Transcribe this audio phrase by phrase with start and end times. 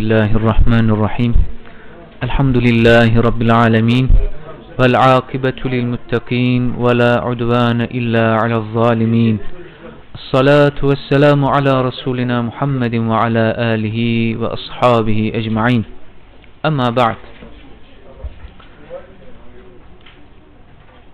[0.00, 1.32] الله الرحمن الرحيم
[2.22, 4.08] الحمد لله رب العالمين
[4.80, 9.38] والعاقبة للمتقين ولا عدوان إلا على الظالمين
[10.14, 13.98] الصلاة والسلام على رسولنا محمد وعلى آله
[14.40, 15.82] وأصحابه أجمعين
[16.66, 17.16] أما بعد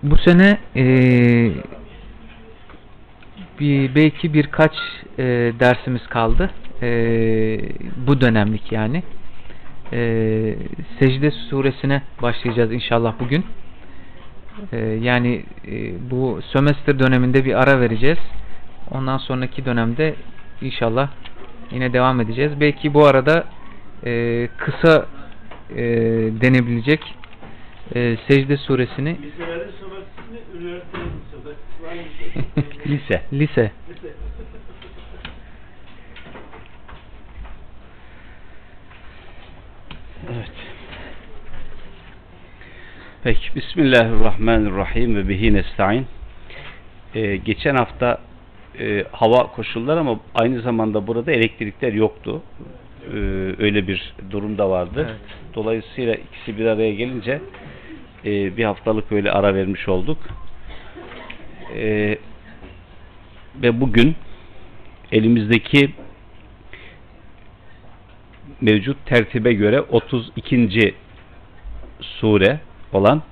[0.02, 0.58] Bu sene
[3.60, 4.72] bir, belki birkaç
[5.18, 6.50] eee, dersimiz kaldı.
[6.82, 7.60] Eee,
[8.06, 9.02] bu dönemlik yani.
[9.92, 10.56] Eee
[10.98, 13.44] Secde suresine başlayacağız inşallah bugün.
[14.72, 18.18] Eee, yani eee, bu sömestr döneminde bir ara vereceğiz.
[18.90, 20.14] Ondan sonraki dönemde
[20.62, 21.08] inşallah
[21.70, 22.52] yine devam edeceğiz.
[22.60, 23.44] Belki bu arada
[24.06, 25.06] eee, kısa
[25.76, 27.14] eee, denebilecek
[27.94, 29.16] eee, Secde suresini
[29.78, 30.80] sömestrisini
[32.86, 33.72] lise lise
[40.32, 40.50] Evet.
[43.22, 43.54] Peki.
[43.54, 46.06] Bismillahirrahmanirrahim ve bihi nesta'in.
[47.14, 48.18] Ee, geçen hafta
[48.80, 52.42] e, hava koşulları ama aynı zamanda burada elektrikler yoktu.
[53.12, 53.16] Ee,
[53.58, 55.06] öyle bir durum da vardı.
[55.08, 55.20] Evet.
[55.54, 57.40] Dolayısıyla ikisi bir araya gelince
[58.24, 60.18] e, bir haftalık öyle ara vermiş olduk.
[61.74, 62.18] Ee,
[63.62, 64.16] ve bugün
[65.12, 65.90] elimizdeki
[68.60, 70.94] mevcut tertibe göre 32.
[72.00, 72.60] sure
[72.92, 73.22] olan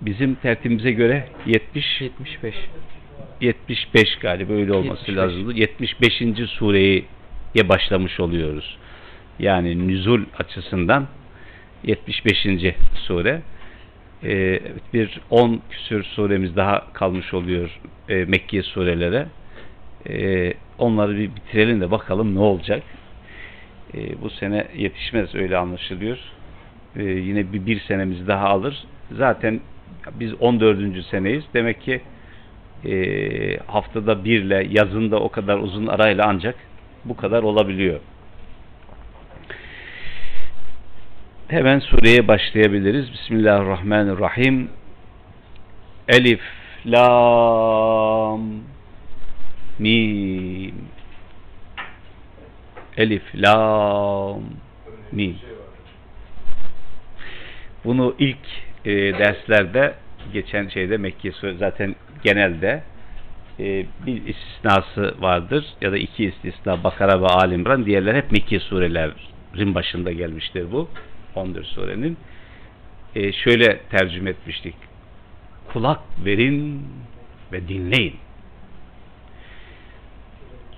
[0.00, 2.54] bizim tertibimize göre 70 75
[3.40, 5.16] 75 galiba öyle olması 75.
[5.16, 5.52] lazımdı.
[5.54, 6.22] 75.
[6.50, 7.04] sureye
[7.64, 8.76] başlamış oluyoruz.
[9.38, 11.08] Yani nüzul açısından
[11.84, 12.46] 75.
[12.94, 13.42] sure.
[14.24, 14.60] Ee,
[14.94, 19.26] bir 10 küsür suremiz daha kalmış oluyor e, Mekke surelere.
[20.08, 22.82] Ee, onları bir bitirelim de bakalım ne olacak.
[23.94, 26.18] Ee, bu sene yetişmez öyle anlaşılıyor.
[26.96, 28.84] Ee, yine bir, bir senemiz daha alır.
[29.12, 29.60] Zaten
[30.20, 31.04] biz 14.
[31.04, 31.44] seneyiz.
[31.54, 32.00] Demek ki
[32.84, 36.54] e, haftada birle yazında o kadar uzun arayla ancak
[37.04, 38.00] bu kadar olabiliyor.
[41.48, 43.12] Hemen sureye başlayabiliriz.
[43.12, 44.68] Bismillahirrahmanirrahim.
[46.08, 46.40] Elif,
[46.86, 48.40] Lam,
[49.78, 50.74] Mim.
[52.96, 54.42] Elif, Lam,
[55.12, 55.36] Mim.
[57.84, 58.38] Bunu ilk
[58.84, 59.94] e, derslerde
[60.32, 62.82] geçen şeyde Mekke zaten genelde
[63.60, 68.60] e, bir istisnası vardır ya da iki istisna Bakara ve Ali İmran diğerler hep Mekke
[68.60, 70.88] surelerin başında gelmiştir bu
[71.36, 72.16] 14 surenin
[73.14, 74.74] e, şöyle tercüme etmiştik.
[75.72, 76.82] Kulak verin
[77.52, 78.16] ve dinleyin.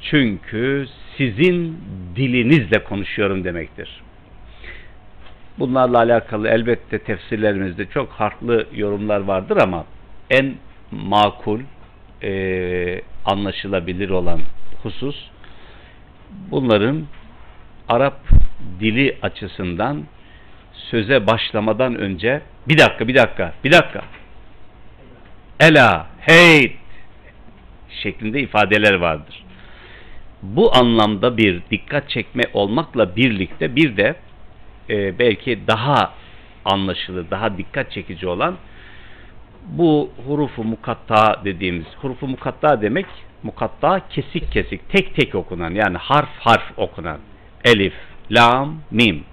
[0.02, 0.86] Çünkü
[1.16, 1.78] sizin
[2.16, 4.00] dilinizle konuşuyorum demektir.
[5.58, 9.84] Bunlarla alakalı elbette tefsirlerimizde çok farklı yorumlar vardır ama
[10.30, 10.54] en
[10.90, 11.60] makul
[12.22, 14.40] e, anlaşılabilir olan
[14.82, 15.16] husus
[16.50, 17.06] bunların
[17.88, 18.20] Arap
[18.80, 20.04] dili açısından
[20.90, 24.02] söze başlamadan önce bir dakika bir dakika bir dakika
[25.60, 26.76] ela hey
[28.02, 29.44] şeklinde ifadeler vardır.
[30.42, 34.16] Bu anlamda bir dikkat çekme olmakla birlikte bir de
[34.90, 36.14] e, belki daha
[36.64, 38.56] anlaşılır, daha dikkat çekici olan
[39.66, 43.06] bu hurufu mukatta dediğimiz hurufu mukatta demek
[43.42, 47.18] mukatta kesik kesik tek tek okunan yani harf harf okunan
[47.64, 47.94] elif,
[48.30, 49.24] lam, mim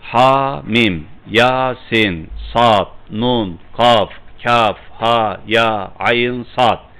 [0.00, 4.10] ha, mim, yasin, sad, nun, kaf,
[4.42, 6.90] kaf, ha, ya, ayın, sad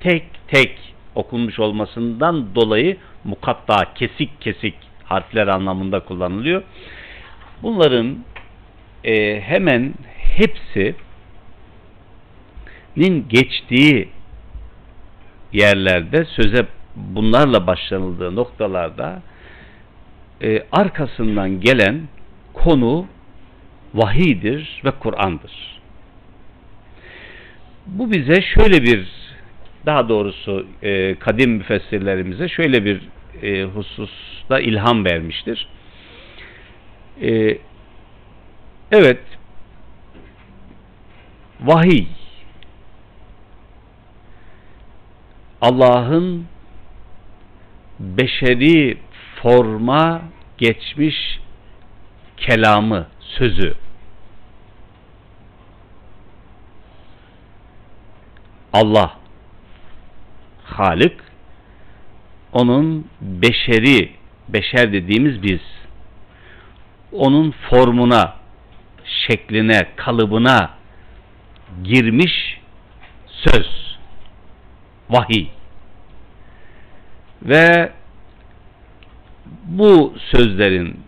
[0.00, 0.78] tek tek
[1.14, 4.74] okunmuş olmasından dolayı mukatta kesik kesik
[5.04, 6.62] harfler anlamında kullanılıyor.
[7.62, 8.24] Bunların
[9.04, 10.94] e, hemen hepsi
[12.96, 14.08] nin geçtiği
[15.52, 19.22] yerlerde söze bunlarla başlanıldığı noktalarda
[20.42, 22.08] e, arkasından gelen
[22.64, 23.06] konu
[23.94, 25.80] vahidir ve Kur'an'dır.
[27.86, 29.08] Bu bize şöyle bir
[29.86, 33.00] daha doğrusu e, kadim müfessirlerimize şöyle bir
[33.42, 35.68] e, hususta ilham vermiştir.
[37.22, 37.58] E,
[38.92, 39.20] evet
[41.60, 42.06] vahiy
[45.60, 46.46] Allah'ın
[48.00, 48.98] beşeri
[49.42, 50.22] forma
[50.58, 51.40] geçmiş
[52.40, 53.74] kelamı, sözü.
[58.72, 59.16] Allah
[60.64, 61.20] Halik
[62.52, 64.12] onun beşeri
[64.48, 65.60] beşer dediğimiz biz
[67.12, 68.34] onun formuna,
[69.04, 70.70] şekline, kalıbına
[71.84, 72.60] girmiş
[73.26, 73.96] söz,
[75.10, 75.46] vahiy.
[77.42, 77.92] Ve
[79.64, 81.07] bu sözlerin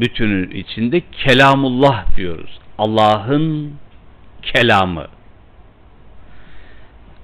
[0.00, 2.58] bütünü içinde kelamullah diyoruz.
[2.78, 3.72] Allah'ın
[4.42, 5.06] kelamı.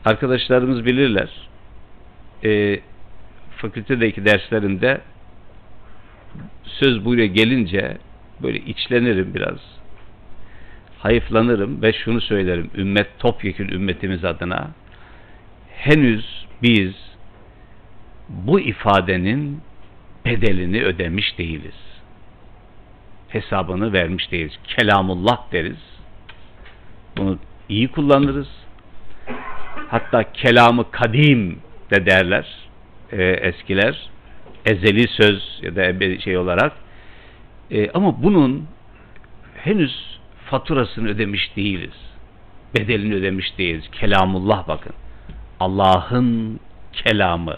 [0.04, 1.30] Arkadaşlarımız bilirler.
[2.44, 2.80] E,
[3.56, 5.00] fakültedeki derslerimde
[6.64, 7.98] söz buraya gelince
[8.42, 9.58] böyle içlenirim biraz.
[10.98, 12.70] Hayıflanırım ve şunu söylerim.
[12.76, 14.70] Ümmet topyekün ümmetimiz adına
[15.70, 16.94] henüz biz
[18.28, 19.60] bu ifadenin
[20.24, 21.93] bedelini ödemiş değiliz.
[23.34, 24.58] Hesabını vermiş değiliz.
[24.64, 25.78] Kelamullah deriz.
[27.16, 27.38] Bunu
[27.68, 28.48] iyi kullanırız.
[29.88, 31.58] Hatta kelamı kadim
[31.90, 32.46] de derler
[33.12, 34.08] e, eskiler.
[34.66, 36.72] Ezeli söz ya da şey olarak.
[37.70, 38.66] E, ama bunun
[39.56, 41.94] henüz faturasını ödemiş değiliz.
[42.78, 43.84] Bedelini ödemiş değiliz.
[43.92, 44.92] Kelamullah bakın.
[45.60, 46.60] Allah'ın
[46.92, 47.56] kelamı.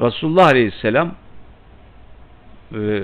[0.00, 1.14] Resulullah Aleyhisselam
[2.74, 3.02] e,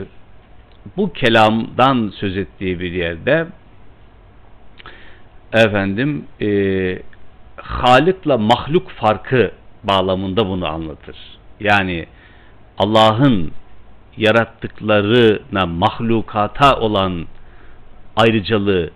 [0.96, 3.46] bu kelamdan söz ettiği bir yerde
[5.52, 6.48] efendim e,
[7.56, 9.52] Halık'la mahluk farkı
[9.84, 11.16] bağlamında bunu anlatır.
[11.60, 12.06] Yani
[12.78, 13.52] Allah'ın
[14.16, 17.26] yarattıklarına mahlukata olan
[18.16, 18.90] ayrıcalığı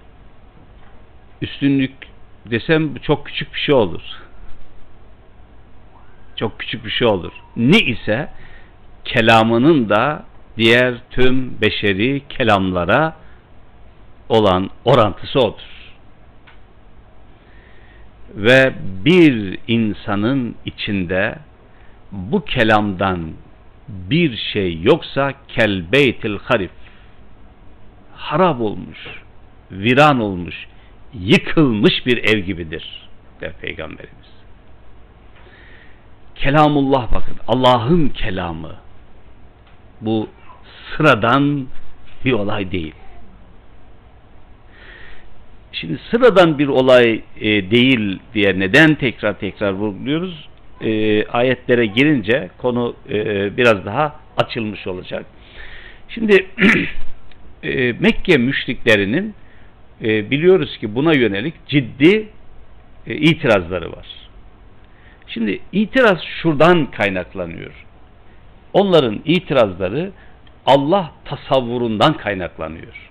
[1.43, 1.93] üstünlük
[2.47, 4.03] desem çok küçük bir şey olur.
[6.37, 7.33] Çok küçük bir şey olur.
[7.57, 8.31] Ne ise
[9.05, 10.25] kelamının da
[10.61, 13.17] diğer tüm beşeri kelamlara
[14.29, 15.95] olan orantısı odur.
[18.35, 18.73] Ve
[19.05, 21.39] bir insanın içinde
[22.13, 23.33] bu kelamdan
[23.89, 26.71] bir şey yoksa kel beytil harif
[28.17, 28.99] harap olmuş,
[29.71, 30.67] viran olmuş,
[31.15, 33.09] yıkılmış bir ev gibidir
[33.41, 34.31] der Peygamberimiz.
[36.35, 38.77] Kelamullah bakın Allah'ın kelamı
[40.01, 40.29] bu
[40.97, 41.67] sıradan
[42.25, 42.95] bir olay değil.
[45.73, 50.49] Şimdi sıradan bir olay e, değil diye neden tekrar tekrar vurguluyoruz?
[50.81, 53.17] E, ayetlere girince konu e,
[53.57, 55.27] biraz daha açılmış olacak.
[56.09, 56.47] Şimdi
[57.63, 59.35] e, Mekke müşriklerinin
[60.03, 62.29] e, biliyoruz ki buna yönelik ciddi
[63.07, 64.07] e, itirazları var.
[65.27, 67.87] Şimdi itiraz şuradan kaynaklanıyor.
[68.73, 70.13] Onların itirazları
[70.71, 73.11] Allah tasavvurundan kaynaklanıyor.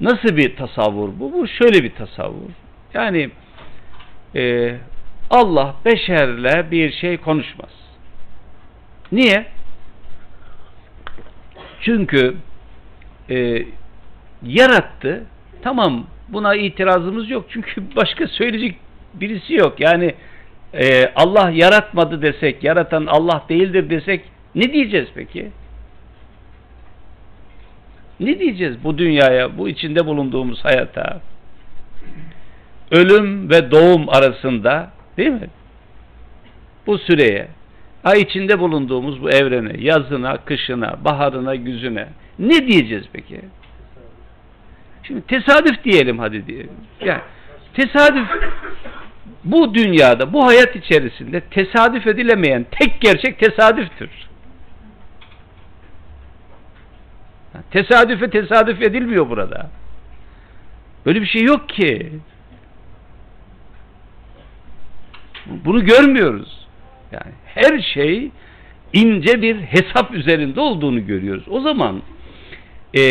[0.00, 1.32] Nasıl bir tasavvur bu?
[1.32, 2.50] Bu şöyle bir tasavvur.
[2.94, 3.30] Yani
[4.36, 4.74] e,
[5.30, 7.70] Allah beşerle bir şey konuşmaz.
[9.12, 9.46] Niye?
[11.80, 12.36] Çünkü
[13.30, 13.62] e,
[14.42, 15.26] yarattı.
[15.62, 17.46] Tamam buna itirazımız yok.
[17.48, 18.76] Çünkü başka söyleyecek
[19.14, 19.80] birisi yok.
[19.80, 20.14] Yani
[20.74, 25.50] e, Allah yaratmadı desek, yaratan Allah değildir desek ne diyeceğiz peki?
[28.20, 31.20] Ne diyeceğiz bu dünyaya, bu içinde bulunduğumuz hayata?
[32.90, 35.48] Ölüm ve doğum arasında değil mi?
[36.86, 37.48] Bu süreye,
[38.04, 43.40] ay içinde bulunduğumuz bu evrene, yazına, kışına, baharına, güzüne ne diyeceğiz peki?
[45.02, 46.72] Şimdi tesadüf diyelim hadi diyelim.
[47.04, 47.20] Yani
[47.74, 48.28] tesadüf
[49.44, 54.27] bu dünyada, bu hayat içerisinde tesadüf edilemeyen tek gerçek tesadüftür.
[57.70, 59.70] Tesadüfe tesadüf edilmiyor burada.
[61.06, 62.12] Böyle bir şey yok ki.
[65.46, 66.66] Bunu görmüyoruz.
[67.12, 68.30] Yani her şey
[68.92, 71.44] ince bir hesap üzerinde olduğunu görüyoruz.
[71.50, 72.02] O zaman
[72.98, 73.02] e,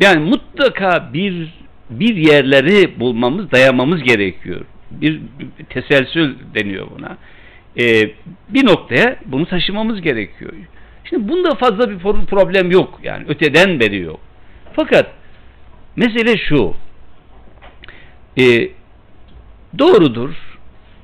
[0.00, 4.60] yani mutlaka bir bir yerleri bulmamız, dayamamız gerekiyor.
[4.90, 7.16] Bir, bir teselsül deniyor buna.
[7.78, 8.10] E,
[8.48, 10.52] bir noktaya bunu taşımamız gerekiyor.
[11.12, 13.00] Şimdi bunda fazla bir problem yok.
[13.02, 14.20] Yani öteden beri yok.
[14.72, 15.06] Fakat
[15.96, 16.74] mesele şu.
[18.38, 18.68] E,
[19.78, 20.30] doğrudur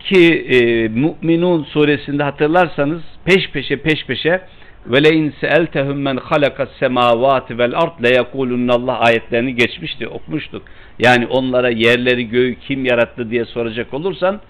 [0.00, 4.40] ki e, Mü'minun suresinde hatırlarsanız peş peşe peş peşe
[4.86, 10.62] ve le in seeltehum men halakas semavati vel ard le yekulunallah ayetlerini geçmişti okumuştuk.
[10.98, 14.40] Yani onlara yerleri göğü kim yarattı diye soracak olursan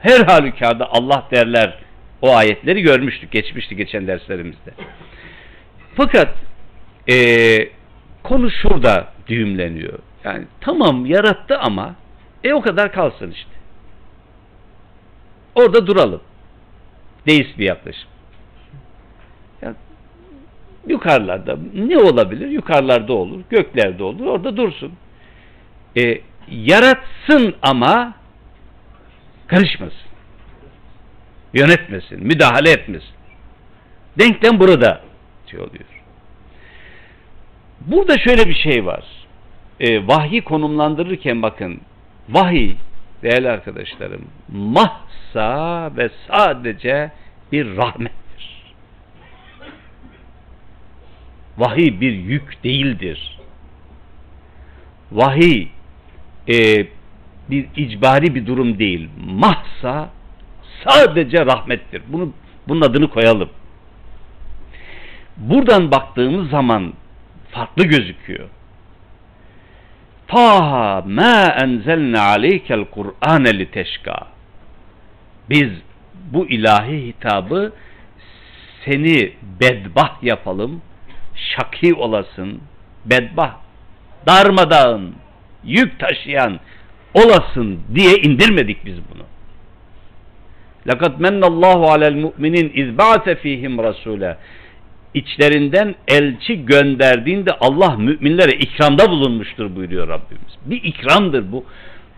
[0.00, 1.78] her halükarda Allah derler.
[2.22, 4.70] O ayetleri görmüştük, geçmişti geçen derslerimizde.
[5.94, 6.34] Fakat
[7.10, 7.16] e,
[8.22, 9.98] konu şurada düğümleniyor.
[10.24, 11.94] Yani tamam yarattı ama
[12.44, 13.50] e o kadar kalsın işte.
[15.54, 16.20] Orada duralım.
[17.26, 18.08] Deist bir yaklaşım.
[19.62, 19.74] Ya,
[20.88, 22.48] yukarılarda ne olabilir?
[22.48, 24.92] Yukarılarda olur, göklerde olur, orada dursun.
[25.96, 28.14] E, yaratsın ama
[29.46, 30.11] karışmasın.
[31.54, 33.14] Yönetmesin, müdahale etmesin.
[34.18, 35.00] Denklem burada
[35.46, 35.84] şey oluyor.
[37.80, 39.04] Burada şöyle bir şey var.
[39.80, 41.80] E, vahyi konumlandırırken bakın
[42.28, 42.74] vahiy
[43.22, 47.10] değerli arkadaşlarım mahsa ve sadece
[47.52, 48.74] bir rahmettir.
[51.58, 53.38] Vahiy bir yük değildir.
[55.12, 55.68] Vahiy
[56.48, 56.86] e,
[57.50, 59.08] bir icbari bir durum değil.
[59.26, 60.10] Mahsa
[60.88, 62.02] sadece rahmettir.
[62.08, 62.32] Bunu
[62.68, 63.48] bunun adını koyalım.
[65.36, 66.92] Buradan baktığımız zaman
[67.50, 68.48] farklı gözüküyor.
[70.28, 74.26] Taha ma enzelne aleykel Kur'ane li teşka.
[75.50, 75.70] Biz
[76.32, 77.72] bu ilahi hitabı
[78.84, 80.82] seni bedbah yapalım,
[81.34, 82.60] şaki olasın,
[83.04, 83.54] bedbah,
[84.26, 85.14] darmadağın,
[85.64, 86.60] yük taşıyan
[87.14, 89.22] olasın diye indirmedik biz bunu.
[90.89, 94.31] لَقَدْ مَنَّ اللّٰهُ عَلَى الْمُؤْمِنِينَ اِذْ بَعَثَ ف۪يهِمْ رَسُولًا
[95.13, 100.57] içlerinden elçi gönderdiğinde Allah müminlere ikramda bulunmuştur buyuruyor Rabbimiz.
[100.65, 101.65] Bir ikramdır bu.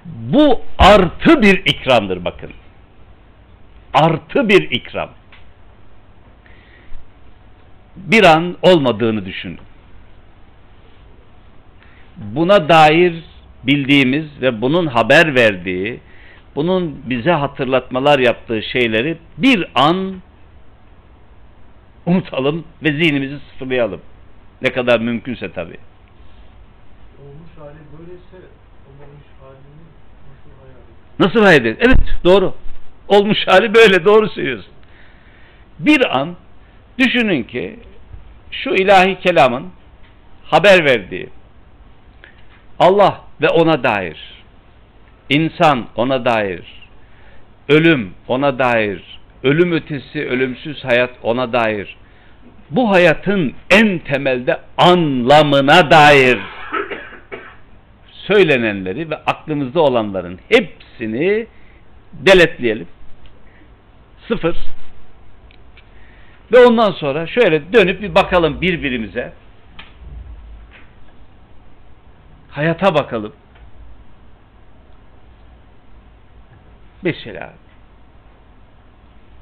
[0.05, 2.51] Bu artı bir ikramdır bakın.
[3.93, 5.09] Artı bir ikram.
[7.95, 9.59] Bir an olmadığını düşünün.
[12.17, 13.13] Buna dair
[13.63, 15.99] bildiğimiz ve bunun haber verdiği,
[16.56, 20.14] bunun bize hatırlatmalar yaptığı şeyleri bir an
[22.06, 24.00] unutalım ve zihnimizi sıfırlayalım.
[24.62, 25.76] Ne kadar mümkünse tabi.
[27.22, 28.48] Olmuş hali böyleyse
[28.88, 29.84] olmamış halini
[30.30, 31.18] nasıl hayal ediyor?
[31.18, 31.76] Nasıl hayal ederiz?
[31.80, 32.54] Evet doğru.
[33.08, 34.72] Olmuş hali böyle doğru söylüyorsun.
[35.78, 36.36] Bir an
[36.98, 37.78] düşünün ki
[38.50, 39.70] şu ilahi kelamın
[40.44, 41.28] haber verdiği
[42.78, 44.33] Allah ve ona dair
[45.28, 46.62] insan ona dair
[47.68, 51.96] ölüm ona dair ölüm ötesi ölümsüz hayat ona dair
[52.70, 56.38] bu hayatın en temelde anlamına dair
[58.26, 61.46] söylenenleri ve aklımızda olanların hepsini
[62.12, 62.88] deletleyelim.
[64.28, 64.56] Sıfır.
[66.52, 69.32] Ve ondan sonra şöyle dönüp bir bakalım birbirimize.
[72.50, 73.32] Hayata bakalım.
[77.04, 77.54] Mesela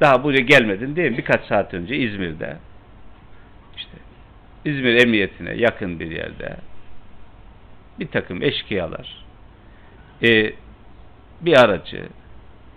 [0.01, 1.19] daha buraya gelmedin değil mi?
[1.19, 2.57] Birkaç saat önce İzmir'de
[3.77, 3.97] işte
[4.65, 6.57] İzmir Emniyetine yakın bir yerde
[8.01, 9.25] bir takım eşkıyalar
[10.23, 10.53] e,
[11.41, 12.09] bir aracı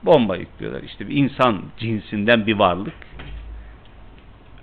[0.04, 0.84] bomba yüklüyorlar.
[0.84, 2.94] İşte bir insan cinsinden bir varlık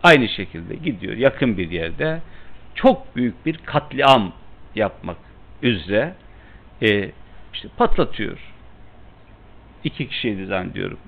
[0.03, 2.21] aynı şekilde gidiyor yakın bir yerde
[2.75, 4.33] çok büyük bir katliam
[4.75, 5.19] yapmak
[5.63, 6.15] üzere
[6.83, 7.11] e,
[7.55, 8.52] işte patlatıyor.
[9.85, 10.99] İki kişiydi zannediyorum.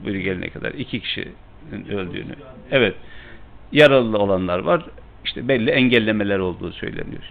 [0.00, 0.72] Buyur gelene kadar.
[0.72, 2.34] iki kişinin öldüğünü.
[2.70, 2.94] Evet.
[3.72, 4.82] Yaralı olanlar var.
[5.24, 7.22] İşte belli engellemeler olduğu söyleniyor.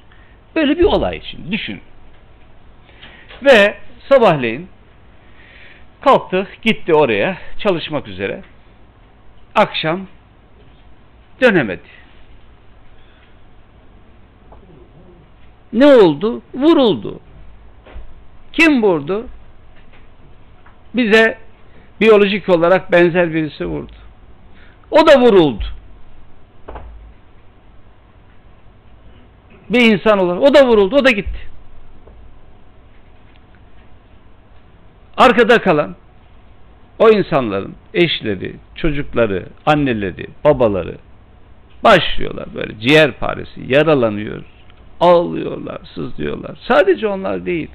[0.56, 1.80] Böyle bir olay için düşün.
[3.44, 3.78] Ve
[4.10, 4.68] sabahleyin
[6.02, 8.42] kalktı gitti oraya çalışmak üzere.
[9.56, 10.08] Akşam
[11.42, 12.04] dönemedi.
[15.74, 16.42] Ne oldu?
[16.54, 17.20] Vuruldu.
[18.54, 19.28] Kim vurdu?
[20.96, 21.38] Bize
[22.02, 23.92] biyolojik olarak benzer birisi vurdu.
[24.92, 25.64] O da vuruldu.
[29.70, 30.42] Bir insan olarak.
[30.42, 30.96] O da vuruldu.
[30.96, 31.40] O da gitti.
[35.18, 35.96] Arkada kalan
[37.00, 40.98] o insanların eşleri, çocukları, anneleri, babaları
[41.84, 44.44] başlıyorlar böyle ciğer paresi, yaralanıyor,
[45.00, 46.58] ağlıyorlar, sızlıyorlar.
[46.68, 47.70] Sadece onlar değil.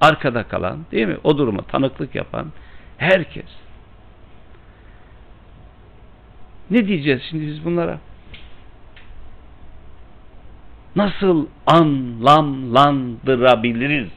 [0.00, 1.16] Arkada kalan, değil mi?
[1.24, 2.46] O duruma tanıklık yapan
[2.98, 3.46] herkes.
[6.70, 7.98] Ne diyeceğiz şimdi biz bunlara?
[10.96, 14.08] Nasıl anlamlandırabiliriz?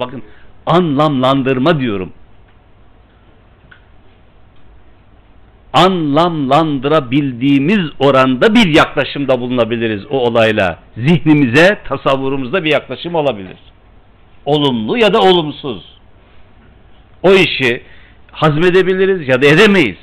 [0.00, 0.22] Bakın
[0.66, 2.12] anlamlandırma diyorum.
[5.72, 10.78] Anlamlandırabildiğimiz oranda bir yaklaşımda bulunabiliriz o olayla.
[10.96, 13.56] Zihnimize, tasavvurumuzda bir yaklaşım olabilir.
[14.46, 15.84] Olumlu ya da olumsuz.
[17.22, 17.82] O işi
[18.32, 19.98] hazmedebiliriz ya da edemeyiz.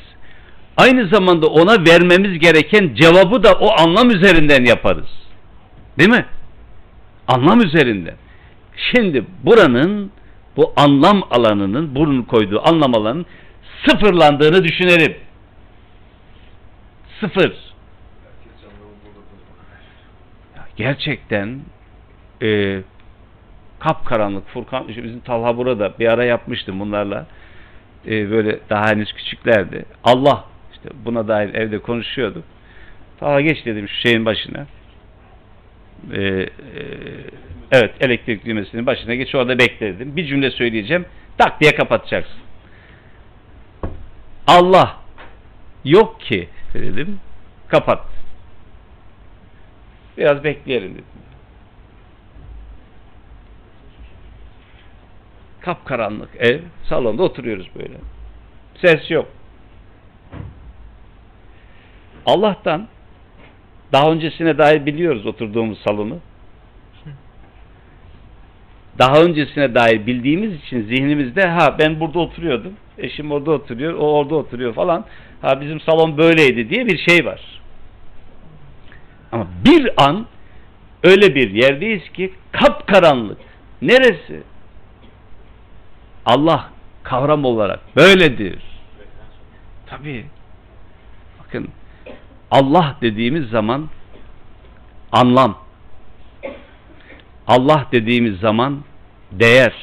[0.77, 5.09] Aynı zamanda ona vermemiz gereken cevabı da o anlam üzerinden yaparız.
[5.99, 6.25] Değil mi?
[7.27, 8.15] Anlam üzerinden.
[8.91, 10.11] Şimdi buranın
[10.57, 13.25] bu anlam alanının, bunun koyduğu anlam alanının
[13.85, 15.15] sıfırlandığını düşünelim.
[17.19, 17.71] Sıfır.
[20.81, 21.59] gerçekten
[22.41, 22.81] e,
[23.81, 27.25] kapkaranlık Furkan işte bizim Talha burada bir ara yapmıştım bunlarla.
[28.07, 29.85] E, böyle daha henüz küçüklerdi.
[30.03, 32.43] Allah işte buna dair evde konuşuyorduk.
[33.19, 34.65] Talha geç dedim şu şeyin başına.
[36.13, 36.47] E, e,
[37.71, 40.15] evet elektrik düğmesinin başına geç orada bekle dedim.
[40.15, 41.05] Bir cümle söyleyeceğim
[41.37, 42.39] tak diye kapatacaksın.
[44.47, 44.97] Allah
[45.85, 47.19] yok ki dedim.
[47.67, 48.05] Kapat.
[50.17, 51.05] Biraz bekleyelim dedim
[55.61, 57.97] kapkaranlık ev salonda oturuyoruz böyle.
[58.81, 59.27] Ses yok.
[62.25, 62.87] Allah'tan
[63.91, 66.17] daha öncesine dair biliyoruz oturduğumuz salonu.
[68.99, 74.35] Daha öncesine dair bildiğimiz için zihnimizde ha ben burada oturuyordum eşim orada oturuyor o orada
[74.35, 75.05] oturuyor falan.
[75.41, 77.41] Ha bizim salon böyleydi diye bir şey var.
[79.31, 80.25] Ama bir an
[81.03, 83.37] öyle bir yerdeyiz ki kapkaranlık
[83.81, 84.43] neresi
[86.25, 86.69] Allah
[87.03, 88.61] kavram olarak böyledir.
[89.85, 90.25] Tabi
[91.39, 91.69] bakın
[92.51, 93.89] Allah dediğimiz zaman
[95.11, 95.57] anlam.
[97.47, 98.83] Allah dediğimiz zaman
[99.31, 99.73] değer.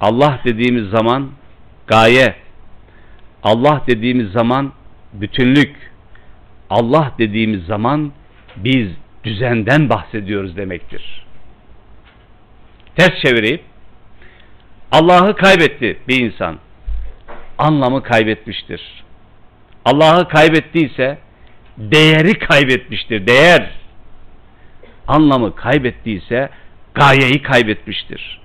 [0.00, 1.30] Allah dediğimiz zaman
[1.86, 2.36] gaye.
[3.42, 4.72] Allah dediğimiz zaman
[5.12, 5.76] bütünlük.
[6.70, 8.12] Allah dediğimiz zaman
[8.56, 8.88] biz
[9.24, 11.24] düzenden bahsediyoruz demektir.
[12.96, 13.60] Ters çevireyim.
[14.94, 16.58] Allah'ı kaybetti bir insan.
[17.58, 19.04] Anlamı kaybetmiştir.
[19.84, 21.18] Allah'ı kaybettiyse
[21.78, 23.26] değeri kaybetmiştir.
[23.26, 23.70] Değer.
[25.06, 26.48] Anlamı kaybettiyse
[26.94, 28.40] gayeyi kaybetmiştir.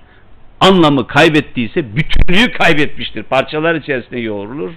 [0.60, 3.22] Anlamı kaybettiyse bütünlüğü kaybetmiştir.
[3.22, 4.70] Parçalar içerisinde yoğrulur.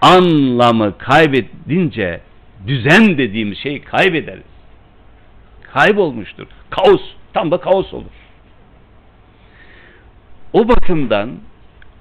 [0.00, 2.20] Anlamı kaybedince
[2.66, 4.44] düzen dediğimiz şeyi kaybederiz.
[5.72, 6.46] Kaybolmuştur.
[6.70, 7.02] Kaos.
[7.34, 8.10] Tam da kaos olur.
[10.52, 11.30] O bakımdan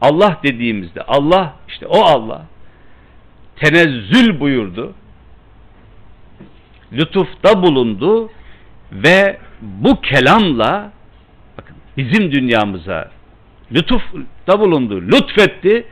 [0.02, 2.46] Allah dediğimizde Allah işte o Allah
[3.56, 4.94] tenezzül buyurdu.
[6.94, 8.30] Lütufta bulundu
[8.92, 10.92] ve bu kelamla
[11.58, 13.12] bakın bizim dünyamıza
[13.72, 15.86] lütufta bulundu, lütfetti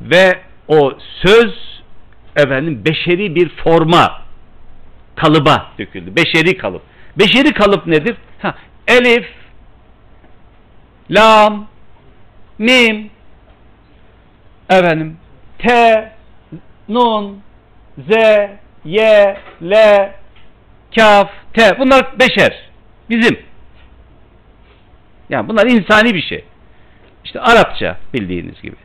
[0.00, 0.92] ve o
[1.26, 1.82] söz
[2.36, 4.22] efendim beşeri bir forma
[5.16, 6.16] kalıba döküldü.
[6.16, 6.82] Beşeri kalıp.
[7.18, 8.16] Beşeri kalıp nedir?
[8.42, 8.54] Ha,
[8.88, 9.26] elif,
[11.10, 11.66] lam,
[12.60, 13.10] mim,
[14.70, 15.16] efendim,
[15.58, 15.68] t,
[16.88, 17.40] nun,
[17.98, 18.10] z,
[18.84, 19.00] y,
[19.62, 19.74] l,
[20.94, 21.78] kaf, te.
[21.78, 22.70] Bunlar beşer.
[23.10, 23.38] Bizim.
[25.28, 26.44] Yani bunlar insani bir şey.
[27.24, 28.76] İşte Arapça bildiğiniz gibi.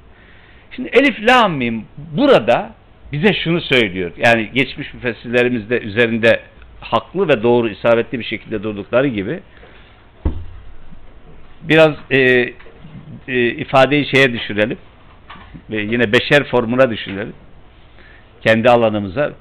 [0.75, 2.71] Şimdi elif, lam, mim burada
[3.11, 4.11] bize şunu söylüyor.
[4.17, 6.39] Yani geçmiş müfessirlerimiz de üzerinde
[6.79, 9.39] haklı ve doğru, isabetli bir şekilde durdukları gibi
[11.61, 12.49] biraz e,
[13.27, 14.77] e, ifadeyi şeye düşürelim
[15.69, 17.33] ve yine beşer formuna düşürelim
[18.41, 19.31] kendi alanımıza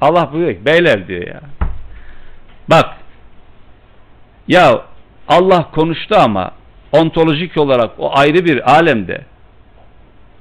[0.00, 1.40] Allah buyuruyor beyler diyor ya
[2.70, 2.96] bak
[4.48, 4.84] ya
[5.28, 6.50] Allah konuştu ama
[6.92, 9.24] ontolojik olarak o ayrı bir alemde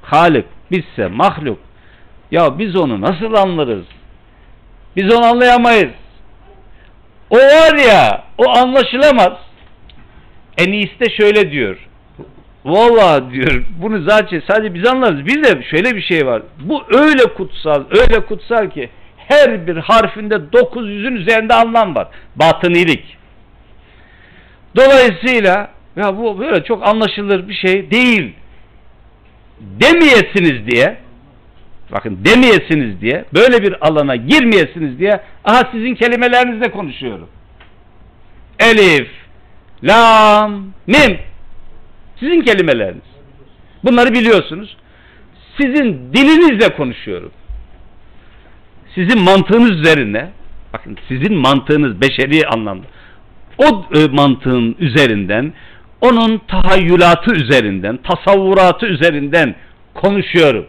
[0.01, 1.60] Halik, bizse, mahluk
[2.32, 3.86] ya biz onu nasıl anlarız?
[4.95, 5.91] Biz onu anlayamayız.
[7.29, 9.34] O var ya, o anlaşılamaz.
[10.58, 11.89] En iyisi de şöyle diyor.
[12.65, 15.26] Vallahi diyor, bunu zaten sadece biz anlarız.
[15.26, 16.41] Bir de şöyle bir şey var.
[16.60, 22.08] Bu öyle kutsal, öyle kutsal ki her bir harfinde 900'ün üzerinde anlam var.
[22.36, 23.17] Batınilik.
[24.76, 28.34] Dolayısıyla ya bu böyle çok anlaşılır bir şey değil.
[29.60, 30.97] Demeyesiniz diye
[31.91, 37.30] bakın demeyesiniz diye böyle bir alana girmeyesiniz diye aha sizin kelimelerinizle konuşuyorum.
[38.60, 39.10] Elif,
[39.84, 40.52] lam,
[40.88, 41.17] mim
[42.23, 43.03] sizin kelimeleriniz.
[43.83, 44.77] Bunları biliyorsunuz.
[45.57, 47.31] Sizin dilinizle konuşuyorum.
[48.95, 50.29] Sizin mantığınız üzerine
[50.73, 52.86] bakın sizin mantığınız beşeri anlamda
[53.57, 55.53] o e, mantığın üzerinden
[56.01, 59.55] onun tahayyülatı üzerinden tasavvuratı üzerinden
[59.93, 60.65] konuşuyorum.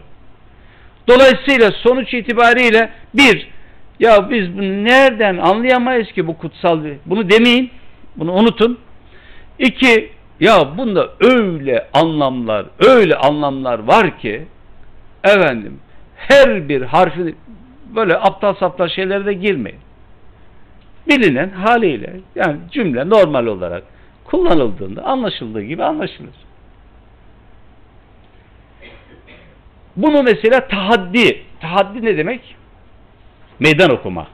[1.07, 3.47] Dolayısıyla sonuç itibariyle bir,
[3.99, 7.71] ya biz bunu nereden anlayamayız ki bu kutsal bir, bunu demeyin,
[8.15, 8.77] bunu unutun.
[9.59, 14.45] İki, ya bunda öyle anlamlar, öyle anlamlar var ki,
[15.23, 15.79] efendim,
[16.15, 17.35] her bir harfi
[17.95, 19.79] böyle aptal saptal şeylere de girmeyin.
[21.07, 23.83] Bilinen haliyle, yani cümle normal olarak
[24.23, 26.35] kullanıldığında anlaşıldığı gibi anlaşılır.
[29.95, 31.41] Bunu mesela tahaddi.
[31.59, 32.55] Tahaddi ne demek?
[33.59, 34.27] Meydan okuma.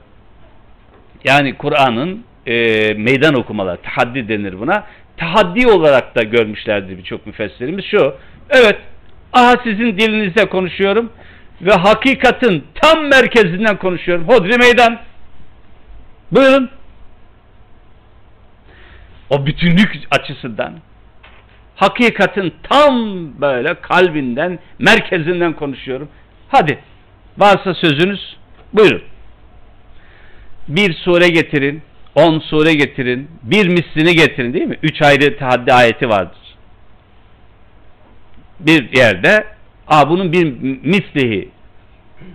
[1.23, 2.53] Yani Kur'an'ın e,
[2.93, 4.83] meydan okumalar, tahaddi denir buna.
[5.21, 8.15] Tahaddi olarak da görmüşlerdir birçok müfessirimiz şu.
[8.49, 8.77] Evet,
[9.33, 11.11] aha sizin dilinizde konuşuyorum
[11.61, 14.27] ve hakikatin tam merkezinden konuşuyorum.
[14.27, 14.99] Hodri meydan.
[16.31, 16.69] Buyurun.
[19.29, 20.73] O bütünlük açısından
[21.75, 22.95] hakikatin tam
[23.41, 26.09] böyle kalbinden, merkezinden konuşuyorum.
[26.47, 26.79] Hadi
[27.37, 28.37] varsa sözünüz
[28.73, 29.01] buyurun.
[30.67, 31.81] Bir sure getirin,
[32.15, 34.77] on sure getirin, bir mislini getirin değil mi?
[34.83, 36.37] Üç ayrı tahaddi ayeti vardır.
[38.59, 39.45] Bir yerde
[39.91, 40.45] Aa, bunun bir
[40.83, 41.49] mislihi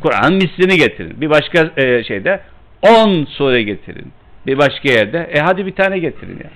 [0.03, 1.21] Kur'an'ın mislini getirin.
[1.21, 2.41] Bir başka e, şeyde
[2.83, 4.13] on sure getirin.
[4.47, 6.51] Bir başka yerde e hadi bir tane getirin ya.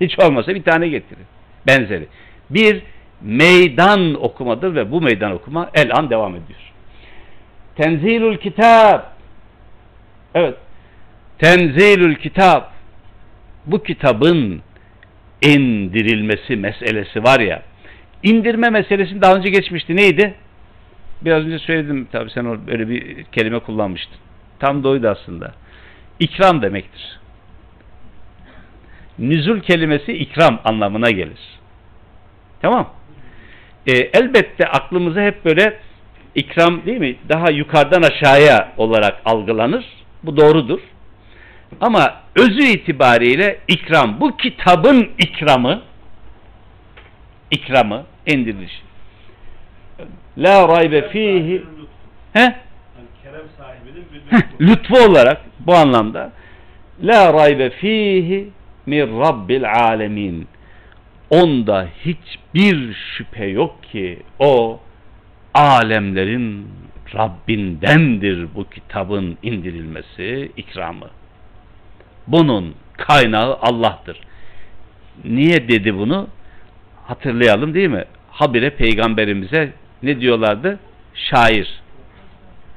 [0.00, 1.26] Hiç olmasa bir tane getirin.
[1.66, 2.06] Benzeri.
[2.50, 2.82] Bir
[3.20, 6.60] meydan okumadır ve bu meydan okuma el an devam ediyor.
[7.76, 9.00] Tenzilül kitab.
[10.34, 10.54] Evet.
[11.38, 12.72] Tenzilül kitap.
[13.66, 14.62] Bu kitabın
[15.42, 17.62] indirilmesi meselesi var ya.
[18.22, 19.96] İndirme meselesi daha önce geçmişti.
[19.96, 20.34] Neydi?
[21.22, 24.16] Biraz önce söyledim tabi sen öyle bir kelime kullanmıştın.
[24.58, 25.54] Tam doydu aslında.
[26.20, 27.18] İkram demektir.
[29.18, 31.40] Nüzul kelimesi ikram anlamına gelir.
[32.62, 32.92] Tamam.
[33.86, 35.78] E, elbette aklımıza hep böyle
[36.34, 37.16] ikram değil mi?
[37.28, 39.84] Daha yukarıdan aşağıya olarak algılanır.
[40.22, 40.80] Bu doğrudur.
[41.80, 45.82] Ama özü itibariyle ikram, bu kitabın ikramı,
[47.50, 48.82] ikramı, indiriliş.
[50.38, 51.62] La raybe fihi
[52.32, 52.54] he?
[53.22, 54.06] Kerem sahibinin
[54.60, 56.32] lütfu olarak bu anlamda
[57.02, 58.48] la raybe fihi
[58.86, 60.48] min rabbil alemin
[61.30, 64.80] onda hiçbir şüphe yok ki o
[65.54, 66.68] alemlerin
[67.14, 71.10] Rabbindendir bu kitabın indirilmesi, ikramı.
[72.26, 74.20] Bunun kaynağı Allah'tır.
[75.24, 76.28] Niye dedi bunu?
[77.04, 78.04] Hatırlayalım değil mi?
[78.30, 80.78] Habire peygamberimize ne diyorlardı?
[81.14, 81.82] Şair.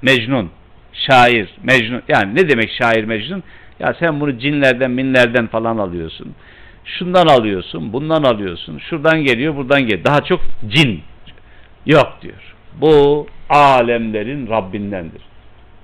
[0.01, 0.49] Mecnun.
[0.93, 2.01] Şair, Mecnun.
[2.07, 3.43] Yani ne demek şair, Mecnun?
[3.79, 6.35] Ya sen bunu cinlerden, minlerden falan alıyorsun.
[6.85, 8.77] Şundan alıyorsun, bundan alıyorsun.
[8.89, 10.03] Şuradan geliyor, buradan geliyor.
[10.03, 11.01] Daha çok cin.
[11.85, 12.55] Yok diyor.
[12.81, 15.21] Bu alemlerin Rabbindendir.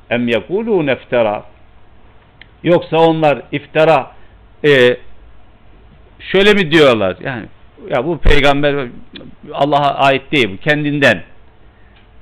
[0.10, 1.44] Em yekulun iftara.
[2.64, 4.12] Yoksa onlar iftara
[4.66, 4.98] e,
[6.20, 7.18] şöyle mi diyorlar?
[7.24, 7.46] Yani
[7.90, 8.88] ya bu peygamber
[9.54, 11.24] Allah'a ait değil bu kendinden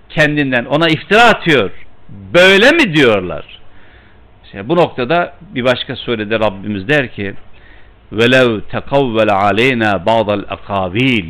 [0.10, 1.72] kendinden ona iftira atıyor.
[2.34, 3.60] Böyle mi diyorlar?
[4.46, 7.34] İşte bu noktada bir başka surede Rabbimiz der ki
[8.12, 11.28] وَلَوْ تَقَوَّلَ عَلَيْنَا بَعْضَ الْاَقَابِيلِ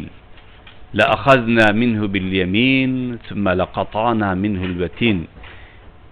[1.00, 5.18] لَأَخَذْنَا مِنْهُ بِالْيَم۪ينِ ثُمَّ لَقَطَعْنَا مِنْهُ الْوَت۪ينَ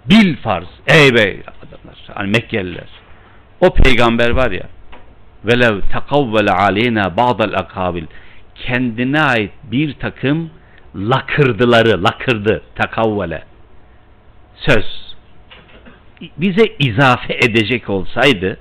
[0.10, 0.67] Bil farz.
[0.88, 1.97] Ey bey adamlar.
[2.13, 2.89] Hani Mekkeliler.
[3.62, 4.67] O peygamber var ya
[5.45, 8.06] velev tekavvele aleyna ba'dal akabil
[8.56, 10.49] kendine ait bir takım
[10.95, 13.43] lakırdıları lakırdı tekavvele
[14.56, 15.15] söz
[16.38, 18.58] bize izafe edecek olsaydı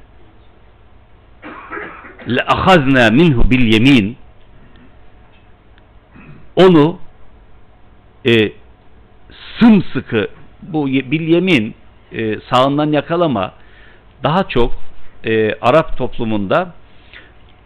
[2.46, 4.16] ahazna minhu bil yemin
[6.56, 6.98] onu
[8.26, 8.52] e,
[9.58, 10.28] sımsıkı
[10.62, 11.74] bu bil yemin
[12.12, 13.52] e, sağından yakalama
[14.22, 14.72] daha çok
[15.24, 16.72] e, Arap toplumunda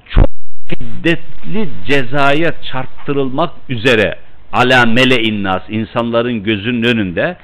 [0.09, 0.27] çok
[0.69, 4.19] şiddetli cezaya çarptırılmak üzere
[4.53, 7.37] ala mele innas insanların gözünün önünde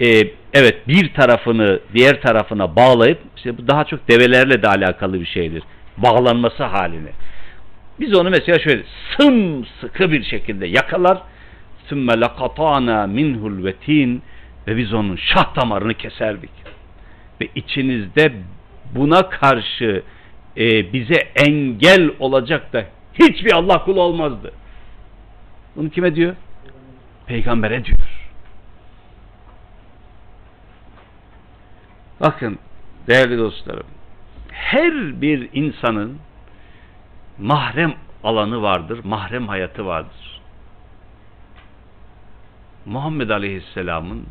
[0.00, 0.06] e,
[0.52, 5.62] evet bir tarafını diğer tarafına bağlayıp işte bu daha çok develerle de alakalı bir şeydir.
[5.96, 7.10] Bağlanması halini.
[8.00, 8.82] Biz onu mesela şöyle
[9.16, 11.18] sımsıkı bir şekilde yakalar.
[11.88, 14.22] Sümme lekatana minhul vetin
[14.66, 16.50] ve biz onun şah damarını keserdik.
[17.40, 18.32] Ve içinizde
[18.94, 20.02] buna karşı
[20.56, 24.52] e, bize engel olacak da hiçbir Allah kulu olmazdı.
[25.76, 26.36] Bunu kime diyor?
[27.26, 27.98] Peygambere diyor.
[32.20, 32.58] Bakın
[33.08, 33.86] değerli dostlarım
[34.54, 36.18] her bir insanın
[37.38, 40.40] mahrem alanı vardır, mahrem hayatı vardır.
[42.86, 44.26] Muhammed Aleyhisselam'ın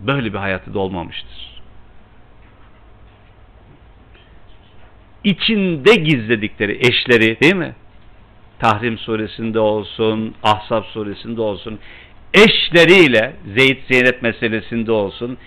[0.00, 1.62] böyle bir hayatı da olmamıştır.
[5.24, 7.74] İçinde gizledikleri eşleri değil mi?
[8.58, 11.78] Tahrim suresinde olsun, Ahzab suresinde olsun,
[12.34, 15.38] eşleriyle, Zeyd Zeynep meselesinde olsun,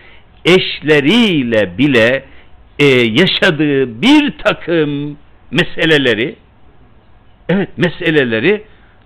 [0.45, 2.25] eşleriyle bile
[2.79, 5.17] e, yaşadığı bir takım
[5.51, 6.35] meseleleri,
[7.49, 8.63] evet meseleleri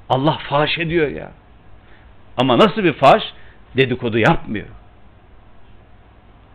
[0.10, 1.32] Allah faş ediyor ya.
[2.38, 3.24] Ama nasıl bir faş?
[3.78, 4.68] Dedikodu yapmıyor.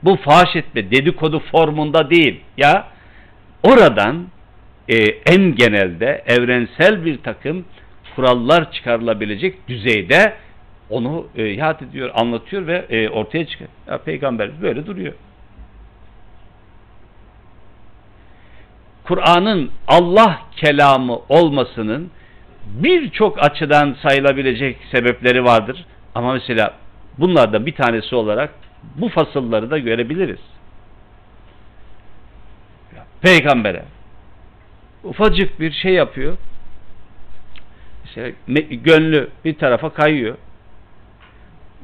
[0.02, 2.40] Bu faş etme dedikodu formunda değil.
[2.56, 2.88] Ya
[3.62, 4.26] oradan
[4.88, 7.64] e, en genelde evrensel bir takım
[8.16, 10.34] kurallar çıkarılabilecek düzeyde
[10.90, 13.70] onu e, ihat ediyor, anlatıyor ve e, ortaya çıkıyor.
[13.88, 15.12] Ya, peygamber böyle duruyor.
[19.04, 22.11] Kur'an'ın Allah kelamı olmasının
[22.66, 25.84] birçok açıdan sayılabilecek sebepleri vardır.
[26.14, 26.74] Ama mesela
[27.18, 28.50] bunlardan bir tanesi olarak
[28.96, 30.40] bu fasılları da görebiliriz.
[33.20, 33.84] Peygamber'e
[35.04, 36.36] ufacık bir şey yapıyor.
[38.04, 38.32] Mesela
[38.70, 40.36] gönlü bir tarafa kayıyor.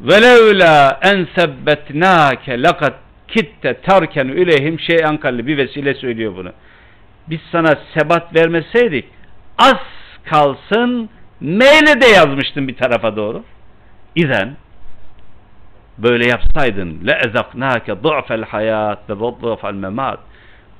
[0.00, 2.94] Velevla en sebbetnake lakat
[3.28, 6.52] kitte tarken ülehim şeyen kalli bir vesile söylüyor bunu.
[7.26, 9.04] Biz sana sebat vermeseydik
[9.59, 9.80] az
[10.24, 11.09] kalsın
[11.40, 13.44] meyle de yazmıştın bir tarafa doğru.
[14.14, 14.57] İzen
[15.98, 20.20] böyle yapsaydın le ezaknake du'fel hayat ve du'fel memat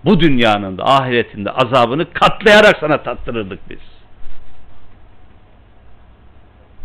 [0.05, 3.79] bu dünyanın da ahiretinde azabını katlayarak sana tattırırdık biz.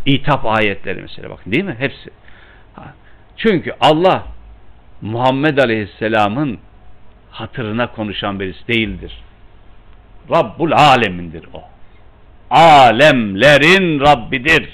[0.05, 1.75] İtap ayetleri mesela bakın değil mi?
[1.79, 2.09] Hepsi.
[3.37, 4.23] Çünkü Allah
[5.01, 6.59] Muhammed Aleyhisselam'ın
[7.31, 9.21] hatırına konuşan birisi değildir.
[10.31, 11.63] Rabbul alemindir o.
[12.49, 14.69] Alemlerin Rabbidir.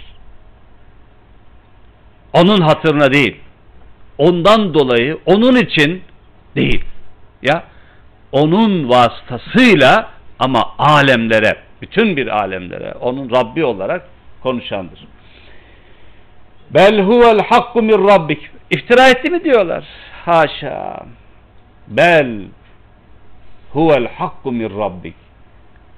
[2.33, 3.44] Onun hatırına değil.
[4.17, 6.01] Ondan dolayı onun için
[6.55, 6.83] değil.
[7.41, 7.63] Ya
[8.31, 14.09] onun vasıtasıyla ama alemlere, bütün bir alemlere onun Rabbi olarak
[14.43, 14.99] konuşandır.
[16.69, 18.49] Bel huvel hakku min rabbik.
[18.69, 19.83] İftira etti mi diyorlar?
[20.25, 21.05] Haşa.
[21.87, 22.41] Bel
[23.73, 25.15] huvel hakku min rabbik.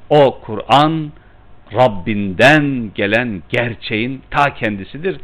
[0.10, 1.12] O Kur'an
[1.74, 5.18] Rabbinden gelen gerçeğin ta kendisidir.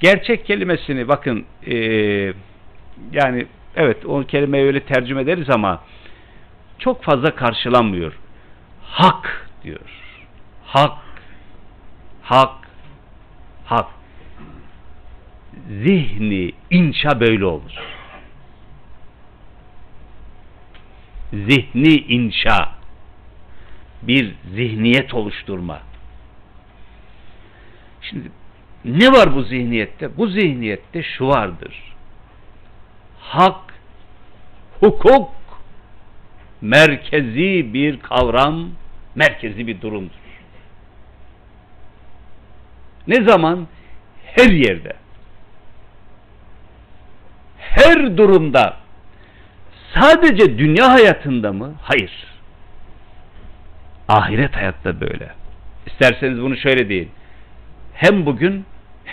[0.00, 1.76] Gerçek kelimesini bakın e,
[3.12, 5.82] yani evet o kelimeyi öyle tercüme ederiz ama
[6.78, 8.12] çok fazla karşılanmıyor.
[8.82, 9.80] Hak diyor.
[10.64, 10.98] Hak.
[12.22, 12.68] Hak.
[13.64, 13.86] Hak.
[15.68, 17.72] Zihni inşa böyle olur.
[21.32, 22.76] Zihni inşa.
[24.02, 25.80] Bir zihniyet oluşturma.
[28.02, 28.30] Şimdi
[28.86, 30.16] ne var bu zihniyette?
[30.16, 31.94] Bu zihniyette şu vardır.
[33.20, 33.74] Hak,
[34.80, 35.30] hukuk,
[36.60, 38.70] merkezi bir kavram,
[39.14, 40.26] merkezi bir durumdur.
[43.06, 43.66] Ne zaman?
[44.24, 44.96] Her yerde.
[47.58, 48.76] Her durumda.
[49.94, 51.74] Sadece dünya hayatında mı?
[51.82, 52.26] Hayır.
[54.08, 55.34] Ahiret hayatta böyle.
[55.86, 57.10] İsterseniz bunu şöyle deyin.
[57.94, 58.64] Hem bugün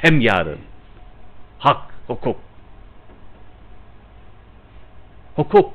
[0.03, 0.59] hem yarın.
[1.59, 2.39] Hak, hukuk.
[5.35, 5.73] Hukuk.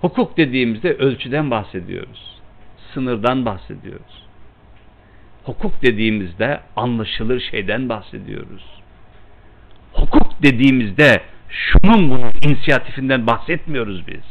[0.00, 2.40] Hukuk dediğimizde ölçüden bahsediyoruz.
[2.94, 4.26] Sınırdan bahsediyoruz.
[5.44, 8.64] Hukuk dediğimizde anlaşılır şeyden bahsediyoruz.
[9.92, 14.24] Hukuk dediğimizde şunun bunun inisiyatifinden bahsetmiyoruz biz.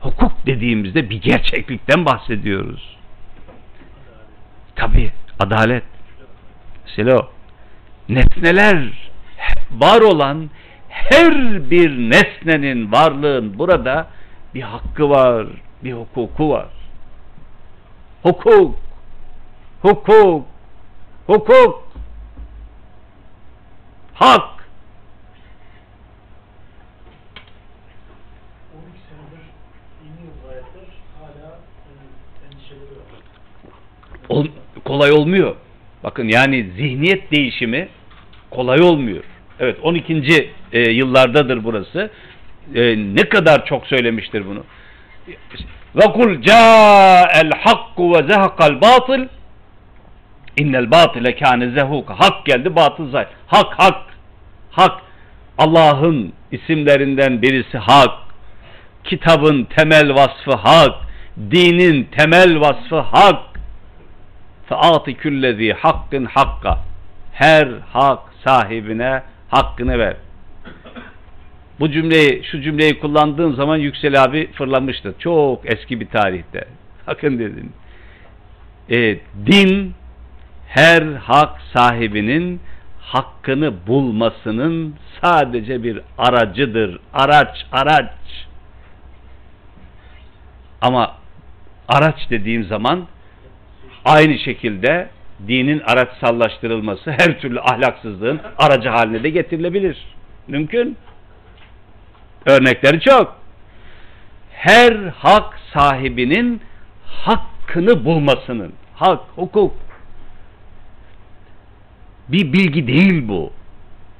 [0.00, 2.94] Hukuk dediğimizde bir gerçeklikten bahsediyoruz.
[4.76, 5.84] Tabi adalet.
[6.84, 7.28] Mesela o.
[8.08, 9.10] Nesneler
[9.70, 10.50] var olan
[10.88, 11.34] her
[11.70, 14.06] bir nesnenin varlığın burada
[14.54, 15.46] bir hakkı var,
[15.84, 16.68] bir hukuku var.
[18.22, 18.76] Hukuk,
[19.82, 20.46] hukuk,
[21.26, 21.88] hukuk,
[24.14, 24.54] hak.
[34.28, 35.56] 12 kolay olmuyor.
[36.04, 37.88] Bakın yani zihniyet değişimi
[38.50, 39.24] kolay olmuyor.
[39.60, 40.50] Evet 12.
[40.72, 42.10] E, yıllardadır burası.
[42.74, 44.64] E, ne kadar çok söylemiştir bunu.
[45.94, 49.26] Ve kul ca'el hakku ve zehakal batıl
[50.56, 52.14] innel batile kâne zehuka.
[52.14, 53.26] Hak geldi batıl zay.
[53.46, 54.02] Hak hak.
[54.70, 55.02] Hak.
[55.58, 58.10] Allah'ın isimlerinden birisi hak.
[59.04, 60.94] Kitabın temel vasfı hak.
[61.50, 63.53] Dinin temel vasfı hak.
[64.68, 66.78] Fe'ati küllezi hakkın hakka.
[67.32, 70.16] Her hak sahibine hakkını ver.
[71.80, 75.18] Bu cümleyi, şu cümleyi kullandığın zaman Yüksel abi fırlamıştır.
[75.18, 76.64] Çok eski bir tarihte.
[77.06, 77.72] Bakın dedim.
[78.90, 79.94] E, din
[80.66, 82.60] her hak sahibinin
[83.00, 87.00] hakkını bulmasının sadece bir aracıdır.
[87.12, 88.46] Araç, araç.
[90.80, 91.14] Ama
[91.88, 93.06] araç dediğim zaman
[94.04, 95.08] aynı şekilde
[95.48, 99.96] dinin araçsallaştırılması her türlü ahlaksızlığın aracı haline de getirilebilir.
[100.48, 100.96] Mümkün.
[102.46, 103.36] Örnekleri çok.
[104.50, 106.60] Her hak sahibinin
[107.06, 108.72] hakkını bulmasının.
[108.94, 109.74] Hak, hukuk.
[112.28, 113.52] Bir bilgi değil bu.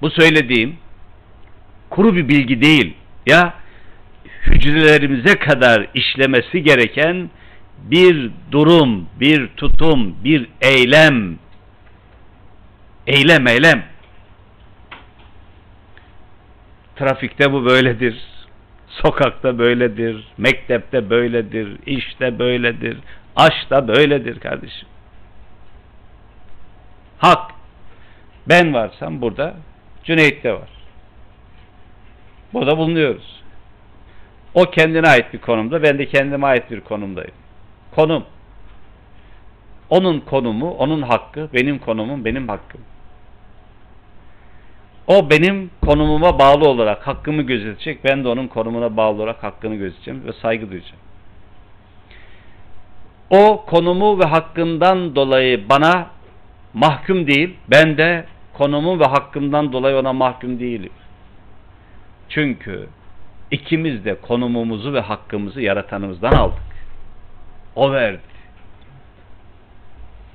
[0.03, 0.77] Bu söylediğim
[1.90, 2.94] kuru bir bilgi değil.
[3.27, 3.55] Ya
[4.47, 7.31] hücrelerimize kadar işlemesi gereken
[7.90, 11.38] bir durum, bir tutum, bir eylem.
[13.07, 13.85] Eylem, eylem.
[16.97, 18.23] Trafikte bu böyledir.
[18.88, 20.25] Sokakta böyledir.
[20.38, 21.79] Mektepte böyledir.
[21.87, 22.99] işte böyledir.
[23.37, 24.88] Aşkta böyledir kardeşim.
[27.18, 27.51] Hak.
[28.49, 29.55] Ben varsam burada
[30.05, 30.68] Cüneyt de var.
[32.53, 33.42] Burada bulunuyoruz.
[34.55, 37.35] O kendine ait bir konumda, ben de kendime ait bir konumdayım.
[37.94, 38.24] Konum.
[39.90, 42.80] Onun konumu, onun hakkı, benim konumum, benim hakkım.
[45.07, 50.26] O benim konumuma bağlı olarak hakkımı gözetecek, ben de onun konumuna bağlı olarak hakkını gözeteceğim
[50.26, 51.00] ve saygı duyacağım.
[53.30, 56.07] O konumu ve hakkından dolayı bana
[56.74, 60.92] mahkum değil, ben de konumu ve hakkımdan dolayı ona mahkum değilim.
[62.28, 62.87] Çünkü
[63.50, 66.73] ikimiz de konumumuzu ve hakkımızı yaratanımızdan aldık.
[67.76, 68.20] O verdi.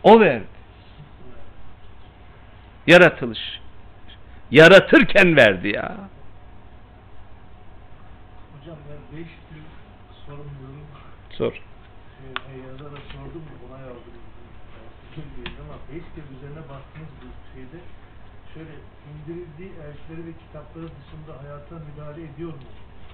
[0.03, 0.47] O verdi.
[2.87, 3.61] Yaratılış.
[4.51, 5.95] Yaratırken verdi ya.
[8.53, 9.63] Hocam ben 5 gün
[10.25, 10.87] sorumluluğum
[11.29, 11.51] Sor.
[11.53, 11.61] şey,
[12.67, 14.15] yazarak sordum mu onay aldım.
[15.17, 17.79] Bilmiyorum ama 5 kez üzerine bastığınız bu şeyde
[18.53, 18.73] şöyle
[19.09, 22.69] indirildiği elçileri ve kitapları dışında hayata müdahale ediyor mu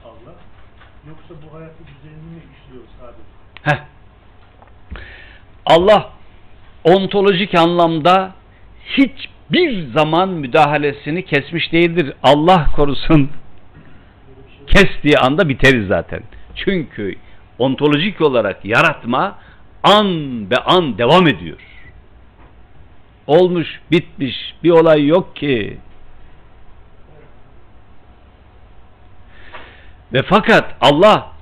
[0.05, 0.35] Allah?
[1.07, 3.31] Yoksa bu hayatı düzenini mi işliyor sadece?
[3.63, 3.94] Heh.
[5.65, 6.09] Allah
[6.83, 8.33] ontolojik anlamda
[8.85, 12.13] hiçbir zaman müdahalesini kesmiş değildir.
[12.23, 13.31] Allah korusun
[14.67, 16.23] kestiği anda biteriz zaten.
[16.55, 17.15] Çünkü
[17.59, 19.39] ontolojik olarak yaratma
[19.83, 20.07] an
[20.49, 21.57] be an devam ediyor.
[23.27, 25.77] Olmuş, bitmiş, bir olay yok ki.
[30.13, 31.34] Ve fakat Allah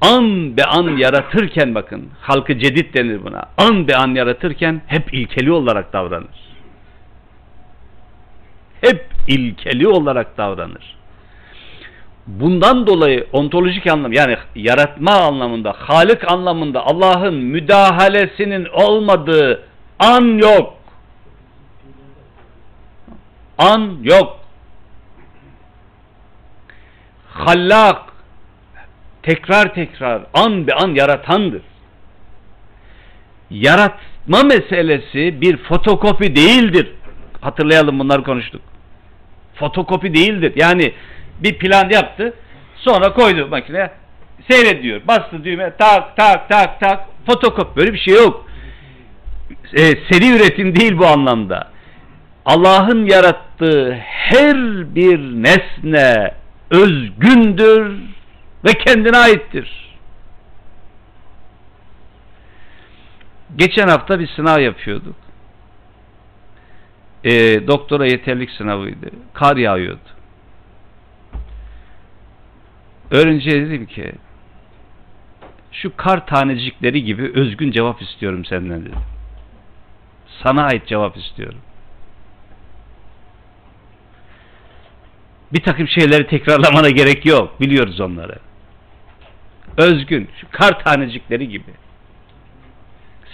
[0.00, 3.44] an be an yaratırken bakın, halkı cedid denir buna.
[3.58, 6.48] An be an yaratırken hep ilkeli olarak davranır.
[8.80, 10.98] Hep ilkeli olarak davranır.
[12.26, 19.64] Bundan dolayı ontolojik anlam yani yaratma anlamında, Halik anlamında Allah'ın müdahalesinin olmadığı
[19.98, 20.74] an yok.
[23.58, 24.38] An yok.
[27.32, 28.07] Hallak
[29.22, 31.62] tekrar tekrar an be an yaratandır.
[33.50, 36.92] Yaratma meselesi bir fotokopi değildir.
[37.40, 38.60] Hatırlayalım bunları konuştuk.
[39.54, 40.52] Fotokopi değildir.
[40.56, 40.92] Yani
[41.40, 42.34] bir plan yaptı.
[42.76, 43.90] Sonra koydu makineye.
[44.50, 45.00] Seyrediyor.
[45.08, 45.76] Bastı düğme.
[45.78, 47.00] Tak tak tak tak.
[47.26, 47.76] Fotokopi.
[47.76, 48.46] Böyle bir şey yok.
[49.72, 51.70] E, seri üretim değil bu anlamda.
[52.44, 54.56] Allah'ın yarattığı her
[54.94, 56.34] bir nesne
[56.70, 57.98] özgündür
[58.64, 59.98] ve kendine aittir.
[63.56, 65.16] Geçen hafta bir sınav yapıyorduk.
[67.24, 67.30] E,
[67.66, 69.10] doktora yeterlik sınavıydı.
[69.32, 70.08] Kar yağıyordu.
[73.10, 74.12] Öğrenciye dedim ki
[75.72, 79.00] şu kar tanecikleri gibi özgün cevap istiyorum senden dedim.
[80.42, 81.58] Sana ait cevap istiyorum.
[85.52, 87.60] Bir takım şeyleri tekrarlamana gerek yok.
[87.60, 88.47] Biliyoruz onları.
[89.78, 91.70] Özgün, şu kar tanecikleri gibi.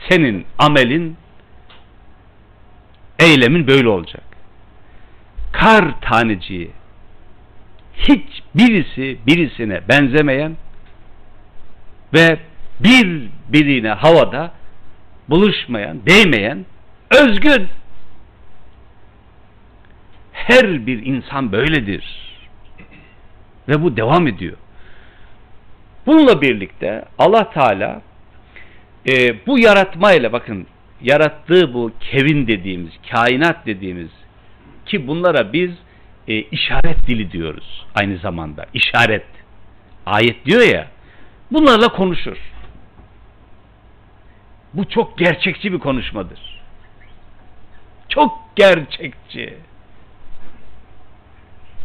[0.09, 1.17] Senin amelin,
[3.19, 4.23] eylemin böyle olacak.
[5.53, 6.71] Kar taneciği
[7.97, 10.57] hiç birisi birisine benzemeyen
[12.15, 12.39] ve
[12.81, 14.53] bir birine havada
[15.29, 16.65] buluşmayan, değmeyen
[17.11, 17.69] özgün.
[20.33, 22.05] Her bir insan böyledir.
[23.69, 24.57] Ve bu devam ediyor.
[26.07, 28.03] Bununla birlikte Allah Teala
[29.09, 30.67] e, bu yaratmayla bakın
[31.03, 34.11] yarattığı bu kevin dediğimiz, kainat dediğimiz
[34.87, 35.71] ki bunlara biz
[36.29, 38.67] e, işaret dili diyoruz aynı zamanda.
[38.75, 39.27] İşaret.
[40.07, 40.89] Ayet diyor ya
[41.53, 42.37] bunlarla konuşur.
[44.75, 46.61] Bu çok gerçekçi bir konuşmadır.
[48.09, 49.55] Çok gerçekçi.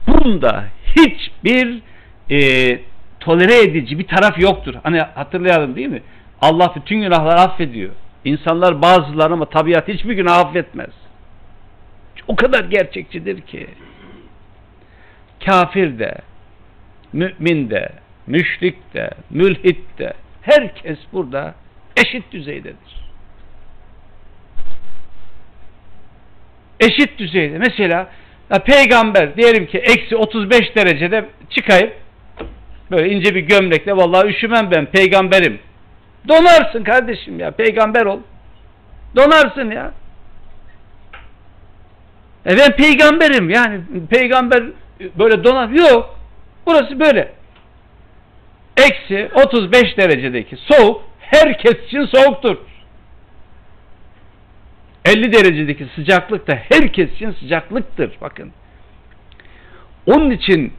[0.07, 0.65] Bunda
[0.95, 1.82] hiçbir
[2.32, 2.39] e,
[3.20, 4.76] tolere edici bir taraf yoktur.
[4.84, 6.01] Hani hatırlayalım değil mi?
[6.41, 7.91] Allah bütün günahları affediyor.
[8.26, 10.89] İnsanlar bazıları ama tabiat hiçbir günah affetmez.
[12.28, 13.67] O kadar gerçekçidir ki.
[15.45, 16.15] Kafir de,
[17.13, 17.89] mümin de,
[18.28, 21.55] müşrik de, mülhit de, herkes burada
[21.97, 22.99] eşit düzeydedir.
[26.80, 27.57] Eşit düzeyde.
[27.57, 28.11] Mesela
[28.53, 31.93] ya peygamber diyelim ki eksi 35 derecede çıkayıp
[32.92, 35.60] böyle ince bir gömlekle vallahi üşümem ben peygamberim.
[36.28, 38.20] Donarsın kardeşim ya peygamber ol.
[39.16, 39.92] Donarsın ya.
[42.46, 44.64] E ben peygamberim yani peygamber
[45.20, 45.70] böyle donar.
[45.70, 46.20] Yok.
[46.66, 47.34] Burası böyle.
[48.78, 52.58] Eksi 35 derecedeki soğuk herkes için soğuktur.
[55.06, 58.12] 50 derecedeki sıcaklık da herkes için sıcaklıktır.
[58.22, 58.52] Bakın.
[60.06, 60.74] Onun için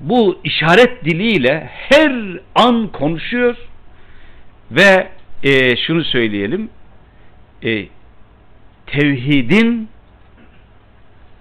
[0.00, 2.12] bu işaret diliyle her
[2.54, 3.56] an konuşuyor
[4.70, 5.08] ve
[5.42, 6.70] e, şunu söyleyelim
[7.62, 7.86] e,
[8.86, 9.88] tevhidin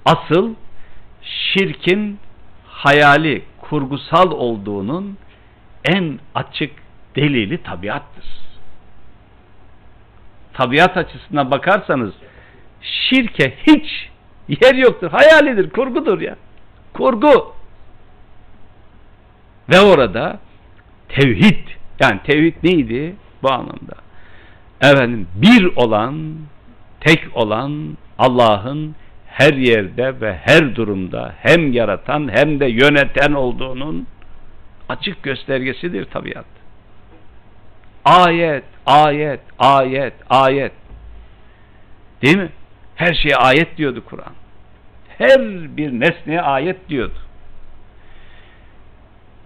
[0.05, 0.53] asıl
[1.21, 2.19] şirkin
[2.67, 5.17] hayali, kurgusal olduğunun
[5.85, 6.71] en açık
[7.15, 8.25] delili tabiattır.
[10.53, 12.13] Tabiat açısından bakarsanız
[12.81, 14.09] şirke hiç
[14.47, 15.11] yer yoktur.
[15.11, 16.35] Hayalidir, kurgudur ya.
[16.93, 17.53] Kurgu.
[19.69, 20.39] Ve orada
[21.09, 21.67] tevhid,
[21.99, 23.95] yani tevhid neydi bu anlamda?
[24.81, 26.35] Efendim bir olan,
[26.99, 28.95] tek olan Allah'ın
[29.27, 34.07] her yerde ve her durumda hem yaratan hem de yöneten olduğunun
[34.89, 36.45] açık göstergesidir tabiat.
[38.05, 40.71] Ayet, ayet, ayet, ayet.
[42.21, 42.49] Değil mi?
[42.95, 44.33] Her şeye ayet diyordu Kur'an.
[45.17, 45.39] Her
[45.77, 47.19] bir nesneye ayet diyordu.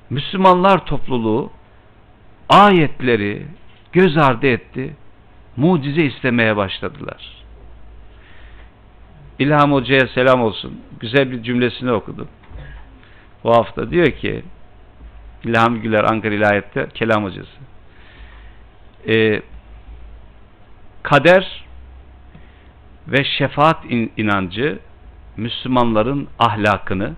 [0.10, 1.52] Müslümanlar topluluğu
[2.50, 3.46] ayetleri
[3.92, 4.96] göz ardı etti,
[5.58, 7.38] mucize istemeye başladılar.
[9.40, 10.82] İlham Hoca'ya selam olsun.
[11.00, 12.28] Güzel bir cümlesini okudum.
[13.44, 14.44] Bu hafta diyor ki
[15.44, 17.58] İlham Güler Ankara İlahiyat'ta kelam hocası.
[19.08, 19.42] Ee,
[21.04, 21.66] kader
[23.08, 23.86] ve şefaat
[24.18, 24.80] inancı
[25.38, 27.14] Müslümanların ahlakını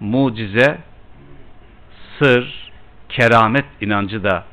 [0.00, 0.78] mucize,
[2.18, 2.70] sır,
[3.08, 4.44] keramet inancı da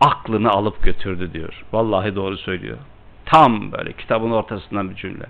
[0.00, 1.64] aklını alıp götürdü diyor.
[1.72, 2.78] Vallahi doğru söylüyor.
[3.26, 5.26] Tam böyle kitabın ortasından bir cümle.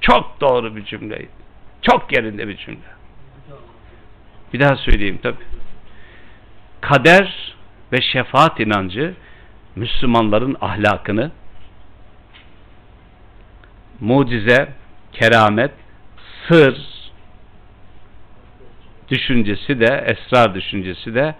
[0.00, 1.28] Çok doğru bir cümleydi.
[1.82, 2.94] Çok yerinde bir cümle.
[4.52, 5.36] Bir daha söyleyeyim tabi.
[6.80, 7.54] Kader
[7.92, 9.14] ve şefaat inancı
[9.76, 11.30] Müslümanların ahlakını
[14.00, 14.72] mucize,
[15.12, 15.70] keramet,
[16.48, 16.93] sır
[19.08, 21.34] düşüncesi de, esrar düşüncesi de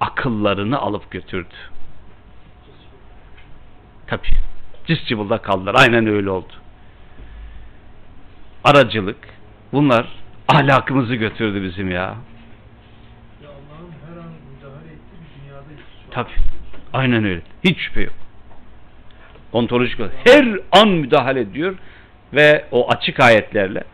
[0.00, 1.54] akıllarını alıp götürdü.
[4.06, 4.26] Tabi.
[4.86, 5.74] Ciscibılda kaldılar.
[5.78, 6.52] Aynen öyle oldu.
[8.64, 9.28] Aracılık.
[9.72, 10.06] Bunlar
[10.48, 12.14] ahlakımızı götürdü bizim ya.
[16.10, 16.30] Tabi.
[16.92, 17.42] Aynen öyle.
[17.64, 18.14] Hiç şüphe yok.
[19.52, 20.14] Ontolojik olarak.
[20.24, 21.74] Her an müdahale ediyor
[22.32, 23.84] ve o açık ayetlerle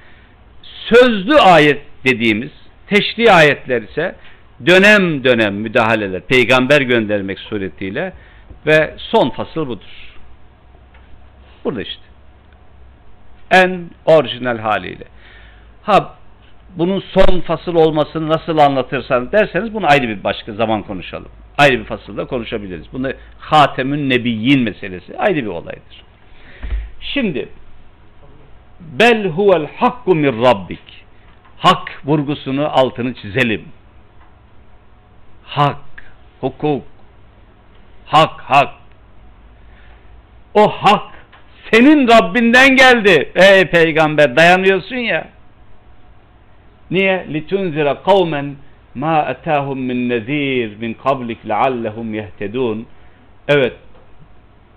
[0.62, 2.50] sözlü ayet dediğimiz
[2.86, 4.16] teşri ayetler ise
[4.66, 8.12] dönem dönem müdahaleler peygamber göndermek suretiyle
[8.66, 10.16] ve son fasıl budur.
[11.64, 12.02] Burada işte.
[13.50, 15.04] En orijinal haliyle.
[15.82, 16.14] Ha
[16.76, 21.28] bunun son fasıl olmasını nasıl anlatırsan derseniz bunu ayrı bir başka zaman konuşalım.
[21.58, 22.86] Ayrı bir fasılda konuşabiliriz.
[22.92, 26.02] Bunu Hatemün Nebiyyin meselesi ayrı bir olaydır.
[27.00, 27.48] Şimdi
[28.80, 31.05] bel huvel hakku min rabbik
[31.58, 33.64] hak vurgusunu altını çizelim.
[35.44, 35.78] Hak,
[36.40, 36.82] hukuk,
[38.06, 38.74] hak, hak.
[40.54, 41.12] O hak
[41.72, 43.32] senin Rabbinden geldi.
[43.34, 45.28] Ey peygamber dayanıyorsun ya.
[46.90, 47.26] Niye?
[47.32, 48.56] Litunzira kavmen
[48.94, 52.86] ma atahum min nezir min kablik leallehum yehtedun.
[53.48, 53.72] Evet.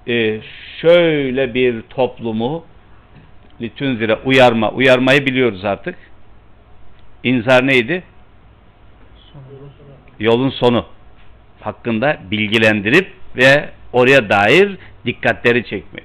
[0.08, 0.40] Ee,
[0.82, 2.64] şöyle bir toplumu
[3.62, 4.72] litunzira uyarma.
[4.72, 5.96] Uyarmayı biliyoruz artık
[7.24, 8.04] İnzar neydi?
[10.20, 10.86] Yolun sonu
[11.62, 16.04] hakkında bilgilendirip ve oraya dair dikkatleri çekmek.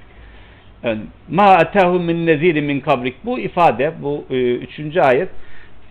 [1.29, 3.25] Ma atahum min neziri min kabrik.
[3.25, 5.29] Bu ifade, bu e, üçüncü ayet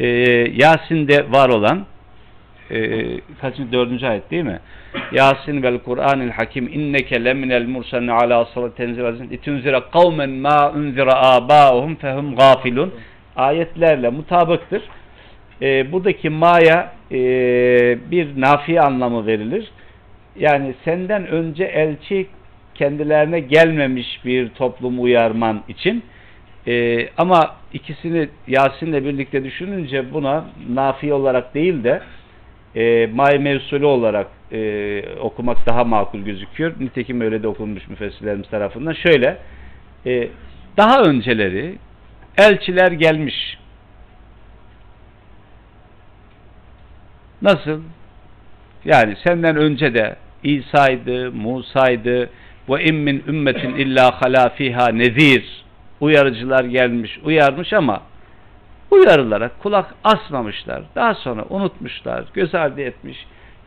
[0.00, 0.06] e,
[0.54, 1.86] Yasin'de var olan
[2.70, 3.00] e,
[3.40, 4.60] kaçıncı dördüncü ayet değil mi?
[5.12, 11.14] Yasin vel Kur'anil Hakim inneke leminel mursalin ala salat tenzil azim itunzira kavmen ma unzira
[11.14, 12.94] abauhum fehum gafilun
[13.36, 14.82] ayetlerle mutabıktır.
[15.62, 17.18] E, buradaki ma'ya e,
[18.10, 19.68] bir nafi anlamı verilir.
[20.36, 22.26] Yani senden önce elçi
[22.74, 26.02] kendilerine gelmemiş bir toplumu uyarman için
[26.66, 32.00] e, ama ikisini Yasin'le birlikte düşününce buna nafi olarak değil de
[32.76, 36.72] e, may mevsulü olarak e, okumak daha makul gözüküyor.
[36.80, 38.92] Nitekim öyle de okunmuş müfessirlerimiz tarafından.
[38.92, 39.36] Şöyle
[40.06, 40.28] e,
[40.76, 41.74] daha önceleri
[42.38, 43.58] elçiler gelmiş.
[47.44, 47.80] Nasıl?
[48.84, 52.30] Yani senden önce de İsa'ydı, Musa'ydı
[52.68, 55.64] ve immin ümmetin illa hala fiha nezir
[56.00, 58.02] uyarıcılar gelmiş, uyarmış ama
[58.90, 60.82] uyarılara kulak asmamışlar.
[60.94, 63.26] Daha sonra unutmuşlar, göz ardı etmiş.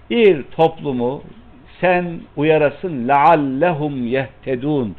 [0.09, 1.23] Bir toplumu
[1.81, 4.95] sen uyarasın leallehum yehtedun.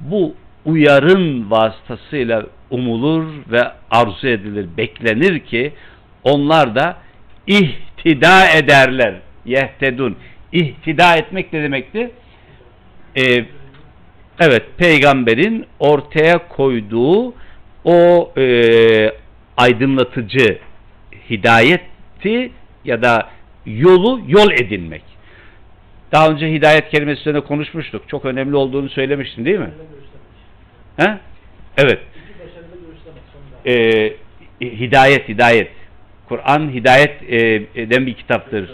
[0.00, 5.72] Bu uyarın vasıtasıyla umulur ve arzu edilir, beklenir ki
[6.24, 6.96] onlar da
[8.04, 9.14] ihtida ederler.
[9.44, 10.16] Yehtedun.
[10.52, 12.10] İhtida etmek ne demekti?
[13.16, 13.44] Ee,
[14.40, 17.34] evet, peygamberin ortaya koyduğu
[17.84, 19.12] o e,
[19.56, 20.58] aydınlatıcı
[21.30, 22.52] hidayeti
[22.84, 23.28] ya da
[23.66, 25.02] yolu yol edinmek.
[26.12, 28.08] Daha önce hidayet kelimesi üzerine konuşmuştuk.
[28.08, 29.70] Çok önemli olduğunu söylemiştim değil mi?
[30.96, 31.18] He?
[31.76, 31.98] Evet.
[33.66, 34.12] Ee,
[34.60, 35.68] hidayet, hidayet.
[36.30, 37.22] Kur'an hidayet
[37.76, 38.70] e, bir kitaptır.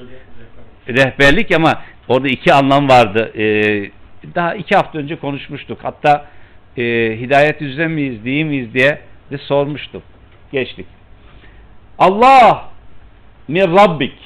[0.89, 3.33] Rehberlik ama orada iki anlam vardı.
[3.39, 3.91] Ee,
[4.35, 5.79] daha iki hafta önce konuşmuştuk.
[5.83, 6.27] Hatta
[6.77, 6.83] e,
[7.21, 8.99] hidayet üzere miyiz, değil miyiz diye
[9.31, 10.03] de sormuştum.
[10.53, 10.87] Geçtik.
[11.99, 12.69] Allah
[13.49, 14.19] min Rabbik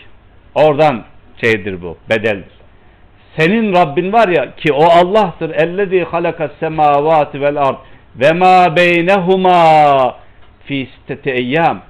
[0.55, 1.05] oradan
[1.41, 2.53] şeydir bu, bedeldir.
[3.37, 5.51] Senin Rabbin var ya ki o Allah'tır.
[5.51, 7.79] Ellezî halakas semâvâti vel ard
[8.17, 10.17] ve mâ beynehumâ
[10.65, 11.90] fî sitteti eyyâm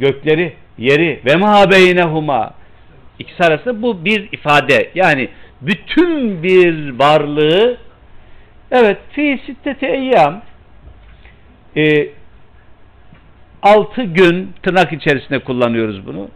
[0.00, 2.54] gökleri, yeri ve mâ beynehumâ
[3.18, 4.90] ikisi arasında bu bir ifade.
[4.94, 5.28] Yani
[5.60, 7.78] bütün bir varlığı
[8.70, 10.42] evet fi sitteti eyyam.
[11.76, 12.08] E,
[13.62, 16.28] altı gün tırnak içerisinde kullanıyoruz bunu.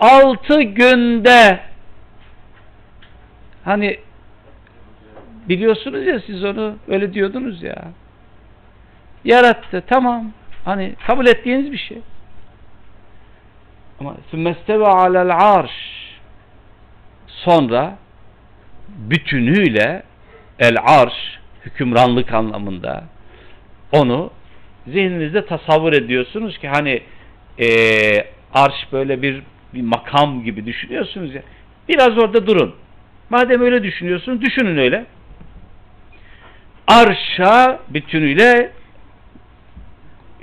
[0.00, 1.60] Altı günde
[3.64, 3.98] hani
[5.48, 7.84] biliyorsunuz ya siz onu öyle diyordunuz ya.
[9.24, 10.32] Yarattı tamam.
[10.64, 11.98] Hani kabul ettiğiniz bir şey
[14.00, 15.70] ama sümmesteve alel arş
[17.26, 17.98] sonra
[18.88, 20.02] bütünüyle
[20.58, 23.04] el arş hükümranlık anlamında
[23.92, 24.30] onu
[24.86, 27.02] zihninizde tasavvur ediyorsunuz ki hani
[27.58, 27.66] e,
[28.54, 29.42] arş böyle bir,
[29.74, 31.42] bir makam gibi düşünüyorsunuz ya
[31.88, 32.74] biraz orada durun.
[33.30, 35.06] Madem öyle düşünüyorsunuz düşünün öyle.
[36.86, 38.72] Arşa bütünüyle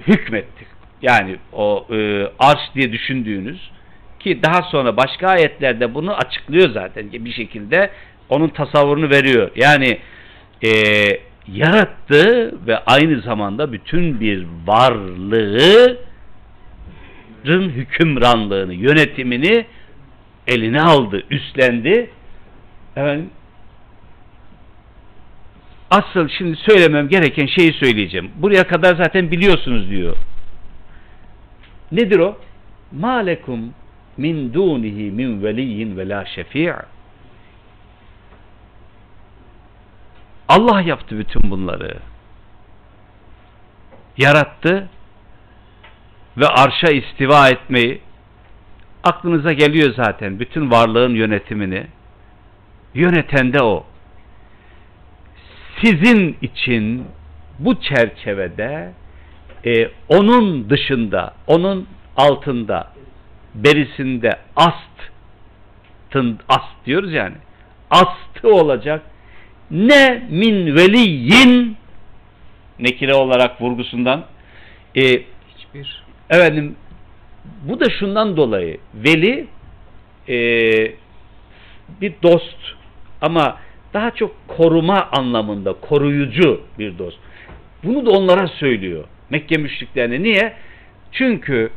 [0.07, 0.67] hükmettik
[1.01, 3.71] yani o e, arş diye düşündüğünüz
[4.19, 7.91] ki daha sonra başka ayetlerde bunu açıklıyor zaten bir şekilde
[8.29, 9.51] onun tasavvurunu veriyor.
[9.55, 9.99] Yani
[10.63, 10.71] e,
[11.47, 15.97] yarattı ve aynı zamanda bütün bir varlığın
[17.45, 19.65] hükümranlığını, yönetimini
[20.47, 22.09] eline aldı, üstlendi.
[22.95, 23.29] Efendim,
[25.91, 28.31] asıl şimdi söylemem gereken şeyi söyleyeceğim.
[28.35, 30.15] Buraya kadar zaten biliyorsunuz diyor.
[31.91, 32.37] Nedir o?
[32.91, 33.73] Malekum
[34.17, 36.73] min dunihi min veliyin ve la şefi'
[40.47, 41.99] Allah yaptı bütün bunları.
[44.17, 44.89] Yarattı
[46.37, 48.01] ve arşa istiva etmeyi
[49.03, 51.87] aklınıza geliyor zaten bütün varlığın yönetimini
[52.93, 53.85] yöneten de o.
[55.83, 57.05] Sizin için
[57.59, 58.91] bu çerçevede
[59.65, 61.87] e, onun dışında, onun
[62.17, 62.87] altında,
[63.55, 67.35] berisinde astın, ast diyoruz yani.
[67.89, 69.01] Astı olacak
[69.71, 71.77] ne min veliyin
[72.79, 74.25] nekire olarak vurgusundan
[74.95, 75.01] e,
[75.57, 76.75] hiçbir efendim
[77.63, 79.47] bu da şundan dolayı veli
[80.29, 80.37] e,
[82.01, 82.57] bir dost
[83.21, 83.57] ama
[83.93, 87.17] daha çok koruma anlamında koruyucu bir dost.
[87.83, 89.03] Bunu da onlara söylüyor.
[89.31, 90.23] Mekke müşriklerine.
[90.23, 90.53] Niye?
[91.11, 91.71] Çünkü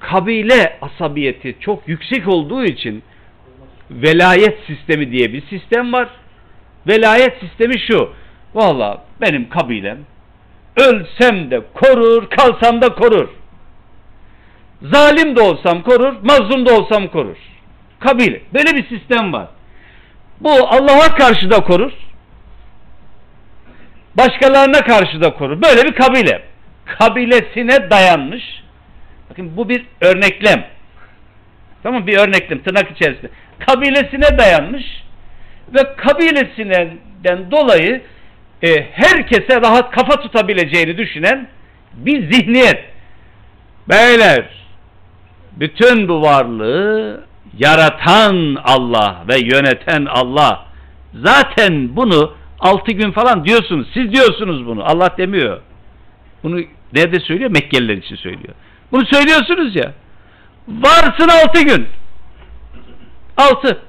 [0.00, 3.02] kabile asabiyeti çok yüksek olduğu için
[3.90, 6.08] velayet sistemi diye bir sistem var.
[6.86, 8.10] Velayet sistemi şu.
[8.54, 9.98] Valla benim kabilem
[10.76, 13.28] ölsem de korur, kalsam da korur.
[14.82, 17.36] Zalim de olsam korur, mazlum da olsam korur.
[18.00, 18.42] Kabile.
[18.54, 19.48] Böyle bir sistem var.
[20.40, 21.92] Bu Allah'a karşı da korur.
[24.14, 25.62] Başkalarına karşı da korur.
[25.62, 26.42] Böyle bir kabile.
[26.86, 28.62] Kabilesine dayanmış.
[29.30, 30.64] Bakın bu bir örneklem.
[31.82, 33.30] Tamam bir örneklem tırnak içerisinde.
[33.58, 34.84] Kabilesine dayanmış
[35.74, 38.02] ve kabilesinden dolayı
[38.62, 41.48] e, herkese rahat kafa tutabileceğini düşünen
[41.94, 42.84] bir zihniyet.
[43.88, 44.44] Beyler,
[45.52, 47.24] bütün bu varlığı
[47.58, 50.66] yaratan Allah ve yöneten Allah.
[51.14, 53.88] Zaten bunu altı gün falan diyorsunuz.
[53.94, 54.84] Siz diyorsunuz bunu.
[54.84, 55.60] Allah demiyor.
[56.42, 56.60] Bunu
[56.92, 57.50] nerede söylüyor?
[57.50, 58.54] Mekkeliler için söylüyor.
[58.92, 59.92] Bunu söylüyorsunuz ya.
[60.68, 61.86] Varsın altı gün.
[63.36, 63.82] Altı.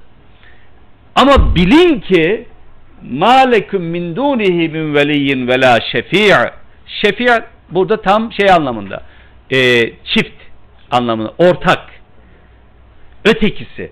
[1.15, 2.47] Ama bilin ki
[3.01, 6.33] malekum min dunihi min veliyyin ve la şefi'
[7.01, 9.03] şefi' burada tam şey anlamında
[9.51, 10.41] e, çift
[10.91, 11.89] anlamında ortak
[13.25, 13.91] ötekisi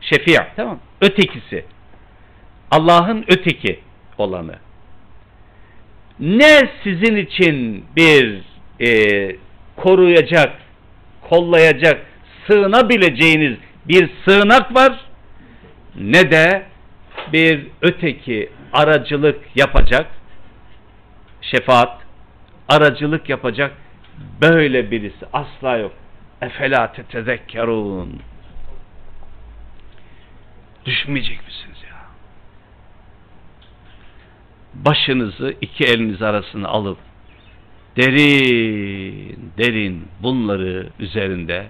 [0.00, 1.64] şefi' tamam ötekisi
[2.70, 3.80] Allah'ın öteki
[4.18, 4.63] olanı
[6.24, 8.42] ne sizin için bir
[8.80, 8.88] e,
[9.76, 10.58] koruyacak
[11.20, 12.06] kollayacak
[12.46, 13.58] sığınabileceğiniz
[13.88, 15.00] bir sığınak var
[15.96, 16.66] ne de
[17.32, 20.06] bir öteki aracılık yapacak
[21.40, 21.98] şefaat
[22.68, 23.72] aracılık yapacak
[24.40, 25.92] böyle birisi asla yok.
[26.40, 28.20] Efela tetezekkerun.
[30.84, 31.96] Düşmeyecek misiniz ya?
[34.74, 36.98] Başınızı iki eliniz arasına alıp
[37.96, 41.66] derin derin bunları üzerinde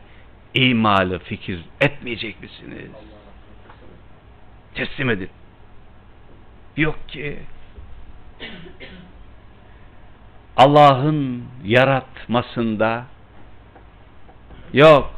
[0.54, 2.90] imalı fikir etmeyecek misiniz?
[4.74, 5.28] Teslim edin.
[6.76, 7.38] Yok ki
[10.56, 13.04] Allah'ın yaratmasında
[14.72, 15.14] yok.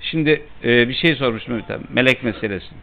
[0.00, 1.82] Şimdi e, bir şey sormuştum bir tane.
[1.92, 2.74] Melek meselesi.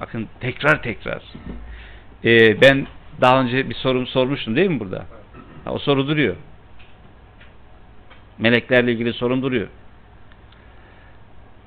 [0.00, 1.22] Bakın tekrar tekrar.
[2.24, 2.86] E, ben
[3.20, 5.06] daha önce bir sorum sormuştum değil mi burada?
[5.64, 6.36] Ha, o soru duruyor.
[8.38, 9.68] Meleklerle ilgili sorun duruyor.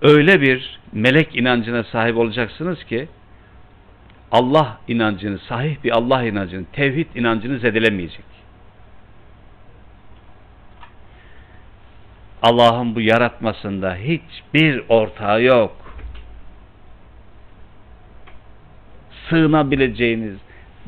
[0.01, 3.07] Öyle bir melek inancına sahip olacaksınız ki
[4.31, 8.25] Allah inancını, sahih bir Allah inancını, tevhid inancını zedelemeyecek.
[12.41, 15.75] Allah'ın bu yaratmasında hiçbir ortağı yok.
[19.29, 20.37] Sığınabileceğiniz,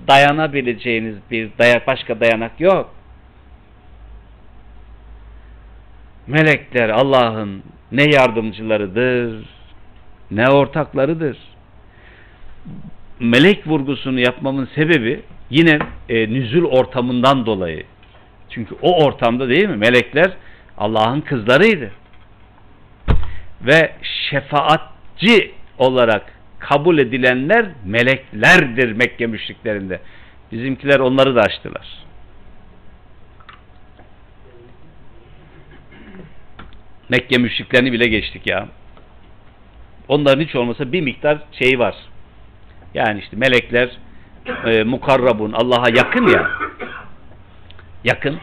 [0.08, 2.94] dayanabileceğiniz bir dayak, başka dayanak yok.
[6.28, 9.46] Melekler Allah'ın ne yardımcılarıdır,
[10.32, 11.38] ne ortaklarıdır.
[13.20, 15.80] Melek vurgusunu yapmamın sebebi yine
[16.10, 17.84] e, nüzul ortamından dolayı.
[18.50, 19.78] Çünkü o ortamda değil mi?
[19.78, 20.32] Melekler
[20.78, 21.92] Allah'ın kızlarıydı.
[23.62, 23.92] Ve
[24.30, 30.00] şefaatçi olarak kabul edilenler meleklerdir Mekke müşriklerinde.
[30.52, 31.88] Bizimkiler onları da açtılar.
[37.10, 38.68] Mekke müşriklerini bile geçtik ya.
[40.08, 41.96] Onların hiç olmasa bir miktar şeyi var.
[42.94, 43.90] Yani işte melekler
[44.66, 46.52] e, mukarrabun Allah'a yakın ya.
[48.04, 48.40] Yakın.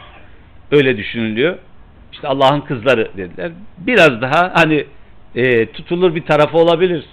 [0.70, 1.58] Öyle düşünülüyor.
[2.12, 3.52] İşte Allah'ın kızları dediler.
[3.78, 4.86] Biraz daha hani
[5.34, 7.04] e, tutulur bir tarafı olabilir.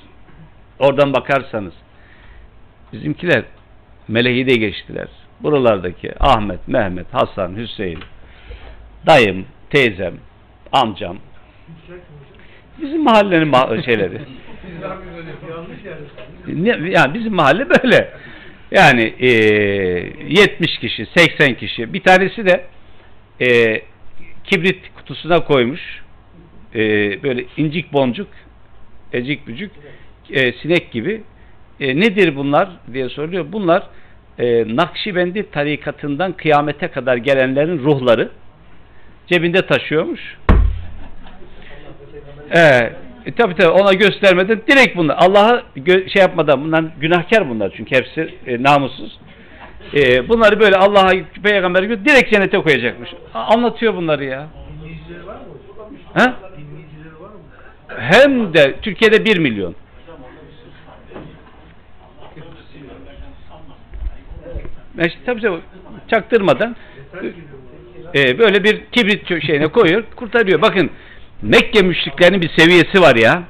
[0.80, 1.74] Oradan bakarsanız.
[2.94, 3.44] Bizimkiler
[4.08, 5.08] meleği de geçtiler.
[5.40, 8.00] Buralardaki Ahmet, Mehmet, Hasan, Hüseyin,
[9.06, 10.14] dayım, teyzem,
[10.72, 11.18] amcam,
[12.82, 14.22] bizim mahallenin ma şeyleri.
[16.92, 18.14] Yani bizim mahalle böyle.
[18.72, 21.94] Yani e, 70 kişi, 80 kişi.
[21.94, 22.66] Bir tanesi de
[23.42, 23.82] e,
[24.44, 25.82] kibrit kutusuna koymuş.
[26.76, 26.80] E,
[27.24, 28.28] böyle incik boncuk,
[29.14, 29.72] ecik bücük,
[30.30, 31.24] e, sinek gibi.
[31.80, 33.46] E, nedir bunlar diye soruyor.
[33.52, 33.84] Bunlar
[34.40, 38.30] e, Nakşibendi tarikatından kıyamete kadar gelenlerin ruhları
[39.28, 40.38] cebinde taşıyormuş.
[42.56, 42.92] Ee,
[43.26, 48.34] e, tabi tabi ona göstermeden direkt bunlar Allah'a şey yapmadan bunlar günahkar bunlar çünkü hepsi
[48.48, 49.20] e, namussuz.
[49.94, 51.12] E, bunları böyle Allah'a
[51.44, 53.10] peygamber direkt cennete koyacakmış.
[53.34, 54.48] Anlatıyor bunları ya.
[54.84, 55.42] Dinleyicileri var mı?
[56.14, 56.36] Ha?
[56.58, 57.40] Dinleyicileri var mı?
[57.98, 59.76] Hem de Türkiye'de 1 milyon.
[64.98, 65.62] Ben işte, tabii tabii
[66.08, 66.76] çaktırmadan
[68.16, 70.62] e, böyle bir kibrit şeyine koyuyor, kurtarıyor.
[70.62, 70.92] Bakın
[71.42, 73.44] Mekke müşriklerinin bir seviyesi var ya.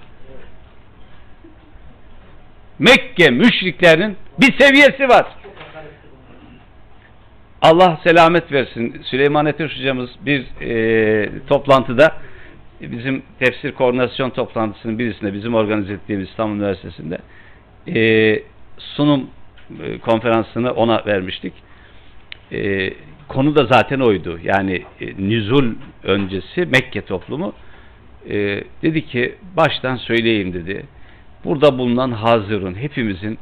[2.79, 5.25] Mekke müşriklerinin bir seviyesi var.
[7.61, 9.01] Allah selamet versin.
[9.03, 12.17] Süleyman Etiş hocamız bir e, toplantıda
[12.81, 17.17] bizim tefsir koordinasyon toplantısının birisinde bizim organize ettiğimiz İstanbul Üniversitesi'nde
[17.87, 18.43] e,
[18.77, 19.29] sunum
[19.83, 21.53] e, konferansını ona vermiştik.
[22.51, 22.93] E,
[23.27, 24.39] konu da zaten oydu.
[24.43, 27.53] Yani e, nüzul öncesi Mekke toplumu
[28.29, 30.85] e, dedi ki baştan söyleyeyim dedi.
[31.45, 33.37] Burada bulunan hazırın hepimizin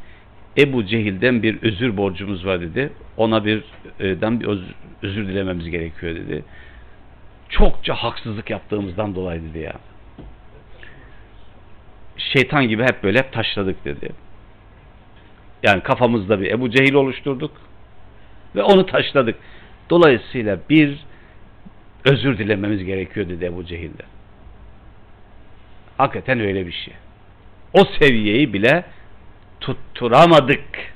[0.58, 2.94] Ebu Cehil'den bir özür borcumuz var dedi.
[3.18, 3.64] Ona bir
[4.00, 6.44] e, dan bir özür, özür dilememiz gerekiyor dedi.
[7.50, 9.74] Çokça haksızlık yaptığımızdan dolayı dedi ya.
[12.18, 14.10] Şeytan gibi hep böyle hep taşladık dedi.
[15.64, 17.52] Yani kafamızda bir Ebu Cehil oluşturduk
[18.56, 19.36] ve onu taşladık.
[19.90, 21.06] Dolayısıyla bir
[22.06, 24.08] özür dilememiz gerekiyor dedi Ebu Cehil'den.
[25.98, 26.94] Hakikaten öyle bir şey.
[27.74, 28.84] O seviyeyi bile
[29.60, 30.94] tutturamadık.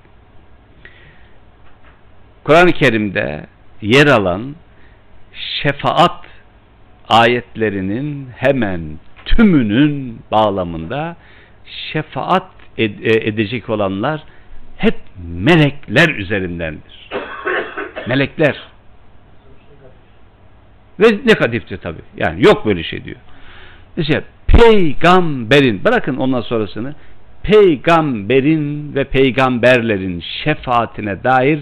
[2.43, 3.45] Kur'an-ı Kerim'de
[3.81, 4.55] yer alan
[5.33, 6.25] şefaat
[7.09, 8.81] ayetlerinin hemen
[9.25, 11.15] tümünün bağlamında
[11.91, 14.23] şefaat e, edecek olanlar
[14.77, 14.95] hep
[15.27, 17.09] melekler üzerindendir.
[18.07, 18.55] melekler.
[20.99, 21.97] Ve negatiftir tabi.
[22.17, 23.17] Yani yok böyle şey diyor.
[23.97, 26.95] İşte peygamberin bırakın ondan sonrasını
[27.43, 31.59] peygamberin ve peygamberlerin şefaatine dair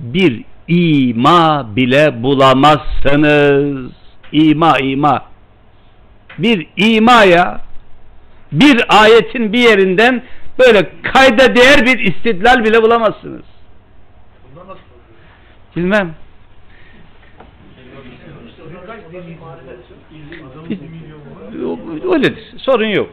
[0.00, 3.92] bir ima bile bulamazsınız.
[4.32, 5.22] İma ima.
[6.38, 7.60] Bir imaya
[8.52, 10.22] bir ayetin bir yerinden
[10.58, 13.42] böyle kayda değer bir istidlal bile bulamazsınız.
[15.76, 16.14] Bilmem.
[22.12, 22.54] Öyledir.
[22.56, 23.10] Sorun yok.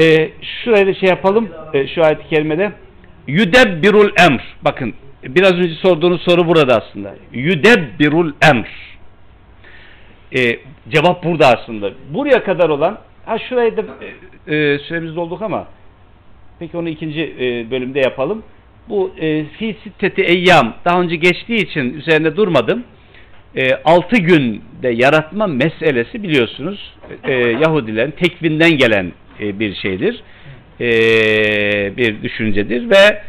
[0.00, 1.48] Ee, şurayı da şey yapalım.
[1.74, 2.72] Ee, şu ayet-i kerimede.
[3.26, 4.42] Yüdebbirul emr.
[4.62, 7.14] Bakın biraz önce sorduğunuz soru burada aslında.
[7.32, 8.68] Yüdebbirul emr.
[10.36, 11.90] Ee, cevap burada aslında.
[12.10, 13.82] Buraya kadar olan ha şurayı da
[14.48, 15.68] e, süremiz dolduk ama
[16.58, 18.42] peki onu ikinci e, bölümde yapalım.
[18.88, 22.84] Bu e, fi sitteti eyyam daha önce geçtiği için üzerinde durmadım.
[23.56, 26.94] E, 6 günde yaratma meselesi biliyorsunuz
[27.24, 30.22] e, Yahudilerin tekvinden gelen e, bir şeydir.
[30.80, 30.86] E,
[31.96, 33.22] bir düşüncedir ve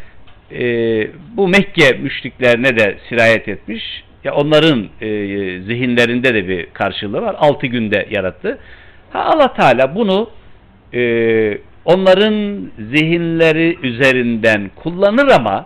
[0.52, 4.04] e, bu Mekke müşriklerine de sirayet etmiş.
[4.24, 5.08] Ya onların e,
[5.62, 7.36] zihinlerinde de bir karşılığı var.
[7.40, 8.60] 6 günde yarattı.
[9.20, 10.30] Allah Teala bunu
[10.94, 11.02] e,
[11.86, 15.66] onların zihinleri üzerinden kullanır ama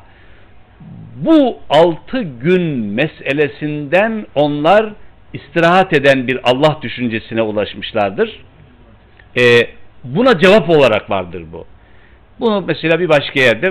[1.16, 4.93] bu altı gün meselesinden onlar
[5.34, 8.43] istirahat eden bir Allah düşüncesine ulaşmışlardır.
[9.38, 9.41] E,
[10.04, 11.66] buna cevap olarak vardır bu.
[12.39, 13.68] Bunu mesela bir başka yerde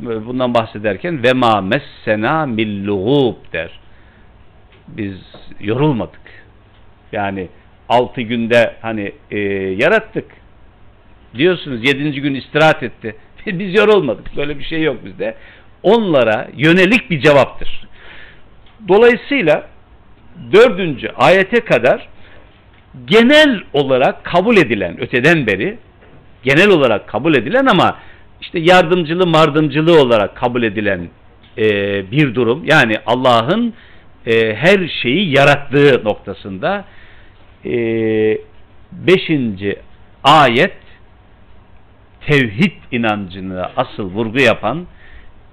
[0.00, 3.70] e, bundan bahsederken ve ma messena millugub der.
[4.88, 5.14] Biz
[5.60, 6.20] yorulmadık.
[7.12, 7.48] Yani
[7.92, 9.38] altı günde hani e,
[9.78, 10.24] yarattık.
[11.36, 13.16] Diyorsunuz yedinci gün istirahat etti.
[13.46, 14.36] Biz yorulmadık.
[14.36, 15.34] Böyle bir şey yok bizde
[15.82, 17.88] onlara yönelik bir cevaptır.
[18.88, 19.68] Dolayısıyla
[20.52, 22.08] dördüncü ayete kadar
[23.06, 25.78] genel olarak kabul edilen öteden beri
[26.42, 27.98] genel olarak kabul edilen ama
[28.40, 31.08] işte yardımcılı mardımcılığı olarak kabul edilen
[31.58, 31.66] e,
[32.10, 32.64] bir durum.
[32.64, 33.74] Yani Allah'ın
[34.26, 36.84] e, her şeyi yarattığı noktasında
[37.64, 38.38] e,
[38.92, 39.76] beşinci
[40.24, 40.76] ayet
[42.26, 44.86] tevhid inancını asıl vurgu yapan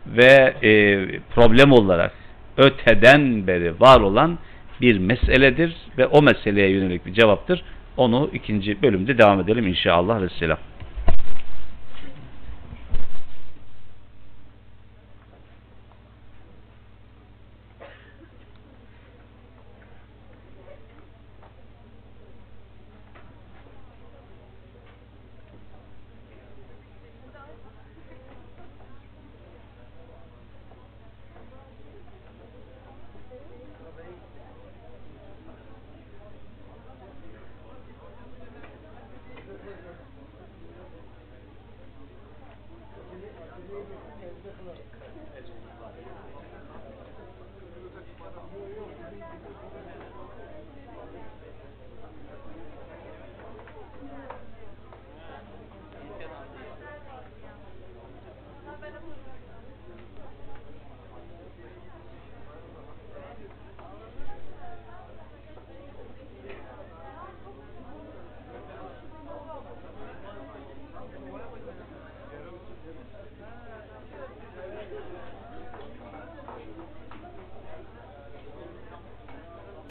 [0.07, 0.71] ve e,
[1.19, 2.13] problem olarak
[2.57, 4.37] öteden beri var olan
[4.81, 7.63] bir meseledir ve o meseleye yönelik bir cevaptır.
[7.97, 10.59] Onu ikinci bölümde devam edelim inşallah ve.
[43.89, 44.23] Thank
[49.97, 49.98] you.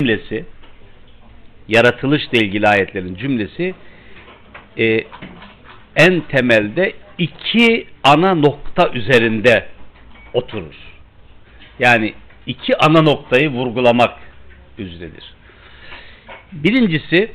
[0.09, 0.45] Cümlesi
[1.69, 3.75] yaratılışla ilgili ayetlerin cümlesi
[4.79, 5.05] e,
[5.97, 9.67] en temelde iki ana nokta üzerinde
[10.35, 10.75] oturur.
[11.79, 12.15] Yani
[12.47, 14.19] iki ana noktayı vurgulamak
[14.79, 15.35] üzeredir.
[16.53, 17.33] Birincisi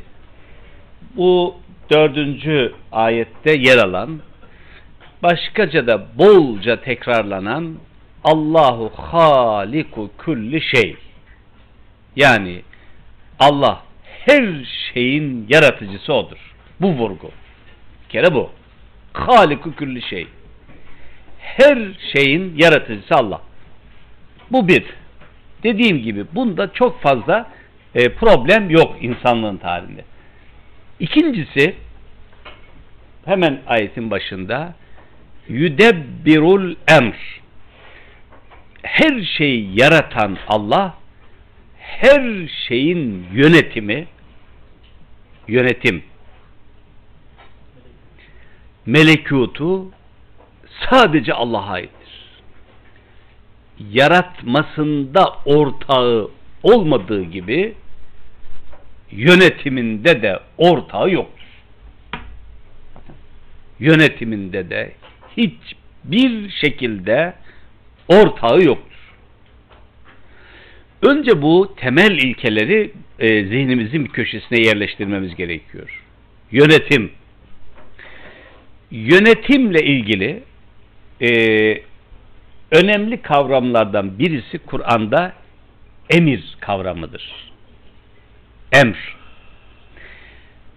[1.15, 1.55] bu
[1.91, 4.21] dördüncü ayette yer alan
[5.23, 7.75] başkaca da bolca tekrarlanan
[8.23, 10.97] Allahu haliku kulli şey.
[12.15, 12.61] Yani
[13.39, 13.83] Allah
[14.25, 16.37] her şeyin yaratıcısı odur.
[16.81, 17.31] Bu vurgu.
[18.03, 18.49] Bir kere bu.
[19.13, 20.27] Haliku kulli şey.
[21.39, 21.79] Her
[22.13, 23.41] şeyin yaratıcısı Allah.
[24.51, 24.83] Bu bir.
[25.63, 27.51] Dediğim gibi bunda çok fazla
[27.95, 30.05] e, problem yok insanlığın tarihinde.
[30.99, 31.75] İkincisi
[33.25, 34.73] hemen ayetin başında
[35.47, 37.41] yüdebbirul emr
[38.83, 40.93] her şeyi yaratan Allah
[41.99, 44.07] her şeyin yönetimi
[45.47, 46.03] yönetim
[48.85, 49.91] melekutu
[50.89, 52.13] sadece Allah'a aittir.
[53.91, 56.29] Yaratmasında ortağı
[56.63, 57.75] olmadığı gibi
[59.11, 61.43] yönetiminde de ortağı yoktur.
[63.79, 64.93] Yönetiminde de
[65.37, 67.33] hiçbir şekilde
[68.07, 68.92] ortağı yoktur.
[71.03, 76.03] Önce bu temel ilkeleri e, zihnimizin bir köşesine yerleştirmemiz gerekiyor.
[76.51, 77.11] Yönetim.
[78.91, 80.43] Yönetimle ilgili
[81.21, 81.29] e,
[82.71, 85.33] önemli kavramlardan birisi Kur'an'da
[86.09, 87.51] emir kavramıdır.
[88.71, 89.15] Emr.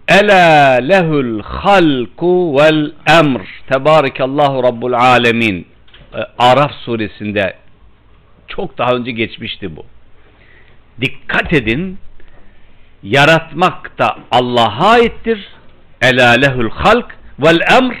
[0.07, 3.41] Ela lehul halku vel emr.
[3.71, 5.67] Tebarikallahu Rabbul alemin.
[6.13, 7.55] E, Araf suresinde
[8.47, 9.85] çok daha önce geçmişti bu.
[11.01, 11.97] Dikkat edin
[13.03, 15.47] yaratmak da Allah'a aittir.
[16.01, 17.95] Ela lehul halk vel emr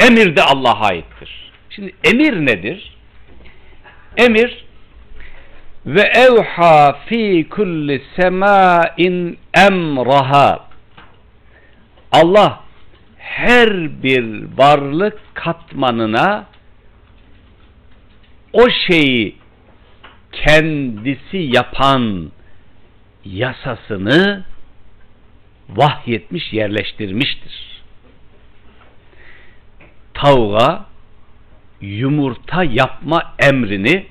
[0.00, 1.52] emir de Allah'a aittir.
[1.70, 2.96] Şimdi emir nedir?
[4.16, 4.64] Emir
[5.86, 10.68] ve evha fi kulli semain emraha
[12.12, 12.60] Allah
[13.18, 16.46] her bir varlık katmanına
[18.52, 19.36] o şeyi
[20.44, 22.30] kendisi yapan
[23.24, 24.44] yasasını
[25.68, 27.82] vahyetmiş, yerleştirmiştir.
[30.14, 30.86] Tavuğa
[31.80, 34.06] yumurta yapma emrini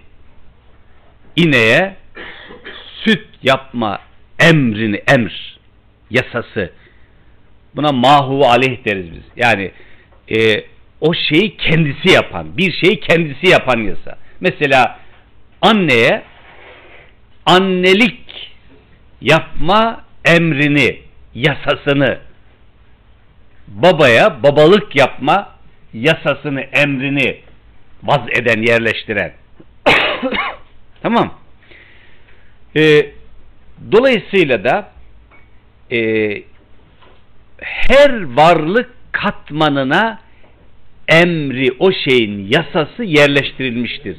[1.36, 1.96] ineğe
[3.04, 4.00] süt yapma
[4.40, 5.58] emrini emr
[6.10, 6.74] yasası
[7.76, 9.24] buna mahu aleyh deriz biz.
[9.36, 9.72] Yani
[10.38, 10.66] e,
[11.02, 14.18] o şeyi kendisi yapan, bir şeyi kendisi yapan yasa.
[14.40, 15.00] Mesela
[15.64, 16.24] anneye
[17.45, 18.51] annelik
[19.22, 21.01] yapma emrini,
[21.36, 22.20] yasasını
[23.68, 25.55] babaya babalık yapma
[25.93, 27.39] yasasını, emrini
[28.03, 29.34] vaz eden, yerleştiren.
[31.01, 31.34] tamam.
[32.76, 33.11] Ee,
[33.91, 34.91] dolayısıyla da
[35.91, 35.99] e,
[37.61, 40.20] her varlık katmanına
[41.07, 44.18] emri, o şeyin yasası yerleştirilmiştir.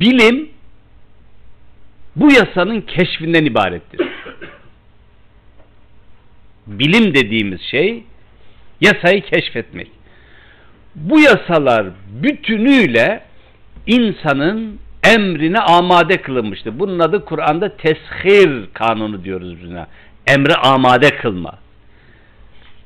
[0.00, 0.48] Bilim
[2.16, 4.08] bu yasanın keşfinden ibarettir.
[6.66, 8.04] Bilim dediğimiz şey
[8.80, 9.90] yasayı keşfetmek.
[10.94, 11.86] Bu yasalar
[12.22, 13.22] bütünüyle
[13.86, 16.78] insanın emrine amade kılınmıştır.
[16.78, 19.86] Bunun adı Kur'an'da teshir kanunu diyoruz buna.
[20.26, 21.58] Emre amade kılma.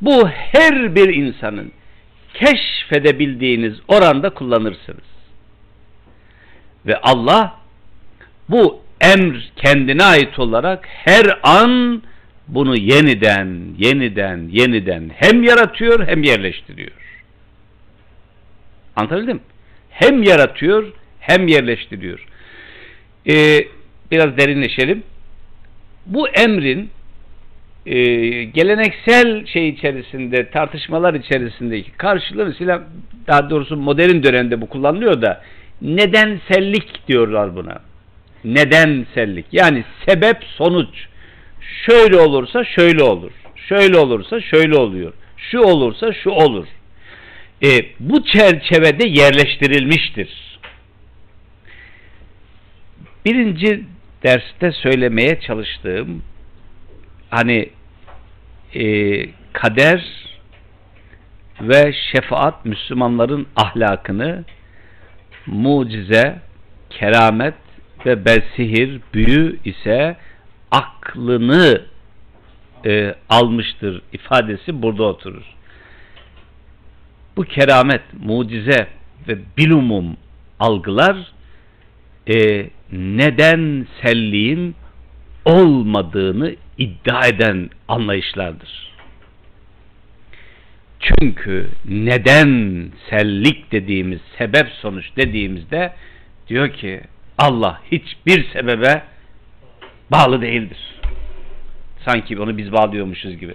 [0.01, 1.73] Bu her bir insanın
[2.35, 5.20] keşfedebildiğiniz oranda kullanırsınız.
[6.87, 7.55] Ve Allah
[8.49, 12.03] bu emr kendine ait olarak her an
[12.49, 16.91] bunu yeniden, yeniden, yeniden hem yaratıyor hem yerleştiriyor.
[18.97, 19.41] Anlatabildim
[19.91, 22.27] Hem yaratıyor hem yerleştiriyor.
[23.29, 23.59] Ee,
[24.11, 25.03] biraz derinleşelim.
[26.07, 26.91] Bu emrin
[27.87, 27.95] e,
[28.45, 32.55] geleneksel şey içerisinde, tartışmalar içerisindeki karşılığı
[33.27, 35.43] daha doğrusu modern dönemde bu kullanılıyor da
[35.83, 37.83] nedensellik diyorlar buna.
[38.45, 39.47] Nedensellik.
[39.53, 41.07] Yani sebep sonuç.
[41.87, 43.33] Şöyle olursa şöyle olur.
[43.69, 45.13] Şöyle olursa şöyle oluyor.
[45.37, 46.67] Şu olursa şu olur.
[47.63, 47.69] E,
[48.01, 50.59] bu çerçevede yerleştirilmiştir.
[53.25, 53.85] Birinci
[54.23, 56.23] derste söylemeye çalıştığım
[57.31, 57.71] hani
[58.75, 58.85] e,
[59.53, 60.05] kader
[61.61, 64.45] ve şefaat Müslümanların ahlakını
[65.51, 66.41] mucize,
[66.91, 67.55] keramet
[68.07, 70.17] ve besihir, büyü ise
[70.71, 71.83] aklını
[72.87, 75.45] e, almıştır ifadesi burada oturur.
[77.37, 78.89] Bu keramet, mucize
[79.29, 80.17] ve bilumum
[80.59, 81.17] algılar
[82.27, 84.75] e, nedenselliğin
[85.45, 88.90] olmadığını iddia eden anlayışlardır.
[91.01, 95.93] Çünkü nedensellik dediğimiz, sebep sonuç dediğimizde
[96.49, 97.01] diyor ki
[97.39, 99.03] Allah hiçbir sebebe
[100.11, 100.79] bağlı değildir.
[102.05, 103.55] Sanki onu biz bağlıyormuşuz gibi.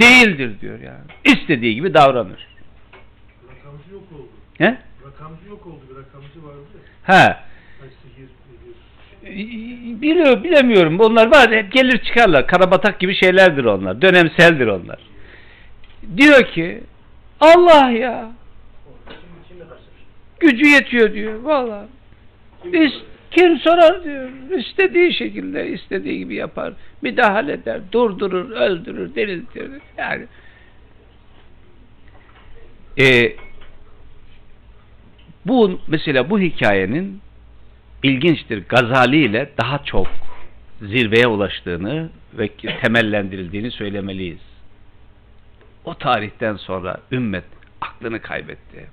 [0.00, 1.04] Değildir diyor yani.
[1.24, 2.46] İstediği gibi davranır.
[3.48, 4.28] Rakamcı yok oldu.
[4.58, 4.78] He?
[5.06, 5.80] Rakamcı yok oldu.
[5.90, 6.66] Bir rakamcı vardı
[7.08, 7.14] ya.
[7.16, 7.36] He.
[10.02, 11.00] Biliyor, bilemiyorum.
[11.00, 11.50] Onlar var.
[11.50, 12.46] Hep gelir çıkarlar.
[12.46, 14.02] Karabatak gibi şeylerdir onlar.
[14.02, 15.11] Dönemseldir onlar.
[16.16, 16.80] Diyor ki
[17.40, 18.32] Allah ya
[20.42, 21.40] gücü yetiyor diyor.
[21.42, 21.86] Vallahi.
[22.64, 22.92] Biz,
[23.30, 24.30] kim sorar diyor.
[24.58, 26.72] İstediği şekilde istediği gibi yapar.
[27.02, 27.80] Müdahale eder.
[27.92, 29.70] Durdurur, öldürür, diriltir.
[29.98, 30.26] Yani
[33.00, 33.36] e,
[35.46, 37.20] bu mesela bu hikayenin
[38.02, 38.64] ilginçtir.
[38.68, 40.06] Gazali ile daha çok
[40.82, 42.48] zirveye ulaştığını ve
[42.82, 44.51] temellendirildiğini söylemeliyiz.
[45.84, 47.44] O tarihten sonra ümmet
[47.80, 48.88] aklını kaybetti.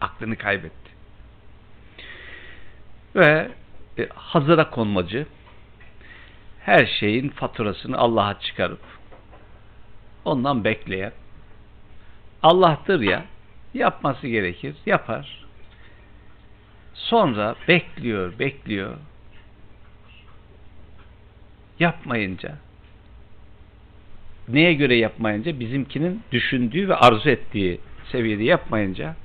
[0.00, 0.90] Aklını kaybetti.
[3.16, 3.50] Ve
[3.98, 5.26] e, hazıra konmacı
[6.60, 8.80] her şeyin faturasını Allah'a çıkarıp
[10.24, 11.12] ondan bekleyen
[12.42, 13.24] Allah'tır ya
[13.74, 15.44] yapması gerekir yapar
[16.94, 18.96] sonra bekliyor bekliyor
[21.78, 22.56] yapmayınca
[24.48, 25.60] neye göre yapmayınca?
[25.60, 27.80] Bizimkinin düşündüğü ve arzu ettiği
[28.12, 29.16] seviyede yapmayınca.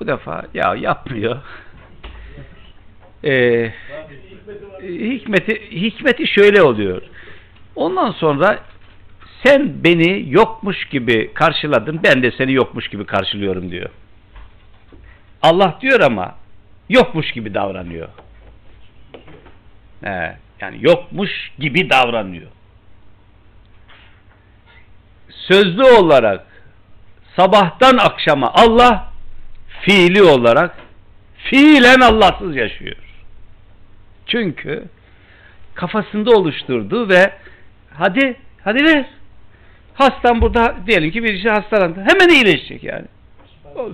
[0.00, 1.36] Bu defa ya yapmıyor.
[3.24, 3.72] Ee,
[4.82, 7.02] hikmeti hikmeti şöyle oluyor.
[7.76, 8.58] Ondan sonra
[9.44, 13.90] sen beni yokmuş gibi karşıladın ben de seni yokmuş gibi karşılıyorum diyor.
[15.42, 16.34] Allah diyor ama
[16.88, 18.08] yokmuş gibi davranıyor.
[20.04, 22.50] He, yani yokmuş gibi davranıyor
[25.48, 26.46] sözlü olarak
[27.36, 29.12] sabahtan akşama Allah
[29.80, 30.76] fiili olarak
[31.36, 32.96] fiilen Allahsız yaşıyor.
[34.26, 34.84] Çünkü
[35.74, 37.32] kafasında oluşturdu ve
[37.90, 39.04] hadi hadi ver.
[39.94, 42.00] Hastan burada diyelim ki bir şey hastalandı.
[42.00, 43.06] Hemen iyileşecek yani.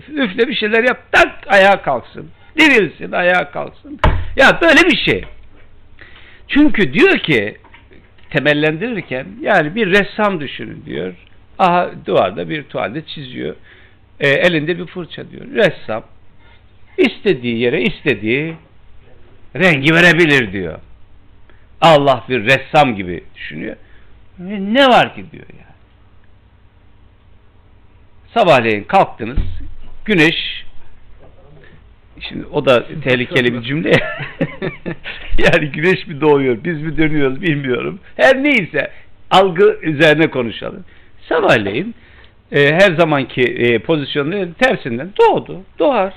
[0.08, 0.98] Üfle bir şeyler yap.
[1.12, 2.30] Tak ayağa kalksın.
[2.58, 4.00] Dirilsin ayağa kalksın.
[4.36, 5.24] Ya böyle bir şey.
[6.48, 7.56] Çünkü diyor ki
[8.30, 11.14] temellendirirken yani bir ressam düşünün diyor.
[11.58, 13.56] Aha duvarda bir tuvalde çiziyor.
[14.20, 15.46] E, elinde bir fırça diyor.
[15.54, 16.04] Ressam
[16.98, 18.56] istediği yere istediği
[19.56, 20.78] rengi verebilir diyor.
[21.80, 23.76] Allah bir ressam gibi düşünüyor.
[24.40, 25.68] E, ne var ki diyor yani.
[28.34, 29.38] Sabahleyin kalktınız.
[30.04, 30.64] Güneş
[32.20, 33.92] Şimdi o da tehlikeli bir cümle.
[35.38, 38.00] yani güneş mi doğuyor, biz mi dönüyoruz bilmiyorum.
[38.16, 38.90] Her neyse
[39.30, 40.84] algı üzerine konuşalım.
[41.28, 41.94] Sabahleyin
[42.52, 45.60] e, her zamanki e, pozisyonu tersinden doğdu.
[45.78, 46.14] Doğar.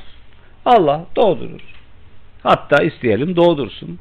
[0.66, 1.62] Allah doğdurur.
[2.43, 3.99] Hatta isteyelim doğdursun.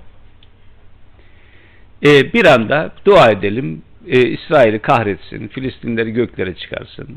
[2.06, 7.08] E, bir anda dua edelim e, İsrail'i kahretsin, Filistinleri göklere çıkarsın.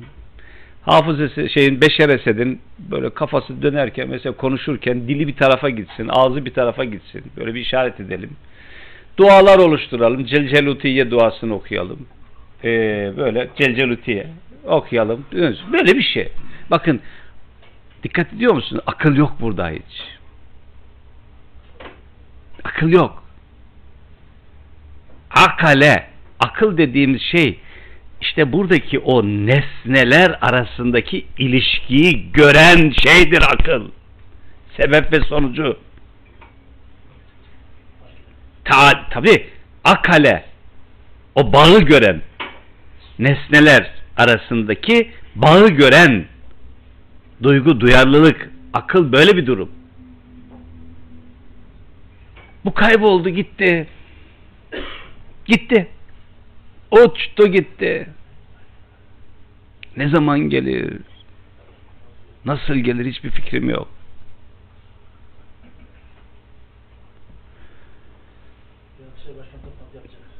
[0.81, 6.53] Hafızası şeyin Beşer Esed'in böyle kafası dönerken mesela konuşurken dili bir tarafa gitsin, ağzı bir
[6.53, 7.23] tarafa gitsin.
[7.37, 8.29] Böyle bir işaret edelim.
[9.17, 10.25] Dualar oluşturalım.
[10.25, 11.99] Celcelutiye duasını okuyalım.
[12.63, 14.27] Ee, böyle Celcelutiye
[14.63, 15.25] okuyalım.
[15.71, 16.31] Böyle bir şey.
[16.71, 17.01] Bakın
[18.03, 18.81] dikkat ediyor musun?
[18.85, 20.03] Akıl yok burada hiç.
[22.63, 23.23] Akıl yok.
[25.31, 26.07] Akale,
[26.39, 27.59] akıl dediğimiz şey
[28.21, 33.89] işte buradaki o nesneler arasındaki ilişkiyi gören şeydir akıl.
[34.77, 35.77] Sebep ve sonucu.
[38.65, 39.47] Ta, tabi
[39.83, 40.45] akale
[41.35, 42.21] o bağı gören
[43.19, 46.25] nesneler arasındaki bağı gören
[47.43, 49.71] duygu, duyarlılık, akıl böyle bir durum.
[52.65, 53.87] Bu kayboldu gitti.
[55.45, 55.87] Gitti.
[56.91, 58.09] Uçtu gitti.
[59.97, 60.99] Ne zaman gelir?
[62.45, 63.87] Nasıl gelir hiçbir fikrim yok.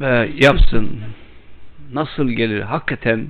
[0.01, 1.01] Ve yapsın.
[1.93, 2.61] Nasıl gelir?
[2.61, 3.27] Hakikaten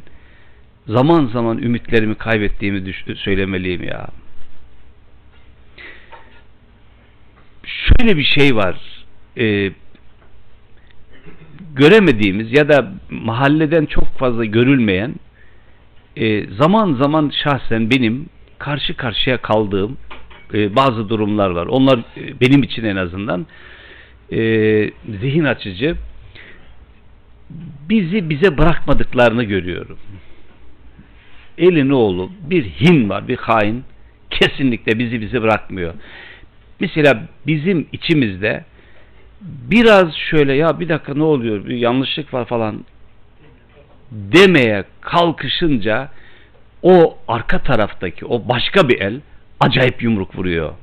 [0.87, 4.07] zaman zaman ümitlerimi kaybettiğimi söylemeliyim ya.
[7.65, 8.75] Şöyle bir şey var.
[9.37, 9.71] Ee,
[11.75, 15.15] göremediğimiz ya da mahalleden çok fazla görülmeyen
[16.15, 18.25] e, zaman zaman şahsen benim
[18.59, 19.97] karşı karşıya kaldığım
[20.53, 21.65] e, bazı durumlar var.
[21.65, 23.47] Onlar e, benim için en azından
[24.31, 24.39] e,
[25.21, 25.95] zihin açıcı.
[27.89, 29.97] Bizi bize bırakmadıklarını görüyorum.
[31.57, 33.83] Elini oğlu bir hin var, bir hain
[34.29, 35.93] kesinlikle bizi bize bırakmıyor.
[36.79, 38.65] Mesela bizim içimizde
[39.41, 42.85] biraz şöyle ya bir dakika ne oluyor bir yanlışlık var falan
[44.11, 46.09] demeye kalkışınca
[46.81, 49.21] o arka taraftaki o başka bir el
[49.59, 50.73] acayip yumruk vuruyor.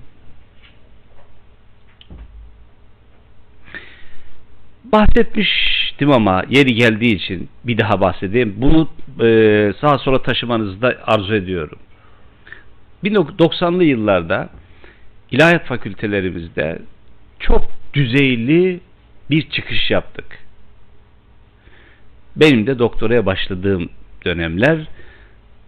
[4.92, 8.54] Bahsetmiştim ama yeri geldiği için bir daha bahsedeyim.
[8.56, 8.88] Bunu
[9.20, 11.78] e, sağa sola taşımanızı da arzu ediyorum.
[13.04, 14.48] 1990'lı yıllarda
[15.30, 16.82] ilahiyat fakültelerimizde
[17.40, 17.62] çok
[17.94, 18.80] düzeyli
[19.30, 20.38] bir çıkış yaptık.
[22.36, 23.88] Benim de doktoraya başladığım
[24.24, 24.86] dönemler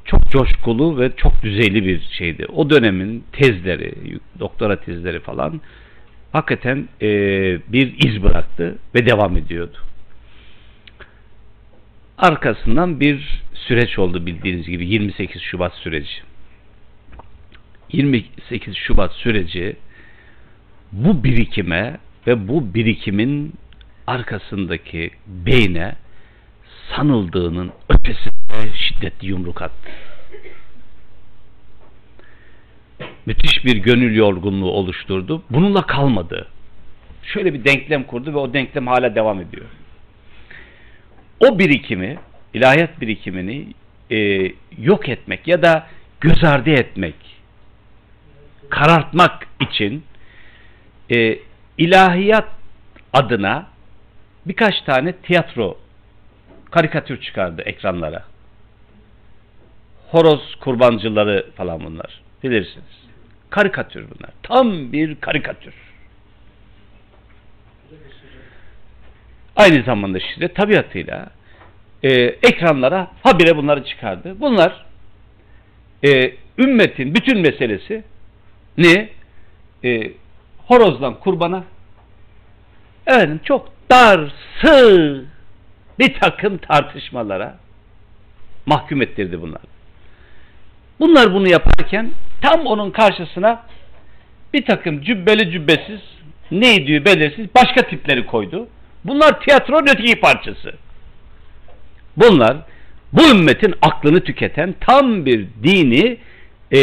[0.04, 2.46] çok coşkulu ve çok düzeyli bir şeydi.
[2.46, 3.94] O dönemin tezleri,
[4.38, 5.60] doktora tezleri falan
[6.32, 7.08] hakikaten e,
[7.68, 9.76] bir iz bıraktı ve devam ediyordu.
[12.18, 16.22] Arkasından bir süreç oldu bildiğiniz gibi 28 Şubat süreci.
[17.92, 19.76] 28 Şubat süreci
[20.92, 23.52] bu birikime ve bu birikimin
[24.06, 25.94] arkasındaki beyne
[26.96, 29.90] sanıldığının ötesinde şiddetli yumruk attı.
[33.26, 35.42] Müthiş bir gönül yorgunluğu oluşturdu.
[35.50, 36.48] Bununla kalmadı.
[37.22, 39.66] Şöyle bir denklem kurdu ve o denklem hala devam ediyor.
[41.40, 42.18] O birikimi,
[42.54, 43.66] ilahiyat birikimini
[44.10, 44.16] e,
[44.78, 45.86] yok etmek ya da
[46.20, 47.14] göz ardı etmek,
[48.68, 50.04] karartmak için
[51.10, 51.38] e,
[51.78, 52.48] ilahiyat
[53.12, 53.66] adına
[54.46, 55.78] birkaç tane tiyatro
[56.70, 58.24] karikatür çıkardı ekranlara.
[60.10, 62.20] Horoz kurbancıları falan bunlar.
[62.42, 63.01] Bilirsiniz.
[63.52, 64.30] Karikatür bunlar.
[64.42, 65.74] Tam bir karikatür.
[69.56, 71.30] Aynı zamanda işte tabiatıyla
[72.02, 74.40] e, ekranlara habire bunları çıkardı.
[74.40, 74.86] Bunlar
[76.04, 78.04] e, ümmetin bütün meselesi
[78.78, 79.08] ne?
[79.84, 80.12] E,
[80.66, 81.64] horozdan kurbana
[83.06, 84.32] efendim çok dar,
[84.62, 85.24] sığ
[85.98, 87.58] bir takım tartışmalara
[88.66, 89.62] mahkum ettirdi bunlar.
[91.00, 92.10] Bunlar bunu yaparken
[92.42, 93.62] tam onun karşısına
[94.54, 96.00] bir takım cübbeli cübbesiz
[96.50, 98.68] ne diyor belirsiz başka tipleri koydu.
[99.04, 100.74] Bunlar tiyatronun öteki parçası.
[102.16, 102.56] Bunlar
[103.12, 106.18] bu ümmetin aklını tüketen tam bir dini
[106.72, 106.80] e,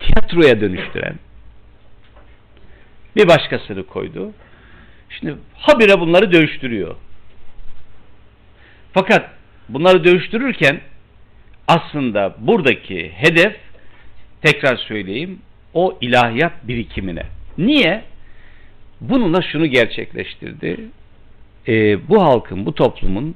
[0.00, 1.14] tiyatroya dönüştüren
[3.16, 4.32] bir başkasını koydu.
[5.10, 6.96] Şimdi habire bunları dövüştürüyor.
[8.92, 9.30] Fakat
[9.68, 10.80] bunları dövüştürürken
[11.68, 13.56] aslında buradaki hedef
[14.44, 15.38] tekrar söyleyeyim
[15.74, 17.26] o ilahiyat birikimine.
[17.58, 18.04] Niye?
[19.00, 20.80] Bununla şunu gerçekleştirdi.
[21.68, 23.34] Ee, bu halkın, bu toplumun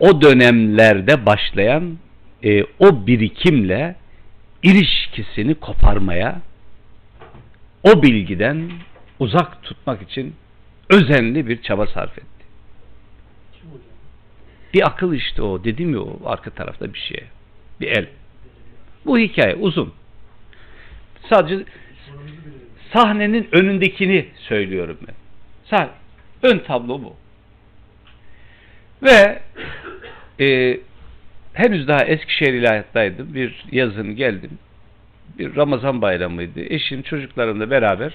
[0.00, 1.98] o dönemlerde başlayan
[2.44, 3.96] e, o birikimle
[4.62, 6.40] ilişkisini koparmaya,
[7.82, 8.70] o bilgiden
[9.18, 10.34] uzak tutmak için
[10.90, 12.28] özenli bir çaba sarf etti.
[14.74, 15.64] Bir akıl işte o.
[15.64, 17.24] Dedim ya o arka tarafta bir şey.
[17.80, 18.06] Bir el.
[19.06, 19.92] Bu hikaye uzun.
[21.28, 21.64] Sadece
[22.92, 25.14] sahnenin önündekini söylüyorum ben.
[25.64, 25.90] Sahne.
[26.42, 27.16] Ön tablo bu.
[29.02, 29.42] Ve
[30.40, 30.78] e,
[31.52, 33.34] henüz daha Eskişehir ilahiyattaydım.
[33.34, 34.58] Bir yazın geldim.
[35.38, 36.60] Bir Ramazan bayramıydı.
[36.60, 38.14] Eşim çocuklarımla beraber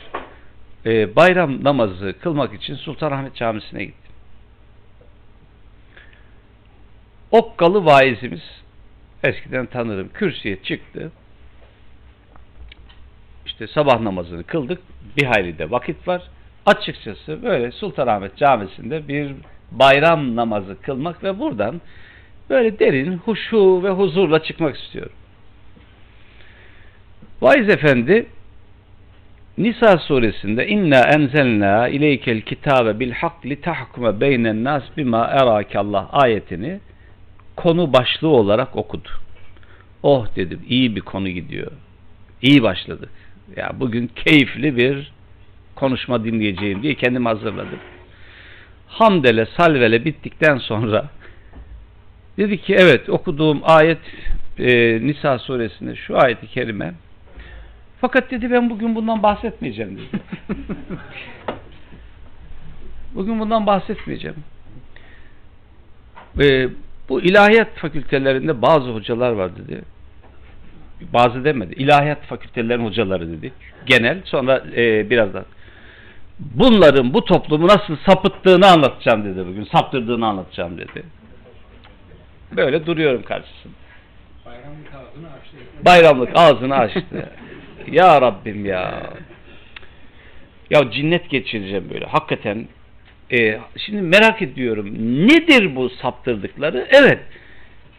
[0.85, 4.11] e, bayram namazı kılmak için Sultanahmet Camisi'ne gittim.
[7.31, 8.63] Okkalı vaizimiz
[9.23, 11.11] eskiden tanırım kürsüye çıktı.
[13.45, 14.81] İşte sabah namazını kıldık.
[15.17, 16.21] Bir hayli de vakit var.
[16.65, 19.31] Açıkçası böyle Sultanahmet Camisi'nde bir
[19.71, 21.81] bayram namazı kılmak ve buradan
[22.49, 25.13] böyle derin huşu ve huzurla çıkmak istiyorum.
[27.41, 28.25] Vaiz Efendi
[29.57, 36.79] Nisa suresinde inna enzelna ileykel kitabe bil hak li tahkume beynen nas bima erakallah ayetini
[37.55, 39.09] konu başlığı olarak okudu.
[40.03, 41.71] Oh dedim iyi bir konu gidiyor.
[42.41, 43.09] İyi başladık.
[43.55, 45.11] Ya bugün keyifli bir
[45.75, 47.79] konuşma dinleyeceğim diye kendimi hazırladım.
[48.87, 51.09] Hamdele salvele bittikten sonra
[52.37, 53.99] dedi ki evet okuduğum ayet
[54.59, 56.93] e, Nisa suresinde şu ayeti kerime
[58.01, 60.21] fakat dedi ben bugün bundan bahsetmeyeceğim dedi.
[63.15, 64.37] bugün bundan bahsetmeyeceğim.
[66.39, 66.69] Ee,
[67.09, 69.81] bu ilahiyat fakültelerinde bazı hocalar var dedi.
[71.13, 71.73] Bazı demedi.
[71.73, 73.53] İlahiyat fakültelerinin hocaları dedi.
[73.85, 74.21] Genel.
[74.25, 75.45] Sonra e, birazdan.
[76.39, 79.63] Bunların bu toplumu nasıl sapıttığını anlatacağım dedi bugün.
[79.63, 81.03] Saptırdığını anlatacağım dedi.
[82.55, 83.73] Böyle duruyorum karşısında.
[84.45, 85.57] Bayramlık ağzını açtı.
[85.85, 87.29] Bayramlık ağzını açtı.
[87.91, 89.03] ya Rabbim ya.
[90.69, 92.05] Ya cinnet geçireceğim böyle.
[92.05, 92.67] Hakikaten
[93.31, 94.93] e, şimdi merak ediyorum.
[95.27, 96.87] Nedir bu saptırdıkları?
[96.89, 97.19] Evet.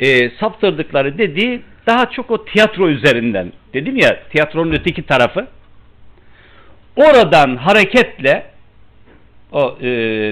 [0.00, 3.52] E, saptırdıkları dediği daha çok o tiyatro üzerinden.
[3.74, 5.46] Dedim ya tiyatronun öteki tarafı.
[6.96, 8.46] Oradan hareketle
[9.52, 9.86] o e,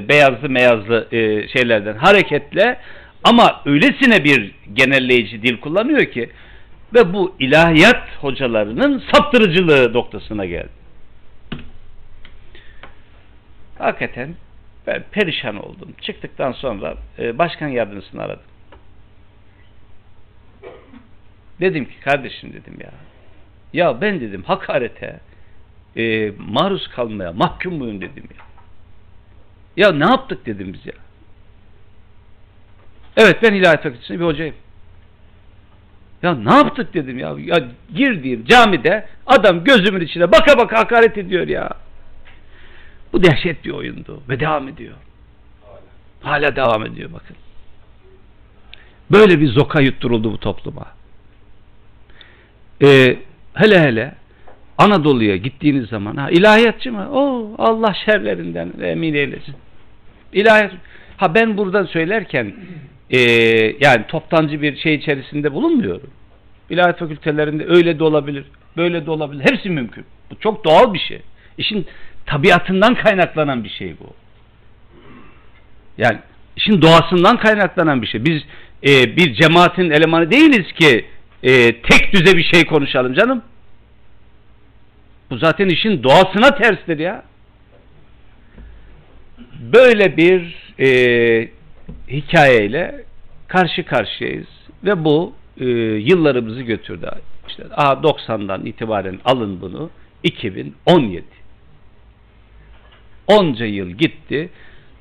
[0.09, 2.79] beyazlı meyazlı e, şeylerden hareketle
[3.24, 6.31] ama öylesine bir genelleyici dil kullanıyor ki
[6.95, 10.83] ve bu ilahiyat hocalarının saptırıcılığı noktasına geldi.
[13.79, 14.35] Hakikaten
[14.87, 15.95] ben perişan oldum.
[16.01, 18.52] Çıktıktan sonra e, başkan yardımcısını aradım.
[21.63, 22.91] Dedim ki kardeşim dedim ya.
[23.73, 25.21] Ya ben dedim hakarete
[25.97, 28.45] e, maruz kalmaya mahkum muyum dedim ya.
[29.77, 30.93] Ya ne yaptık dedim biz ya.
[33.17, 34.55] Evet ben ilahiyat fakültesinde bir hocayım.
[36.23, 37.35] Ya ne yaptık dedim ya.
[37.39, 41.71] Ya girdiğim camide adam gözümün içine baka baka hakaret ediyor ya.
[43.13, 44.95] Bu dehşet bir oyundu ve devam ediyor.
[46.21, 47.37] Hala devam ediyor bakın.
[49.11, 51.02] Böyle bir zoka yutturuldu bu topluma.
[52.83, 53.17] Ee,
[53.55, 54.15] hele hele
[54.79, 57.09] Anadolu'ya gittiğiniz zaman ha, ilahiyatçı mı?
[57.13, 59.55] O Allah şerlerinden emin eylesin.
[60.33, 60.73] İlahiyat.
[61.17, 62.55] Ha ben buradan söylerken
[63.11, 63.19] e,
[63.81, 66.11] yani toptancı bir şey içerisinde bulunmuyorum.
[66.71, 68.45] İlahiyat fakültelerinde öyle de olabilir,
[68.77, 69.45] böyle de olabilir.
[69.51, 70.05] Hepsi mümkün.
[70.31, 71.21] Bu çok doğal bir şey.
[71.59, 71.87] İşin
[72.27, 74.07] tabiatından kaynaklanan bir şey bu.
[75.99, 76.19] Yani
[76.57, 78.25] işin doğasından kaynaklanan bir şey.
[78.25, 78.43] Biz
[78.85, 81.05] e, bir cemaatin elemanı değiliz ki
[81.43, 83.43] e, tek düze bir şey konuşalım canım.
[85.31, 87.23] Bu zaten işin doğasına terstir ya.
[89.73, 91.48] Böyle bir e,
[92.09, 93.05] hikayeyle
[93.48, 94.47] karşı karşıyayız
[94.85, 95.64] ve bu e,
[95.98, 97.10] yıllarımızı götürdü.
[97.48, 99.90] İşte a 90'dan itibaren alın bunu
[100.23, 101.24] 2017.
[103.27, 104.51] Onca yıl gitti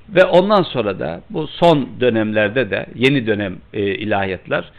[0.09, 4.71] ve ondan sonra da bu son dönemlerde de yeni dönem e, ilahiyatlar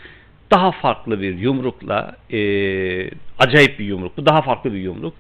[0.53, 2.41] daha farklı bir yumrukla e,
[3.39, 5.15] acayip bir yumruk bu daha farklı bir yumruk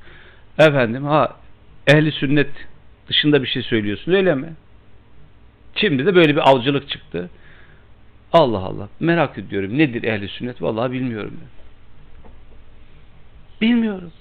[0.58, 1.36] efendim ha
[1.86, 2.50] ehli sünnet
[3.08, 4.52] dışında bir şey söylüyorsun öyle mi?
[5.74, 7.30] Şimdi de böyle bir avcılık çıktı.
[8.32, 8.88] Allah Allah.
[9.00, 9.78] Merak ediyorum.
[9.78, 10.62] Nedir ehli sünnet?
[10.62, 11.34] Vallahi bilmiyorum.
[11.40, 11.48] Ben.
[13.68, 14.12] Bilmiyorum.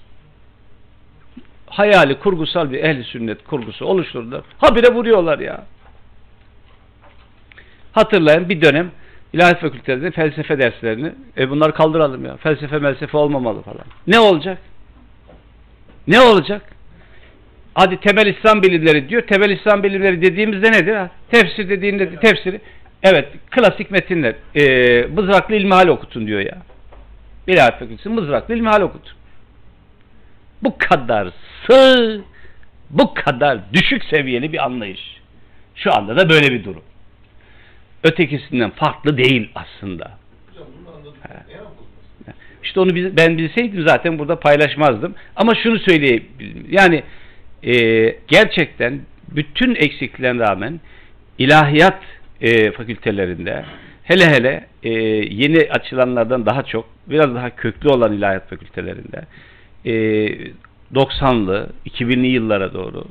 [1.66, 4.42] Hayali, kurgusal bir ehli sünnet kurgusu oluşturdular.
[4.58, 5.66] Habire vuruyorlar ya.
[7.92, 8.90] Hatırlayın bir dönem
[9.32, 12.36] İlahiyat fakültelerinde felsefe derslerini e bunları kaldıralım ya.
[12.36, 13.84] Felsefe melsefe olmamalı falan.
[14.06, 14.58] Ne olacak?
[16.06, 16.62] Ne olacak?
[17.74, 19.22] Hadi temel İslam bilimleri diyor.
[19.22, 20.98] Temel İslam bilimleri dediğimizde nedir?
[21.30, 22.60] Tefsir dediğinde tefsiri.
[23.02, 24.34] Evet, klasik metinler.
[24.56, 26.58] Ee, mızraklı ilmihal okutun diyor ya.
[27.46, 29.12] İlahiyat fakültesi mızraklı ilmihal okutun.
[30.62, 31.28] Bu kadar
[31.66, 32.20] sığ,
[32.90, 35.20] bu kadar düşük seviyeli bir anlayış.
[35.74, 36.82] Şu anda da böyle bir durum.
[38.04, 40.18] Ötekisinden farklı değil aslında.
[42.62, 45.14] İşte onu ben bilseydim zaten burada paylaşmazdım.
[45.36, 46.66] Ama şunu söyleyebilirim.
[46.70, 47.02] Yani
[47.62, 47.74] e,
[48.28, 50.80] gerçekten bütün eksikliklerine rağmen
[51.38, 51.98] ilahiyat
[52.40, 53.64] e, fakültelerinde
[54.02, 54.90] hele hele e,
[55.34, 59.24] yeni açılanlardan daha çok biraz daha köklü olan ilahiyat fakültelerinde
[59.84, 59.92] e,
[60.94, 63.04] 90'lı 2000'li yıllara doğru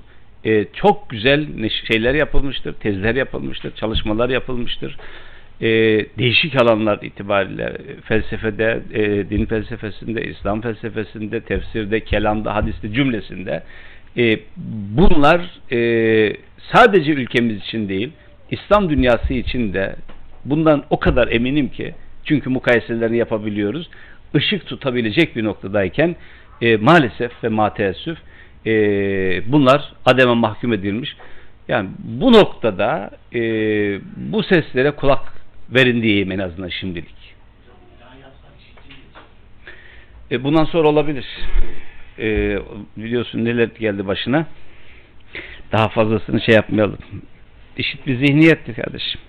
[0.45, 4.97] e, çok güzel şeyler yapılmıştır, tezler yapılmıştır, çalışmalar yapılmıştır.
[5.61, 5.67] E,
[6.17, 13.63] değişik alanlar itibariyle felsefede, e, din felsefesinde, İslam felsefesinde, tefsirde, kelamda, hadiste cümlesinde
[14.17, 14.39] e,
[14.97, 15.41] bunlar
[15.71, 16.33] e,
[16.73, 18.11] sadece ülkemiz için değil,
[18.51, 19.95] İslam dünyası için de
[20.45, 21.93] bundan o kadar eminim ki
[22.25, 23.89] çünkü mukayeselerini yapabiliyoruz.
[24.35, 26.15] Işık tutabilecek bir noktadayken
[26.61, 28.17] e, maalesef ve mateessüf
[28.65, 28.71] e,
[29.51, 31.15] bunlar ademe mahkum edilmiş.
[31.67, 33.39] Yani bu noktada e,
[34.15, 35.33] bu seslere kulak
[35.69, 37.35] verin diyeyim en azından şimdilik.
[40.31, 41.25] E, bundan sonra olabilir.
[42.19, 42.57] E,
[42.97, 44.47] biliyorsun neler geldi başına.
[45.71, 46.97] Daha fazlasını şey yapmayalım.
[47.77, 49.21] Eşit bir zihniyettir kardeşim.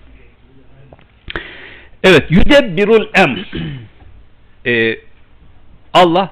[2.03, 3.47] Evet, yüdebbirul emr.
[4.65, 4.97] Ee,
[5.93, 6.31] Allah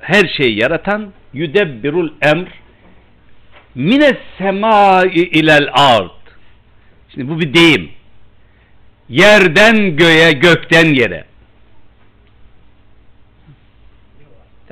[0.00, 2.48] her şeyi yaratan yüdebbirul emr
[3.74, 6.10] mines semai ilel ard.
[7.14, 7.90] Şimdi bu bir deyim.
[9.08, 11.24] Yerden göğe, gökten yere.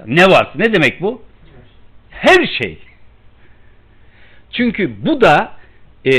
[0.06, 0.52] Ne var?
[0.54, 1.22] Ne demek bu?
[2.10, 2.78] Her şey.
[4.52, 5.52] Çünkü bu da
[6.06, 6.12] e,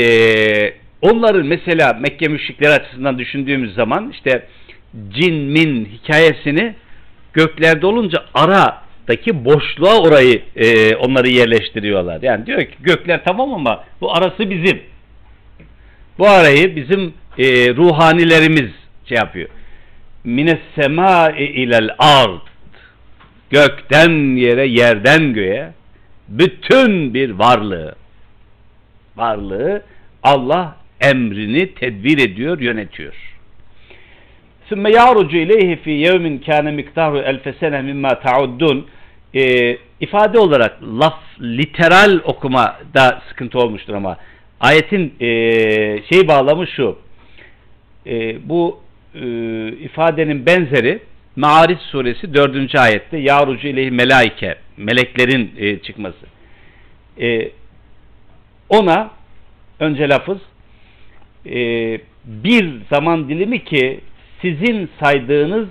[1.02, 4.46] onların mesela Mekke müşrikleri açısından düşündüğümüz zaman işte
[5.10, 6.74] cin min hikayesini
[7.32, 8.24] göklerde olunca
[9.08, 12.22] arasındaki boşluğa orayı e, onları yerleştiriyorlar.
[12.22, 14.80] Yani diyor ki gökler tamam ama bu arası bizim.
[16.18, 17.44] Bu arayı bizim e,
[17.74, 18.70] ruhanilerimiz
[19.08, 19.48] şey yapıyor.
[20.24, 22.40] Mine sema ilel ard.
[23.50, 25.70] Gökten yere, yerden göğe
[26.28, 27.94] bütün bir varlığı
[29.16, 29.82] varlığı
[30.22, 33.14] Allah emrini tedbir ediyor, yönetiyor.
[34.68, 38.86] Sümme yarucu ileyhi fi yevmin kâne miktaru elfe sene mimma ta'uddun
[39.34, 44.16] e, ifade olarak laf literal okumada sıkıntı olmuştur ama
[44.60, 45.28] ayetin e,
[46.12, 46.98] şey bağlamı şu
[48.06, 48.80] e, bu
[49.14, 49.26] e,
[49.68, 51.00] ifadenin benzeri
[51.36, 52.74] Maariz suresi 4.
[52.74, 56.26] ayette yavrucu ileyhi melaike meleklerin e, çıkması
[57.20, 57.50] e,
[58.68, 59.10] ona
[59.80, 60.38] önce lafız
[61.46, 61.60] e,
[62.24, 64.00] bir zaman dilimi ki
[64.42, 65.68] sizin saydığınız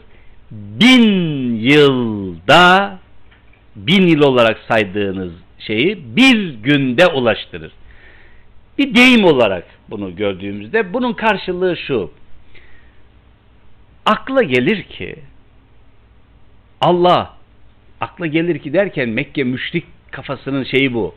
[0.51, 2.99] bin yılda
[3.77, 7.71] bin yıl olarak saydığınız şeyi bir günde ulaştırır.
[8.77, 12.11] Bir deyim olarak bunu gördüğümüzde bunun karşılığı şu.
[14.05, 15.15] Akla gelir ki
[16.81, 17.33] Allah
[18.01, 21.15] akla gelir ki derken Mekke müşrik kafasının şeyi bu.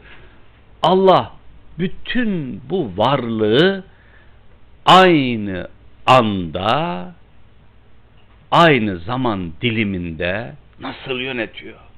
[0.82, 1.32] Allah
[1.78, 3.84] bütün bu varlığı
[4.86, 5.68] aynı
[6.06, 7.14] anda
[8.50, 11.89] aynı zaman diliminde nasıl yönetiyor?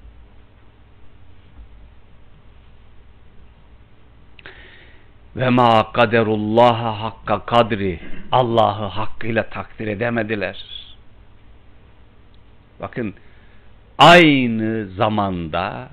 [5.37, 8.01] Ve ma kaderullaha hakka kadri
[8.33, 10.65] Allah'ı hakkıyla takdir edemediler.
[12.81, 13.15] Bakın
[13.99, 15.89] aynı zamanda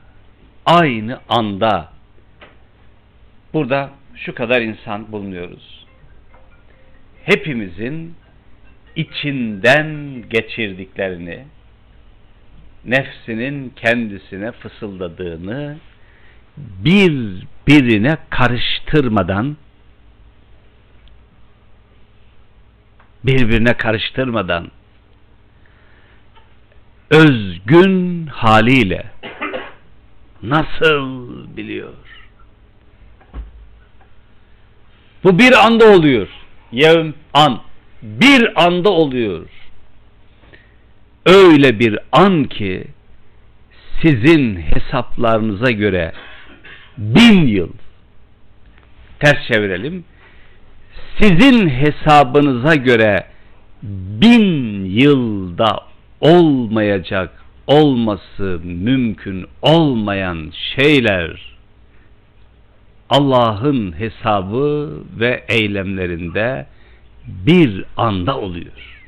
[0.65, 1.89] aynı anda
[3.53, 5.85] burada şu kadar insan bulunuyoruz.
[7.23, 8.15] Hepimizin
[8.95, 11.45] içinden geçirdiklerini
[12.85, 15.77] nefsinin kendisine fısıldadığını
[17.69, 19.57] birbirine karıştırmadan
[23.23, 24.71] birbirine karıştırmadan
[27.09, 29.05] özgün haliyle
[30.43, 31.93] nasıl biliyor?
[35.23, 36.27] Bu bir anda oluyor.
[36.71, 37.59] Yevm an.
[38.01, 39.47] Bir anda oluyor.
[41.25, 42.87] Öyle bir an ki
[44.01, 46.13] sizin hesaplarınıza göre
[46.99, 47.69] bin yıl
[49.19, 50.03] ters çevirelim
[51.21, 53.25] sizin hesabınıza göre
[54.21, 55.79] bin yılda
[56.21, 61.55] olmayacak olması mümkün olmayan şeyler
[63.09, 64.89] Allah'ın hesabı
[65.19, 66.65] ve eylemlerinde
[67.27, 68.99] bir anda oluyor.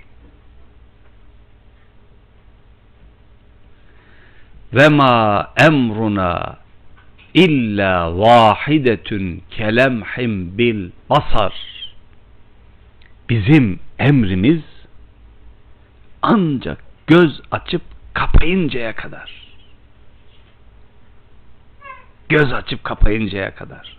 [4.74, 6.61] Ve ma emruna
[7.34, 11.53] illa vahidetun kelemhim bil basar.
[13.30, 14.62] Bizim emrimiz
[16.22, 17.82] ancak göz açıp
[18.14, 19.41] kapayıncaya kadar.
[22.30, 23.98] Göz açıp kapayıncaya kadar.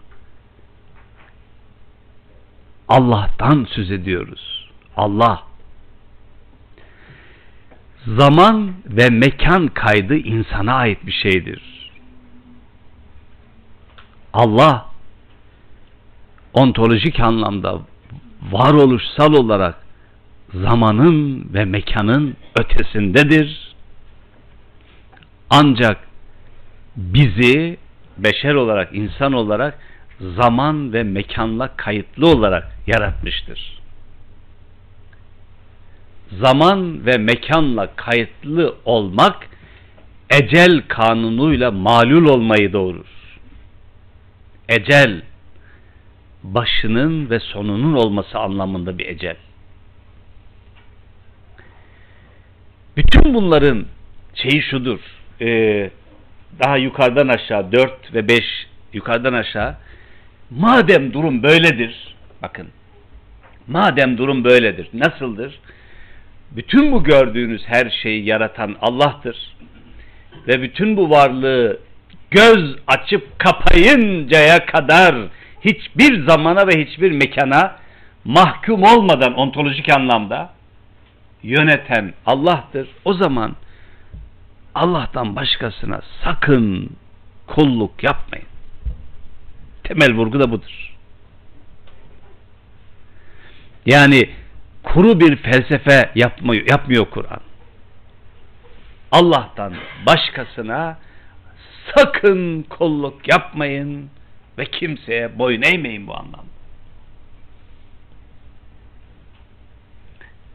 [2.89, 4.71] Allah'tan söz ediyoruz.
[4.97, 5.43] Allah
[8.07, 11.72] zaman ve mekan kaydı insana ait bir şeydir.
[14.33, 14.87] Allah
[16.55, 17.81] ontolojik anlamda
[18.51, 19.75] varoluşsal olarak
[20.55, 23.75] zamanın ve mekanın ötesindedir.
[25.51, 25.99] Ancak
[26.97, 27.79] bizi
[28.19, 29.79] beşer olarak, insan olarak
[30.21, 33.79] zaman ve mekanla kayıtlı olarak yaratmıştır.
[36.41, 39.49] Zaman ve mekanla kayıtlı olmak
[40.31, 43.22] ecel kanunuyla malul olmayı doğurur.
[44.73, 45.23] Ecel
[46.43, 49.37] başının ve sonunun olması anlamında bir ecel.
[52.97, 53.87] Bütün bunların
[54.35, 55.01] şeyi şudur.
[55.41, 55.91] E,
[56.65, 58.41] daha yukarıdan aşağı 4 ve 5
[58.93, 59.77] yukarıdan aşağı
[60.51, 62.69] madem durum böyledir bakın
[63.67, 65.59] madem durum böyledir nasıldır?
[66.51, 69.57] Bütün bu gördüğünüz her şeyi yaratan Allah'tır.
[70.49, 71.79] Ve bütün bu varlığı
[72.33, 75.17] göz açıp kapayıncaya kadar
[75.61, 77.77] hiçbir zamana ve hiçbir mekana
[78.25, 80.51] mahkum olmadan ontolojik anlamda
[81.43, 82.89] yöneten Allah'tır.
[83.05, 83.57] O zaman
[84.75, 86.91] Allah'tan başkasına sakın
[87.47, 88.47] kulluk yapmayın.
[89.85, 90.95] Temel vurgu da budur.
[93.87, 94.31] Yani
[94.83, 97.41] kuru bir felsefe yapmıyor, yapmıyor Kur'an.
[99.13, 99.75] Allah'tan
[100.07, 100.99] başkasına
[101.95, 104.11] sakın kolluk yapmayın
[104.59, 106.53] ve kimseye boyun eğmeyin bu anlamda.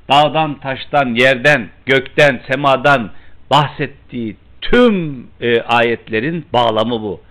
[0.09, 3.11] Dağdan, taştan, yerden, gökten, semadan
[3.51, 7.21] bahsettiği tüm e, ayetlerin bağlamı bu.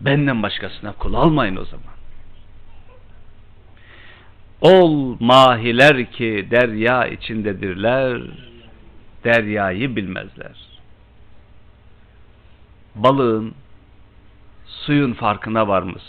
[0.00, 1.94] Benden başkasına kul almayın o zaman.
[4.60, 8.22] Ol mahiler ki derya içindedirler,
[9.24, 10.63] deryayı bilmezler.
[12.94, 13.54] Balığın
[14.66, 16.02] suyun farkına varmış.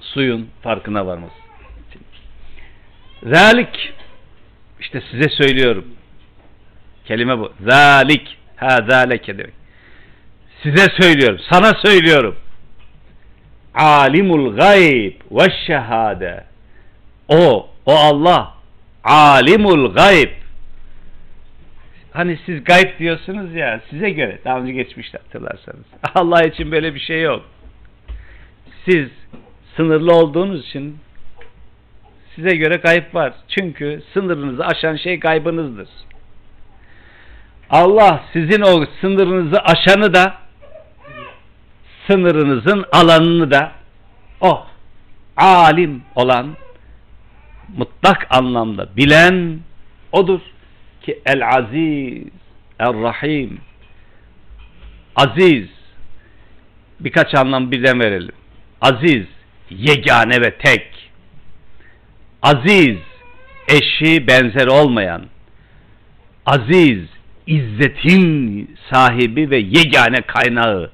[0.00, 1.32] Suyun farkına varmış.
[3.22, 3.94] Zalik
[4.80, 5.84] işte size söylüyorum.
[7.04, 7.52] Kelime bu.
[7.60, 8.36] Zalik.
[8.56, 9.54] Ha zaleke demek.
[10.62, 11.40] Size söylüyorum.
[11.50, 12.36] Sana söylüyorum.
[13.74, 16.44] Alimul gayb ve şehade.
[17.28, 18.54] O, o Allah.
[19.04, 20.30] Alimul gayb.
[22.16, 25.84] Hani siz gayb diyorsunuz ya size göre daha önce geçmişte hatırlarsanız.
[26.14, 27.44] Allah için böyle bir şey yok.
[28.84, 29.08] Siz
[29.76, 30.98] sınırlı olduğunuz için
[32.34, 33.32] size göre gayb var.
[33.48, 35.88] Çünkü sınırınızı aşan şey gaybınızdır.
[37.70, 40.34] Allah sizin o sınırınızı aşanı da
[42.06, 43.72] sınırınızın alanını da
[44.40, 44.66] o
[45.36, 46.56] alim olan
[47.76, 49.58] mutlak anlamda bilen
[50.12, 50.40] odur
[51.06, 52.32] ki el aziz
[52.78, 53.60] el rahim.
[55.16, 55.68] Aziz.
[57.00, 58.34] Birkaç anlam birden verelim.
[58.80, 59.26] Aziz
[59.70, 61.10] yegane ve tek.
[62.42, 62.98] Aziz
[63.68, 65.26] eşi benzer olmayan.
[66.46, 66.98] Aziz
[67.46, 70.90] izzetin sahibi ve yegane kaynağı.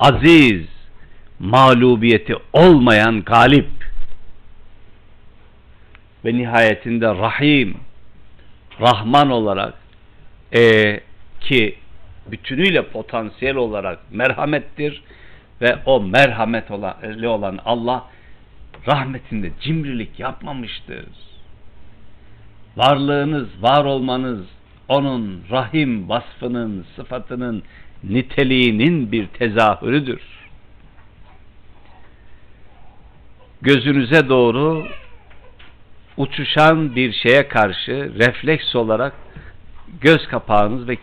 [0.00, 0.66] Aziz
[1.38, 3.68] mağlubiyeti olmayan galip.
[6.24, 7.76] Ve nihayetinde rahim
[8.82, 9.74] rahman olarak
[10.54, 11.00] e,
[11.40, 11.76] ki
[12.26, 15.02] bütünüyle potansiyel olarak merhamettir
[15.60, 18.06] ve o merhametli olan Allah
[18.88, 21.06] rahmetinde cimrilik yapmamıştır.
[22.76, 24.46] Varlığınız, var olmanız
[24.88, 27.62] onun rahim vasfının, sıfatının,
[28.04, 30.22] niteliğinin bir tezahürüdür.
[33.62, 34.86] Gözünüze doğru
[36.22, 39.14] uçuşan bir şeye karşı refleks olarak
[40.00, 40.96] göz kapağınız ve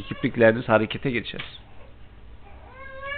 [0.00, 1.40] kiplikleriniz harekete geçer.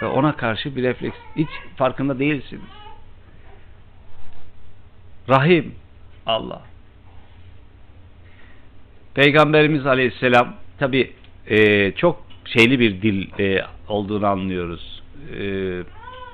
[0.02, 1.16] Ve ona karşı bir refleks.
[1.36, 2.62] Hiç farkında değilsiniz.
[5.28, 5.74] Rahim
[6.26, 6.62] Allah.
[9.14, 11.12] Peygamberimiz Aleyhisselam tabi
[11.46, 15.02] e, çok şeyli bir dil e, olduğunu anlıyoruz.
[15.38, 15.42] E,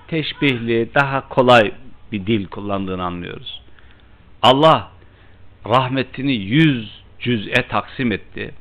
[0.08, 1.72] teşbihli, daha kolay
[2.12, 3.62] bir dil kullandığını anlıyoruz.
[4.42, 4.93] Allah
[5.66, 8.54] rahmetini yüz cüz'e taksim etti.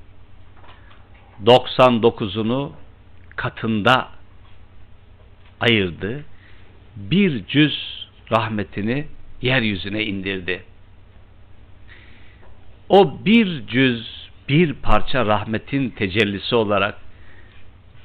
[1.45, 2.71] 99'unu
[3.35, 4.09] katında
[5.59, 6.23] ayırdı.
[6.95, 9.05] Bir cüz rahmetini
[9.41, 10.63] yeryüzüne indirdi.
[12.89, 16.97] O bir cüz, bir parça rahmetin tecellisi olarak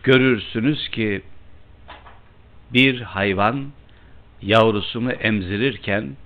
[0.03, 1.23] görürsünüz ki
[2.73, 3.67] bir hayvan
[4.43, 6.17] yavrusunu emzirirken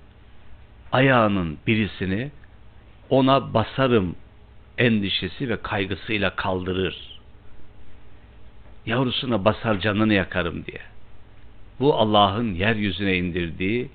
[0.91, 2.31] ayağının birisini
[3.13, 4.15] ona basarım
[4.77, 7.19] endişesi ve kaygısıyla kaldırır.
[8.85, 10.81] Yavrusuna basar canını yakarım diye.
[11.79, 13.89] Bu Allah'ın yeryüzüne indirdiği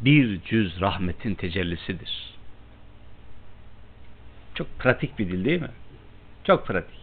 [0.00, 2.34] bir cüz rahmetin tecellisidir.
[4.54, 5.70] Çok pratik bir dil değil mi?
[6.44, 7.00] Çok pratik.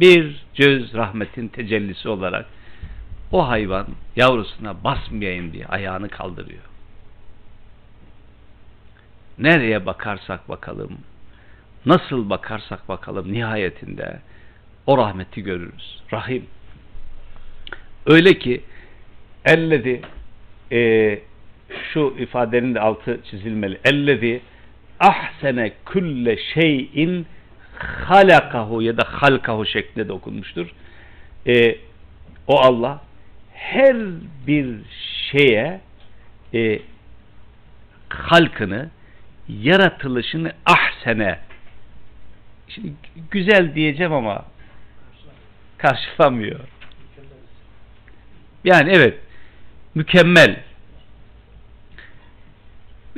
[0.00, 2.46] Bir cüz rahmetin tecellisi olarak
[3.32, 3.86] o hayvan
[4.16, 6.75] yavrusuna basmayayım diye ayağını kaldırıyor.
[9.38, 10.98] Nereye bakarsak bakalım,
[11.86, 14.20] nasıl bakarsak bakalım nihayetinde
[14.86, 16.02] o rahmeti görürüz.
[16.12, 16.46] Rahim.
[18.06, 18.64] Öyle ki
[19.44, 20.02] ellezi
[20.72, 21.18] e,
[21.92, 23.78] şu ifadenin de altı çizilmeli.
[23.84, 24.40] Ellezi
[25.00, 27.26] ahsene külle şeyin
[27.78, 30.66] halakahu ya da halkahu şeklinde de okunmuştur.
[31.46, 31.76] E,
[32.46, 33.02] o Allah
[33.52, 33.96] her
[34.46, 34.76] bir
[35.30, 35.80] şeye
[36.54, 36.78] e,
[38.08, 38.90] halkını
[39.48, 41.38] yaratılışını ahsene
[42.68, 42.92] şimdi
[43.30, 44.44] güzel diyeceğim ama
[45.78, 46.60] karşılamıyor.
[48.64, 49.18] Yani evet
[49.94, 50.56] mükemmel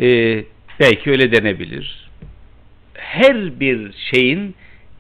[0.01, 0.07] e,
[0.81, 2.09] belki öyle denebilir.
[2.95, 4.55] Her bir şeyin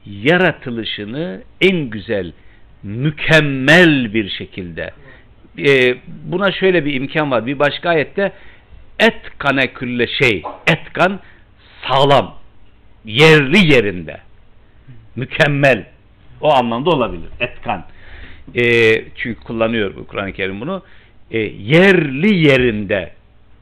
[0.06, 2.32] yaratılışını en güzel,
[2.82, 4.90] mükemmel bir şekilde
[5.66, 7.46] e, buna şöyle bir imkan var.
[7.46, 8.32] Bir başka ayette
[8.98, 10.42] etkane külle şey.
[10.66, 11.20] Etkan
[11.88, 12.34] sağlam.
[13.04, 14.20] Yerli yerinde.
[15.16, 15.86] Mükemmel.
[16.40, 17.28] O anlamda olabilir.
[17.40, 17.84] Etkan.
[18.54, 18.62] E,
[19.16, 20.82] çünkü kullanıyor bu Kur'an-ı Kerim bunu.
[21.30, 23.12] E, yerli yerinde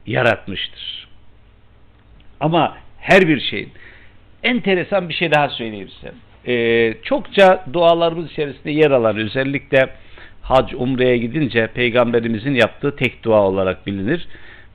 [0.05, 1.07] yaratmıştır.
[2.39, 3.71] Ama her bir şeyin
[4.43, 6.13] enteresan bir şey daha söyleyeyim size.
[6.47, 9.89] Ee, çokça dualarımız içerisinde yer alan özellikle
[10.41, 14.27] hac umreye gidince peygamberimizin yaptığı tek dua olarak bilinir.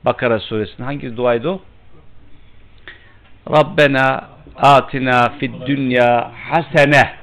[0.05, 1.61] Bakara suresinin hangi duaydı o?
[3.49, 7.15] Rabbena atina fid dünya hasene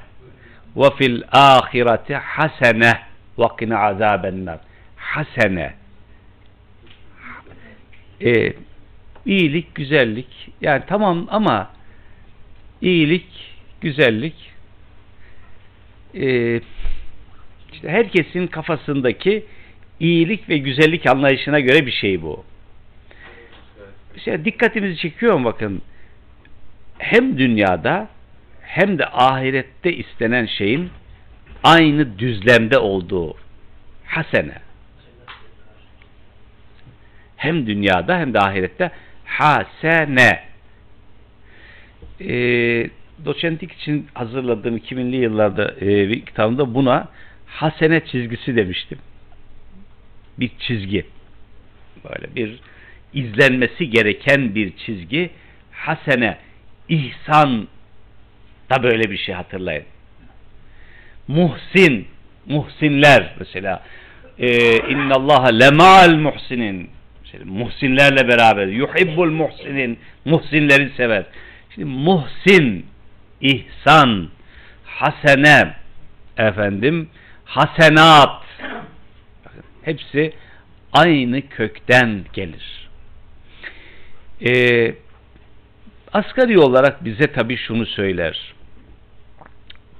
[0.75, 2.93] ve fil ahireti hasene
[3.39, 4.59] ve qina azabennar.
[4.95, 5.73] Hasene.
[8.21, 8.53] Ee,
[9.25, 10.49] iyilik, güzellik.
[10.61, 11.69] Yani tamam ama
[12.81, 13.27] iyilik,
[13.81, 14.51] güzellik
[16.15, 16.55] e,
[17.73, 19.45] işte herkesin kafasındaki
[19.99, 22.43] iyilik ve güzellik anlayışına göre bir şey bu.
[24.15, 25.81] İşte dikkatinizi çekiyor bakın
[26.97, 28.07] hem dünyada
[28.61, 30.89] hem de ahirette istenen şeyin
[31.63, 33.35] aynı düzlemde olduğu
[34.05, 34.55] hasene
[37.37, 38.91] hem dünyada hem de ahirette
[39.25, 40.43] hasene
[42.21, 42.35] e,
[43.25, 47.07] doçentlik için hazırladığım 2000'li yıllarda e, bir kitabımda buna
[47.45, 48.97] hasene çizgisi demiştim.
[50.39, 51.05] Bir çizgi.
[52.03, 52.59] Böyle bir
[53.13, 55.29] izlenmesi gereken bir çizgi.
[55.71, 56.37] Hasene,
[56.89, 57.67] ihsan
[58.69, 59.85] da böyle bir şey hatırlayın.
[61.27, 62.07] Muhsin,
[62.45, 63.83] muhsinler mesela
[64.39, 66.89] e, innallaha lema'al muhsinin
[67.21, 71.25] mesela muhsinlerle beraber yuhibbul muhsinin muhsinleri sever.
[71.75, 72.85] Şimdi muhsin,
[73.41, 74.29] ihsan,
[74.85, 75.73] hasene,
[76.37, 77.09] efendim,
[77.45, 78.43] hasenat,
[79.81, 80.33] hepsi
[80.93, 82.80] aynı kökten gelir.
[84.45, 84.95] Ee,
[86.13, 88.53] asgari olarak bize tabi şunu söyler.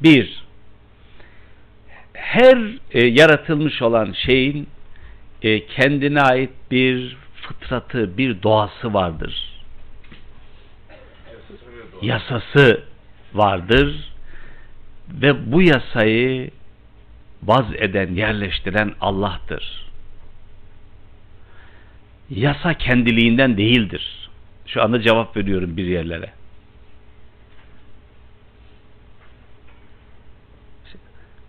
[0.04, 0.44] Bir,
[2.14, 2.58] her
[2.92, 4.68] e, yaratılmış olan şeyin
[5.42, 9.52] e, kendine ait bir fıtratı, bir doğası vardır
[12.02, 12.84] yasası
[13.34, 14.12] vardır
[15.10, 16.52] ve bu yasayı
[17.44, 19.92] vaz eden, yerleştiren Allah'tır.
[22.30, 24.21] Yasa kendiliğinden değildir.
[24.74, 26.34] Şu anda cevap veriyorum bir yerlere.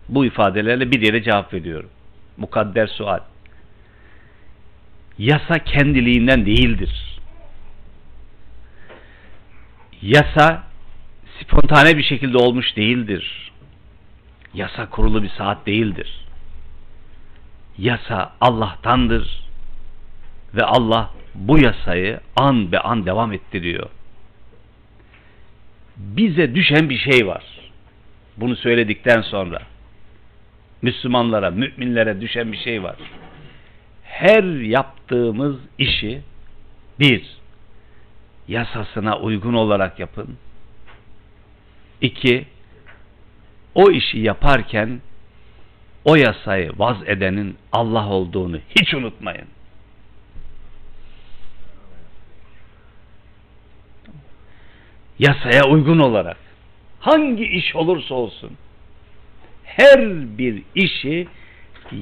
[0.08, 1.90] Bu ifadelerle bir yere cevap veriyorum.
[2.36, 3.20] Mukadder sual.
[5.18, 7.12] Yasa kendiliğinden değildir
[10.02, 10.64] Yasa
[11.40, 13.52] spontane bir şekilde olmuş değildir.
[14.54, 16.26] Yasa kurulu bir saat değildir.
[17.78, 19.48] Yasa Allah'tandır
[20.54, 23.88] ve Allah bu yasayı an be an devam ettiriyor.
[25.96, 27.44] Bize düşen bir şey var.
[28.36, 29.62] Bunu söyledikten sonra
[30.82, 32.96] Müslümanlara, müminlere düşen bir şey var.
[34.02, 36.22] Her yaptığımız işi
[37.00, 37.36] bir,
[38.48, 40.36] yasasına uygun olarak yapın.
[42.00, 42.46] İki,
[43.74, 45.00] o işi yaparken
[46.04, 49.46] o yasayı vaz edenin Allah olduğunu hiç unutmayın.
[55.18, 56.36] Yasaya uygun olarak
[57.00, 58.50] hangi iş olursa olsun
[59.64, 60.00] her
[60.38, 61.28] bir işi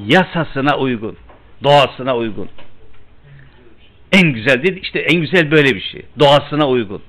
[0.07, 1.17] yasasına uygun,
[1.65, 2.49] doğasına uygun.
[4.13, 6.03] En güzel dedi işte en güzel böyle bir şey.
[6.19, 7.03] Doğasına uygun.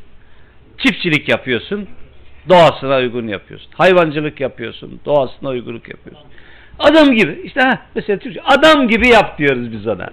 [0.77, 1.87] Çiftçilik yapıyorsun,
[2.49, 3.71] doğasına uygun yapıyorsun.
[3.73, 6.25] Hayvancılık yapıyorsun, doğasına uygunluk yapıyorsun.
[6.79, 10.09] Adam gibi işte ha, mesela Türkçe adam gibi yap diyoruz biz ona.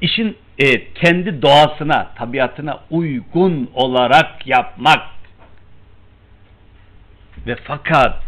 [0.00, 5.02] İşin e, kendi doğasına, tabiatına uygun olarak yapmak.
[7.46, 8.22] Ve fakat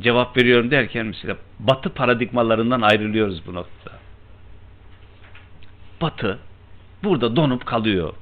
[0.00, 3.98] cevap veriyorum derken mesela batı paradigmalarından ayrılıyoruz bu noktada.
[6.00, 6.38] Batı
[7.04, 8.14] burada donup kalıyor.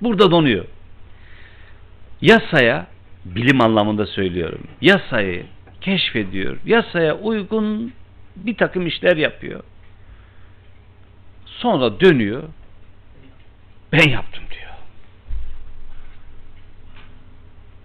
[0.00, 0.64] Burada donuyor.
[2.20, 2.86] Yasaya
[3.24, 4.60] bilim anlamında söylüyorum.
[4.80, 5.46] Yasayı
[5.80, 6.56] keşfediyor.
[6.64, 7.92] Yasaya uygun
[8.36, 9.62] bir takım işler yapıyor.
[11.46, 12.42] Sonra dönüyor.
[13.92, 14.65] Ben yaptım diyor.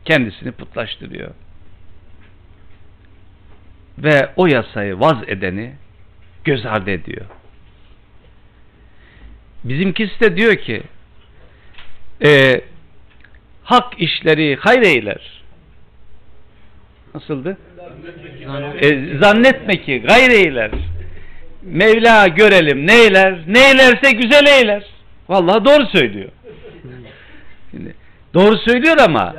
[0.05, 1.31] Kendisini putlaştırıyor.
[3.97, 5.73] Ve o yasayı vaz edeni
[6.43, 7.25] göz ardı ediyor.
[9.63, 10.83] Bizimkisi de diyor ki
[12.25, 12.61] e,
[13.63, 15.43] hak işleri hayreyler.
[17.15, 17.57] Nasıldı?
[18.81, 20.71] E, zannetme ki gayreyler.
[21.61, 24.83] Mevla görelim neyler, neylerse güzel eyler.
[25.29, 26.29] Vallahi doğru söylüyor.
[27.71, 27.95] Şimdi,
[28.33, 29.35] doğru söylüyor ama.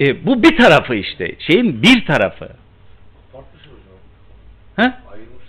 [0.00, 1.34] E, bu bir tarafı işte.
[1.38, 2.48] Şeyin bir tarafı.
[4.76, 5.00] Ha?
[5.12, 5.46] Ayrılmış.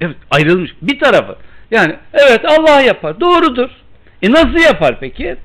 [0.00, 0.70] Evet, ayrılmış.
[0.82, 1.36] Bir tarafı.
[1.70, 3.20] Yani evet Allah yapar.
[3.20, 3.70] Doğrudur.
[4.22, 5.36] E nasıl yapar peki?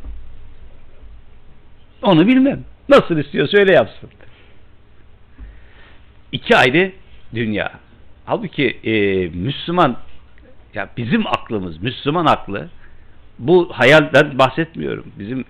[2.02, 2.64] Onu bilmem.
[2.90, 4.10] Nasıl istiyorsa öyle yapsın.
[6.32, 6.92] İki ayrı
[7.36, 7.72] dünya.
[8.26, 9.98] Halbuki e, Müslüman
[10.74, 12.70] ya bizim aklımız, Müslüman aklı
[13.40, 15.06] bu hayalden bahsetmiyorum.
[15.20, 15.46] Bizim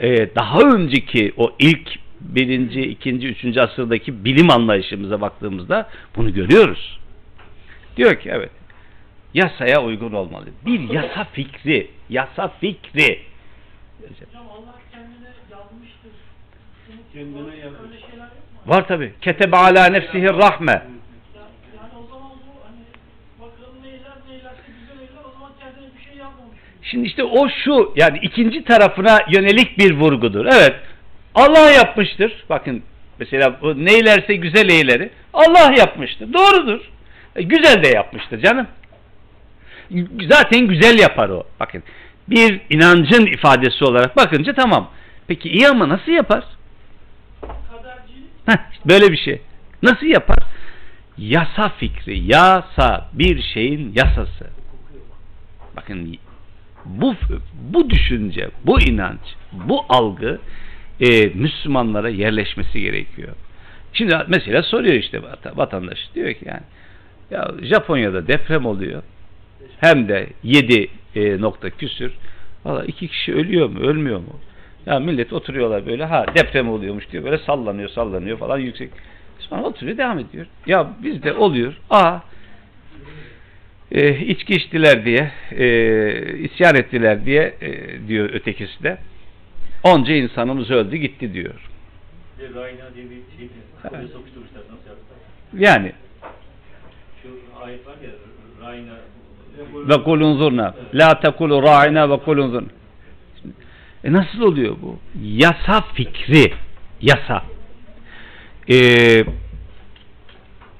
[0.00, 1.88] e, daha önceki o ilk
[2.20, 6.98] birinci, ikinci, üçüncü asırdaki bilim anlayışımıza baktığımızda bunu görüyoruz.
[7.96, 8.50] Diyor ki evet
[9.34, 10.46] yasaya uygun olmalı.
[10.66, 13.20] Bir yasa fikri, yasa fikri.
[14.00, 16.12] Hocam Allah kendine yazmıştır.
[17.12, 17.98] Kendine yazmış.
[18.66, 19.12] Var tabi.
[19.20, 20.82] Ketebe ala nefsihi rahme.
[26.90, 30.46] Şimdi işte o şu yani ikinci tarafına yönelik bir vurgudur.
[30.46, 30.74] Evet
[31.38, 32.44] Allah yapmıştır.
[32.50, 32.82] Bakın
[33.18, 36.32] mesela neylerse güzel eyleri Allah yapmıştır.
[36.32, 36.80] Doğrudur.
[37.36, 38.66] E, güzel de yapmıştır canım.
[40.30, 41.44] Zaten güzel yapar o.
[41.60, 41.82] Bakın
[42.28, 44.90] bir inancın ifadesi olarak bakınca tamam.
[45.26, 46.44] Peki iyi ama nasıl yapar?
[48.46, 49.40] Heh, işte böyle bir şey.
[49.82, 50.38] Nasıl yapar?
[51.18, 54.46] Yasa fikri, yasa bir şeyin yasası.
[55.76, 56.18] Bakın
[56.84, 57.14] bu
[57.54, 59.20] bu düşünce, bu inanç,
[59.52, 60.40] bu algı
[61.00, 63.34] e, Müslümanlara yerleşmesi gerekiyor.
[63.92, 66.62] Şimdi mesela soruyor işte vata- vatandaş diyor ki yani
[67.30, 69.02] ya Japonya'da deprem oluyor.
[69.80, 72.12] Hem de 7 e, nokta küsür.
[72.64, 74.40] Valla iki kişi ölüyor mu, ölmüyor mu?
[74.86, 78.90] Ya millet oturuyorlar böyle ha deprem oluyormuş diyor böyle sallanıyor sallanıyor falan yüksek.
[79.38, 80.46] Sonra oturuyor devam ediyor.
[80.66, 81.74] Ya bizde oluyor.
[81.90, 82.18] Aa
[83.92, 88.98] e, içki içtiler diye e, isyan ettiler diye e, diyor ötekisi de.
[89.84, 91.54] Onca insanımız öldü gitti diyor.
[95.52, 95.60] Şey?
[95.60, 95.92] Yani.
[99.74, 100.74] Ve kulun zurna.
[100.94, 102.68] La tekulu ra'ina ve kulun zurna.
[104.04, 104.98] E nasıl oluyor bu?
[105.22, 106.52] Yasa fikri.
[107.00, 107.42] Yasa.
[108.70, 109.24] Ee,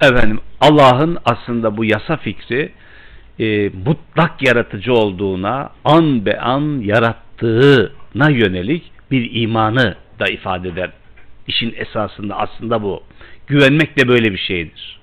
[0.01, 2.71] efendim Allah'ın aslında bu yasa fikri
[3.39, 6.81] e, mutlak yaratıcı olduğuna an be an
[8.15, 10.91] yarattığına yönelik bir imanı da ifade eder.
[11.47, 13.03] İşin esasında aslında bu.
[13.47, 14.99] Güvenmek de böyle bir şeydir.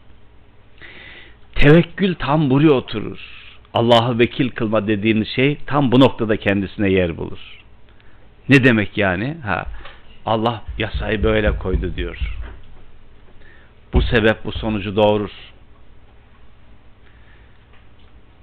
[1.54, 3.18] Tevekkül tam buraya oturur.
[3.74, 7.38] Allah'ı vekil kılma dediğimiz şey tam bu noktada kendisine yer bulur.
[8.48, 9.36] Ne demek yani?
[9.44, 9.66] Ha,
[10.26, 12.18] Allah yasayı böyle koydu diyor.
[13.92, 15.30] Bu sebep bu sonucu doğurur.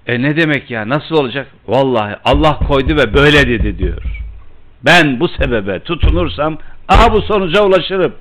[0.08, 0.90] E ne demek ya?
[0.90, 1.48] Nasıl olacak?
[1.68, 4.23] Vallahi Allah koydu ve böyle dedi diyor.
[4.86, 6.58] Ben bu sebebe tutunursam
[6.88, 8.16] aha bu sonuca ulaşırım.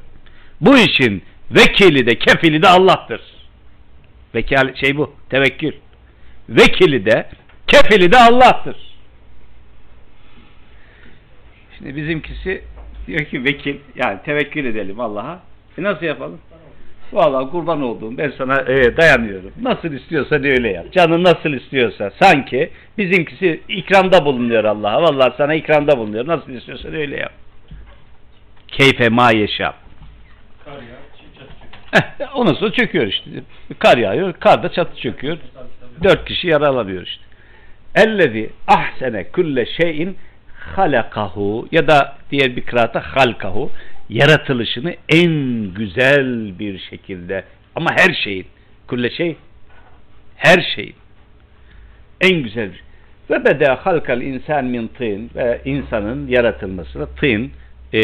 [0.60, 3.20] Bu işin vekili de kefili de Allah'tır.
[4.34, 5.72] Vekal şey bu, tevekkül.
[6.48, 7.28] Vekili de
[7.66, 8.76] kefili de Allah'tır.
[11.78, 12.64] Şimdi bizimkisi
[13.06, 15.40] diyor ki vekil yani tevekkül edelim Allah'a.
[15.78, 16.40] E nasıl yapalım?
[17.12, 19.52] Vallahi kurban olduğum ben sana e, dayanıyorum.
[19.62, 20.86] Nasıl istiyorsan öyle yap.
[20.92, 25.02] Canın nasıl istiyorsa sanki bizimkisi ikramda bulunuyor Allah'a.
[25.02, 26.26] Vallahi sana ikramda bulunuyor.
[26.26, 27.32] Nasıl istiyorsan öyle yap.
[28.68, 29.74] Keyfe ma yeşap.
[30.64, 30.74] kar.
[32.20, 33.30] Eh, ondan sonra çöküyor işte.
[33.78, 35.38] Kar yağıyor, kar da çatı çöküyor.
[36.02, 37.24] Dört kişi yaralanıyor işte.
[37.94, 40.16] Ellezi ahsene külle şeyin
[40.76, 43.70] halakahu ya da diğer bir kıraata halkahu
[44.12, 45.32] yaratılışını en
[45.74, 47.44] güzel bir şekilde
[47.74, 48.46] ama her şeyin
[48.88, 49.36] külle şey
[50.36, 50.94] her şeyin
[52.20, 52.70] en güzel
[53.30, 57.50] ve beda halkal insan min tın ve insanın yaratılmasına tın
[57.94, 58.02] e,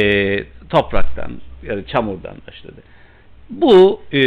[0.70, 1.32] topraktan
[1.62, 2.82] yani çamurdan başladı.
[3.51, 4.20] Bu e,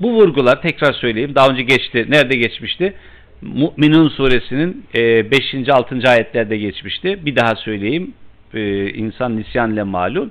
[0.00, 1.34] bu vurgular tekrar söyleyeyim.
[1.34, 2.06] Daha önce geçti.
[2.08, 2.94] Nerede geçmişti?
[3.42, 5.54] Mü'minun suresinin 5.
[5.54, 6.10] E, 6.
[6.10, 7.26] ayetlerde geçmişti.
[7.26, 8.14] Bir daha söyleyeyim.
[8.54, 10.30] E, insan nisyanle malul.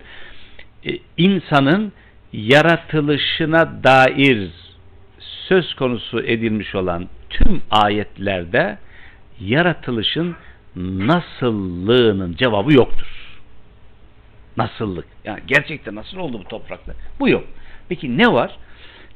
[0.86, 1.92] E, insanın
[2.34, 4.50] yaratılışına dair
[5.48, 8.78] söz konusu edilmiş olan tüm ayetlerde
[9.40, 10.36] yaratılışın
[10.76, 13.08] nasıllığının cevabı yoktur.
[14.58, 15.06] Nasıllık.
[15.26, 16.94] Yani gerçekten nasıl oldu bu toprakta?
[17.20, 17.44] Bu yok.
[17.90, 18.58] Peki ne var?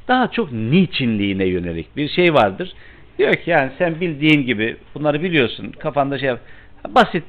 [0.07, 2.73] Daha çok niçinliğine yönelik bir şey vardır.
[3.17, 5.71] Diyor ki yani sen bildiğin gibi bunları biliyorsun.
[5.79, 6.39] Kafanda şey yap.
[6.87, 7.23] Basit.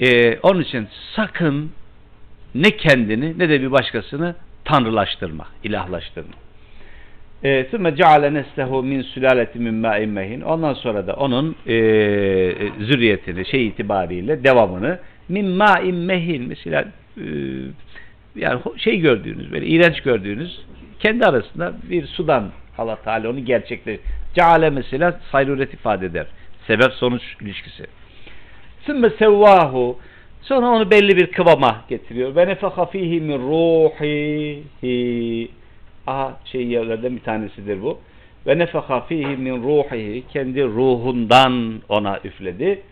[0.00, 1.72] Ee, onun için sakın
[2.54, 4.34] ne kendini ne de bir başkasını
[4.64, 6.34] tanrılaştırma, ilahlaştırma.
[7.42, 10.40] Sümme ceale neslehu min sülaleti min ma'in mehin.
[10.40, 14.98] Ondan sonra da onun e, e zürriyetini şey itibariyle devamını
[15.28, 16.84] min ma'in mehin mesela
[17.16, 17.24] e,
[18.36, 20.60] yani şey gördüğünüz böyle iğrenç gördüğünüz
[21.00, 24.06] kendi arasında bir sudan Allah Teala onu gerçekleştir.
[24.34, 26.26] Ceale mesela sayruret ifade eder.
[26.66, 27.86] Sebep sonuç ilişkisi.
[28.86, 29.98] Sümme sevvahu
[30.42, 32.36] sonra onu belli bir kıvama getiriyor.
[32.36, 34.68] Ve nefaka fihi min ruhihi
[36.06, 37.98] aha şey yerlerden bir tanesidir bu.
[38.46, 42.82] Ve nefaka fihi min ruhihi kendi ruhundan ona üfledi.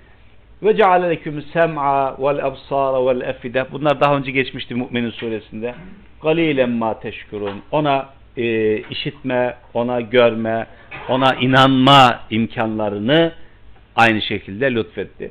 [0.62, 3.66] Ve ceale leküm sem'a vel absara vel efide.
[3.72, 5.74] Bunlar daha önce geçmişti Mü'minin suresinde.
[6.22, 7.62] Galilen ma teşkurun.
[7.70, 10.66] Ona e, işitme, ona görme,
[11.08, 13.32] ona inanma imkanlarını
[13.96, 15.30] aynı şekilde lütfetti.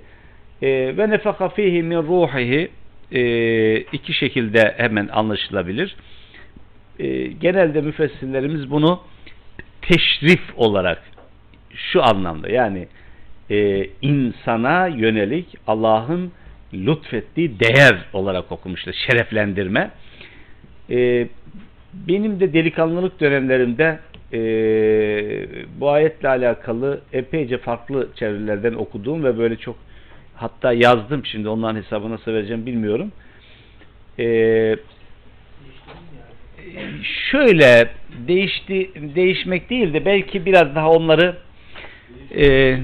[0.61, 2.71] E, ve nefaka fihi min ruhihi
[3.11, 5.95] e, iki şekilde hemen anlaşılabilir.
[6.99, 9.01] E, genelde müfessirlerimiz bunu
[9.81, 11.01] teşrif olarak
[11.75, 12.87] şu anlamda yani
[13.49, 16.31] e, insana yönelik Allah'ın
[16.73, 18.93] lütfettiği değer olarak okumuşlar.
[18.93, 19.91] Şereflendirme.
[20.89, 21.27] E,
[21.93, 23.99] benim de delikanlılık dönemlerimde
[24.33, 24.39] e,
[25.79, 29.75] bu ayetle alakalı epeyce farklı çevrelerden okuduğum ve böyle çok
[30.35, 33.11] hatta yazdım şimdi onların hesabını nasıl vereceğim bilmiyorum.
[34.19, 34.75] E,
[37.31, 37.89] şöyle
[38.27, 41.37] değişti değişmek değil de belki biraz daha onları
[42.37, 42.77] e,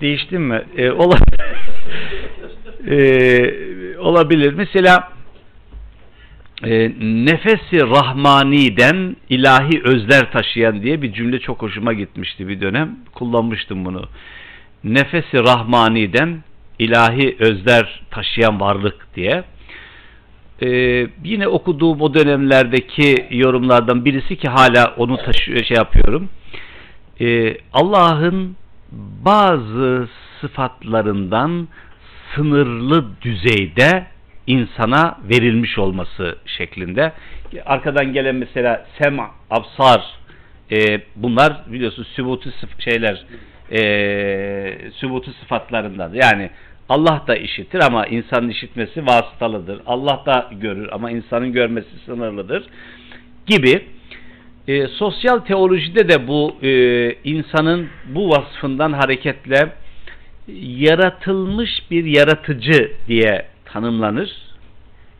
[0.00, 0.62] değiştim mi?
[0.76, 1.16] E, ola,
[2.90, 4.52] e, olabilir.
[4.52, 5.12] Mesela
[6.64, 12.96] e, nefesi rahmaniden ilahi özler taşıyan diye bir cümle çok hoşuma gitmişti bir dönem.
[13.14, 14.08] Kullanmıştım bunu.
[14.84, 16.42] Nefesi rahmaniden
[16.78, 19.44] ilahi özler taşıyan varlık diye.
[20.62, 20.68] Ee,
[21.24, 26.28] yine okuduğum o dönemlerdeki yorumlardan birisi ki hala onu taşıyor, şey yapıyorum.
[27.20, 28.56] Ee, Allah'ın
[29.24, 30.08] bazı
[30.40, 31.68] sıfatlarından
[32.34, 34.06] sınırlı düzeyde
[34.46, 37.12] insana verilmiş olması şeklinde.
[37.66, 40.02] Arkadan gelen mesela sema, absar
[40.72, 43.24] e, bunlar biliyorsun sübutu şeyler
[43.72, 46.12] e, sübutu sıfatlarından.
[46.14, 46.50] Yani
[46.88, 49.80] Allah da işitir ama insanın işitmesi vasıtalıdır.
[49.86, 52.64] Allah da görür ama insanın görmesi sınırlıdır
[53.46, 53.82] gibi.
[54.68, 56.70] E, sosyal teolojide de bu e,
[57.24, 59.72] insanın bu vasfından hareketle
[60.62, 64.30] yaratılmış bir yaratıcı diye tanımlanır.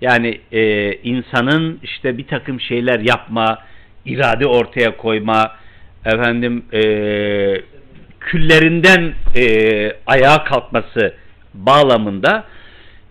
[0.00, 3.58] Yani e, insanın işte bir takım şeyler yapma,
[4.04, 5.50] irade ortaya koyma,
[6.04, 6.80] efendim e,
[8.20, 9.44] küllerinden e,
[10.06, 11.14] ayağa kalkması
[11.54, 12.44] bağlamında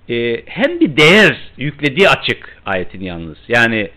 [0.09, 3.37] e, hem bir değer yüklediği açık ayetin yalnız.
[3.47, 3.89] Yani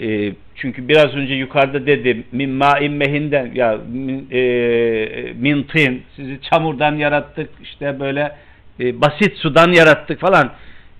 [0.00, 6.38] e, çünkü biraz önce yukarıda dedim min ma'in mehinden ya min, e, min tin sizi
[6.50, 8.36] çamurdan yarattık işte böyle
[8.80, 10.52] e, basit sudan yarattık falan.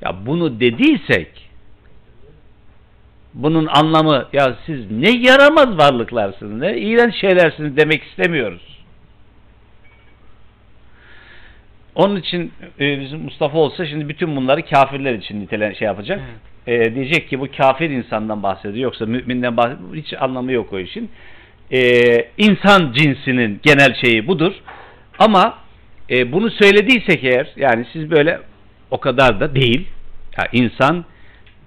[0.02, 1.48] Ya bunu dediysek
[3.34, 8.77] bunun anlamı ya siz ne yaramaz varlıklarsınız ne iğrenç şeylersiniz demek istemiyoruz.
[11.98, 16.20] Onun için e, bizim Mustafa olsa şimdi bütün bunları kafirler için nitelen şey yapacak.
[16.66, 19.94] E, diyecek ki bu kafir insandan bahsediyor yoksa müminden bahsediyor.
[19.94, 21.10] Hiç anlamı yok o işin.
[21.72, 21.80] E,
[22.38, 24.52] insan cinsinin genel şeyi budur.
[25.18, 25.58] Ama
[26.10, 28.40] e, bunu söylediysek eğer yani siz böyle
[28.90, 29.88] o kadar da değil.
[30.38, 31.04] Ya insan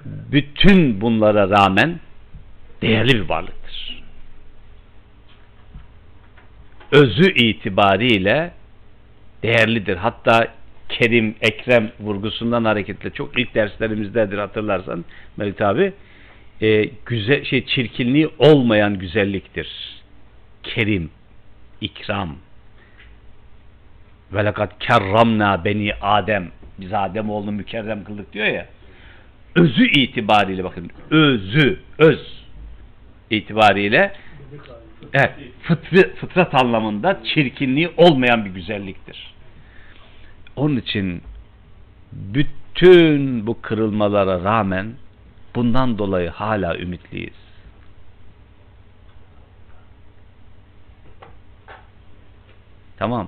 [0.05, 1.99] bütün bunlara rağmen
[2.81, 4.03] değerli bir varlıktır.
[6.91, 8.51] Özü itibariyle
[9.43, 9.97] değerlidir.
[9.97, 10.47] Hatta
[10.89, 15.05] Kerim, Ekrem vurgusundan hareketle çok ilk derslerimizdedir hatırlarsan
[15.38, 15.93] Melik abi
[16.61, 19.68] e, güzel şey çirkinliği olmayan güzelliktir.
[20.63, 21.09] Kerim,
[21.81, 22.35] ikram.
[24.34, 26.51] Ve lekad kerramna beni Adem.
[26.77, 28.68] Biz Adem oğlunu mükerrem kıldık diyor ya.
[29.55, 30.91] Özü itibariyle bakın.
[31.11, 32.43] Özü, öz
[33.30, 34.11] itibariyle
[35.14, 35.34] evet,
[35.64, 39.34] fıtri, fıtrat anlamında çirkinliği olmayan bir güzelliktir.
[40.56, 41.22] Onun için
[42.11, 44.94] bütün bu kırılmalara rağmen
[45.56, 47.41] bundan dolayı hala ümitliyiz.
[52.98, 53.28] Tamam.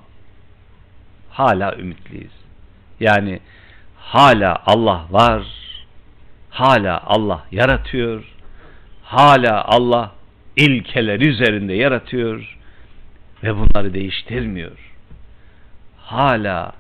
[1.30, 2.32] Hala ümitliyiz.
[3.00, 3.40] Yani
[3.98, 5.44] hala Allah var.
[6.50, 8.24] Hala Allah yaratıyor.
[9.04, 10.12] Hala Allah
[10.57, 12.57] ilkeler üzerinde yaratıyor
[13.43, 14.93] ve bunları değiştirmiyor.
[15.97, 16.73] Hala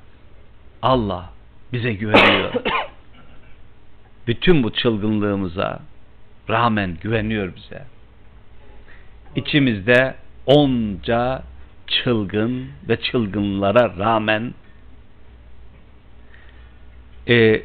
[0.81, 1.29] Allah
[1.73, 2.53] bize güveniyor.
[4.27, 5.79] Bütün bu çılgınlığımıza
[6.49, 7.83] rağmen güveniyor bize.
[9.35, 11.43] içimizde onca
[11.87, 14.53] çılgın ve çılgınlara rağmen
[17.27, 17.63] e,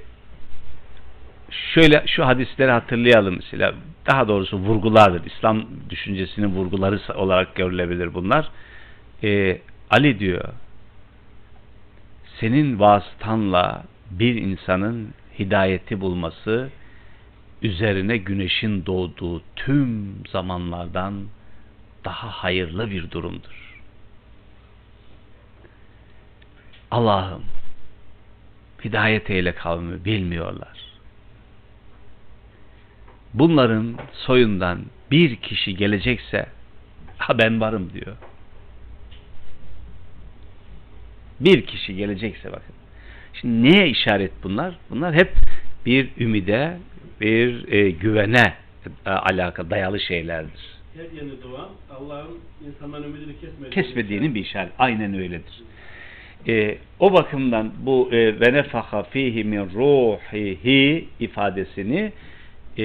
[1.51, 3.75] şöyle şu hadisleri hatırlayalım mesela
[4.07, 8.51] daha doğrusu vurgulardır İslam düşüncesinin vurguları olarak görülebilir bunlar
[9.23, 9.61] e,
[9.91, 10.45] Ali diyor
[12.41, 16.71] senin vasıtanla bir insanın hidayeti bulması
[17.63, 21.29] üzerine güneşin doğduğu tüm zamanlardan
[22.05, 23.81] daha hayırlı bir durumdur.
[26.91, 27.45] Allah'ım
[28.85, 30.88] hidayet eyle kavmi bilmiyorlar.
[33.35, 34.79] Bunların soyundan
[35.11, 36.47] bir kişi gelecekse
[37.19, 38.17] ha ben varım diyor.
[41.41, 42.75] Bir kişi gelecekse bakın.
[43.35, 44.75] Şimdi neye işaret bunlar?
[44.91, 45.33] Bunlar hep
[45.87, 46.79] bir ümide,
[47.21, 48.55] bir e, güvene
[49.07, 50.79] e, alaka dayalı şeylerdir.
[50.97, 53.71] Her yeni doğan Allah'ın insanların ümidini kesmediğini.
[53.71, 54.73] Kesmediğinin bir işaret.
[54.79, 55.63] Aynen öyledir.
[56.49, 62.13] E, o bakımdan bu e, ve nefaka fihi min ruhihi ifadesini
[62.79, 62.83] e,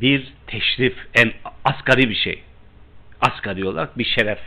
[0.00, 1.32] bir teşrif, en
[1.64, 2.42] asgari bir şey.
[3.20, 4.38] Asgari olarak bir şeref,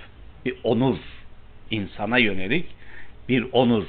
[0.45, 0.97] bir onur
[1.71, 2.65] insana yönelik
[3.29, 3.83] bir onur.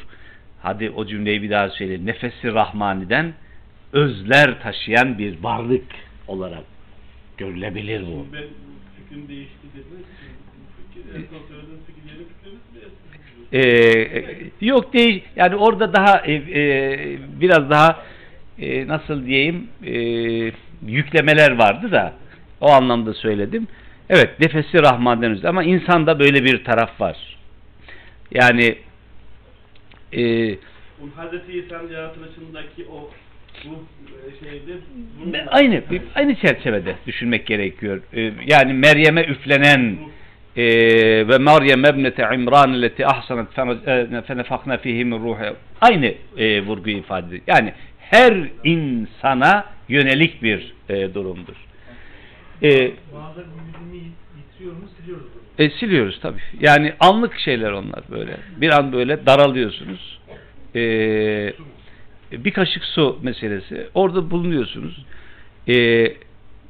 [0.62, 2.06] Hadi o cümleyi bir daha söyleyeyim.
[2.06, 3.34] Nefesi Rahmani'den
[3.92, 5.86] özler taşıyan bir varlık
[6.28, 6.64] olarak
[7.36, 8.26] görülebilir bu.
[8.32, 8.44] Ben
[8.96, 9.54] fikrim değişti?
[13.52, 15.24] Ee, yok değil.
[15.36, 18.04] Yani orada daha e, e, biraz daha
[18.58, 19.94] e, nasıl diyeyim e,
[20.86, 22.12] yüklemeler vardı da
[22.60, 23.68] o anlamda söyledim.
[24.10, 27.36] Evet nefesi Rahman'dan özür ama insanda böyle bir taraf var.
[28.30, 28.78] Yani
[30.12, 30.22] e,
[31.00, 33.10] Bu Hazreti İsa'nın yaratılışındaki o
[33.64, 33.78] ruh
[34.26, 34.72] e, şeyde
[35.20, 35.82] bunun Aynı
[36.14, 38.00] aynı çerçevede düşünmek gerekiyor.
[38.14, 39.96] Ee, Yani Meryem'e üflenen
[40.56, 40.64] e,
[41.28, 43.48] ve Meryem ebnete İmran leti ahsanat
[44.26, 47.40] fenefakna fihi min ruhi aynı e, vurguyu ifade.
[47.46, 48.34] Yani her
[48.64, 51.56] insana yönelik bir e, durumdur.
[52.62, 55.26] E, Bazen ümidini yitiriyor mu siliyoruz
[55.58, 56.40] e, siliyoruz tabii.
[56.60, 58.36] Yani anlık şeyler onlar böyle.
[58.56, 60.20] Bir an böyle daralıyorsunuz.
[60.74, 60.80] E,
[62.32, 63.88] bir kaşık su meselesi.
[63.94, 65.04] Orada bulunuyorsunuz.
[65.68, 66.06] E,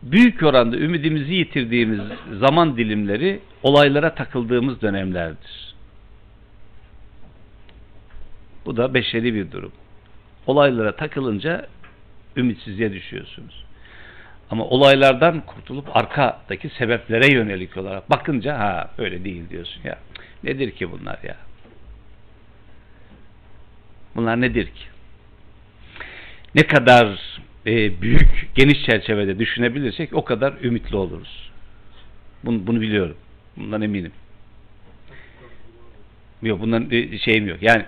[0.02, 2.00] büyük oranda ümidimizi yitirdiğimiz
[2.38, 5.74] zaman dilimleri olaylara takıldığımız dönemlerdir.
[8.66, 9.72] Bu da beşeri bir durum.
[10.46, 11.66] Olaylara takılınca
[12.36, 13.64] ümitsizliğe düşüyorsunuz.
[14.50, 19.98] Ama olaylardan kurtulup arkadaki sebeplere yönelik olarak bakınca ha öyle değil diyorsun ya.
[20.44, 21.36] Nedir ki bunlar ya?
[24.16, 24.84] Bunlar nedir ki?
[26.54, 27.18] Ne kadar
[27.66, 31.50] e, büyük, geniş çerçevede düşünebilirsek o kadar ümitli oluruz.
[32.44, 33.16] Bunu, bunu biliyorum.
[33.56, 34.12] Bundan eminim.
[36.42, 37.62] Yok bundan e, şeyim yok.
[37.62, 37.84] Yani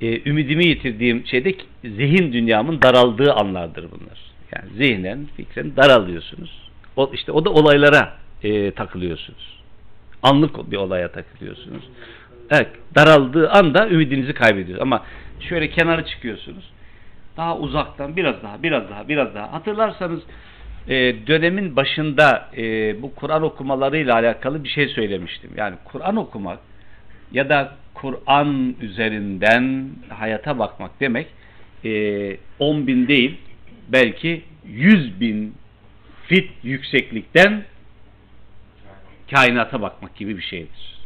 [0.00, 1.54] e, ümidimi yitirdiğim şeyde
[1.84, 4.18] zihin dünyamın daraldığı anlardır bunlar.
[4.56, 6.70] Yani zihnen, fikren daralıyorsunuz.
[6.96, 8.12] O, işte o da olaylara
[8.42, 9.56] e, takılıyorsunuz.
[10.22, 11.84] Anlık bir olaya takılıyorsunuz.
[12.50, 14.82] Evet, daraldığı anda ümidinizi kaybediyorsunuz.
[14.82, 15.02] Ama
[15.40, 16.64] şöyle kenara çıkıyorsunuz.
[17.36, 19.52] Daha uzaktan biraz daha, biraz daha, biraz daha.
[19.52, 20.20] Hatırlarsanız
[20.88, 20.94] e,
[21.26, 22.62] dönemin başında e,
[23.02, 25.50] bu Kur'an okumalarıyla alakalı bir şey söylemiştim.
[25.56, 26.58] Yani Kur'an okumak
[27.32, 31.26] ya da Kur'an üzerinden hayata bakmak demek
[31.84, 33.38] e, 10 bin değil
[33.88, 35.54] belki 100 bin
[36.26, 37.64] fit yükseklikten
[39.30, 40.96] kainata bakmak gibi bir şeydir.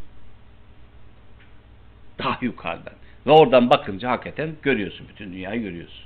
[2.19, 2.93] Daha yukarıdan.
[3.27, 5.07] Ve oradan bakınca hakikaten görüyorsun.
[5.09, 6.05] Bütün dünyayı görüyorsun.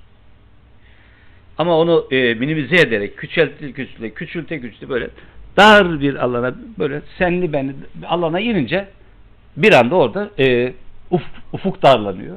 [1.58, 5.10] Ama onu e, minimize ederek küçülte küçülte küçülte küçülte böyle
[5.56, 7.74] dar bir alana böyle senli benli
[8.06, 8.88] alana inince
[9.56, 10.72] bir anda orada e,
[11.10, 11.22] uf,
[11.52, 12.36] ufuk darlanıyor.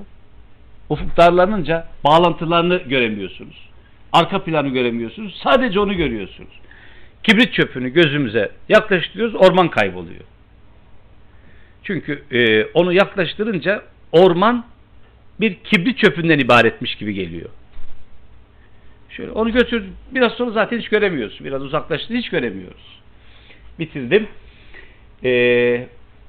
[0.89, 3.69] Ufuk darlanınca bağlantılarını göremiyorsunuz.
[4.13, 5.39] Arka planı göremiyorsunuz.
[5.43, 6.59] Sadece onu görüyorsunuz.
[7.23, 9.35] Kibrit çöpünü gözümüze yaklaştırıyoruz.
[9.35, 10.23] Orman kayboluyor.
[11.83, 14.65] Çünkü e, onu yaklaştırınca orman
[15.39, 17.49] bir kibrit çöpünden ibaretmiş gibi geliyor.
[19.09, 19.83] Şöyle onu götür.
[20.11, 21.39] Biraz sonra zaten hiç göremiyoruz.
[21.43, 22.99] Biraz uzaklaştı hiç göremiyoruz.
[23.79, 24.27] Bitirdim.
[25.23, 25.87] Ee,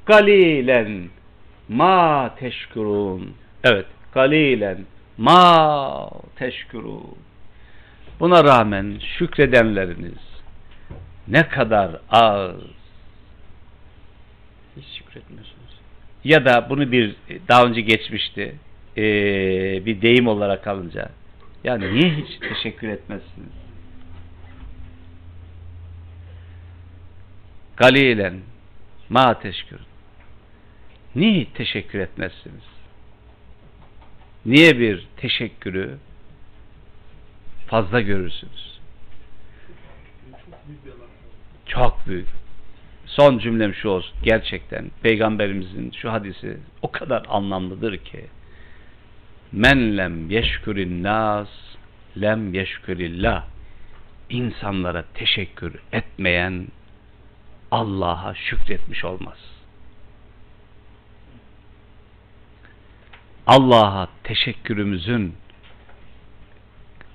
[0.09, 1.09] galilen
[1.69, 3.35] ma teşkurun.
[3.65, 3.87] Evet.
[4.13, 4.79] Galilen
[5.19, 7.17] ma teşkurun.
[8.21, 10.19] Buna rağmen şükredenleriniz
[11.29, 12.57] ne kadar az.
[14.77, 15.81] Hiç şükretmiyorsunuz.
[16.25, 17.17] Ya da bunu bir
[17.49, 18.55] daha önce geçmişti.
[18.97, 19.03] Ee,
[19.87, 21.09] bir deyim olarak alınca
[21.65, 23.53] yani niye hiç teşekkür etmezsiniz?
[27.77, 28.35] Galilen
[29.09, 29.88] Ma teşkürün.
[31.19, 32.63] Niye teşekkür etmezsiniz?
[34.47, 35.99] Niye bir teşekkürü
[37.67, 38.81] fazla görürsünüz?
[41.67, 42.29] Çok büyük.
[43.07, 44.17] Son cümlem şu olsun.
[44.23, 48.25] Gerçekten Peygamberimizin şu hadisi o kadar anlamlıdır ki
[49.53, 51.49] men lem yeşkürin nas
[52.21, 53.45] lem yeşkürillah
[54.31, 56.67] insanlara teşekkür etmeyen
[57.71, 59.58] Allah'a şükretmiş olmaz.
[63.49, 65.35] Allah'a teşekkürümüzün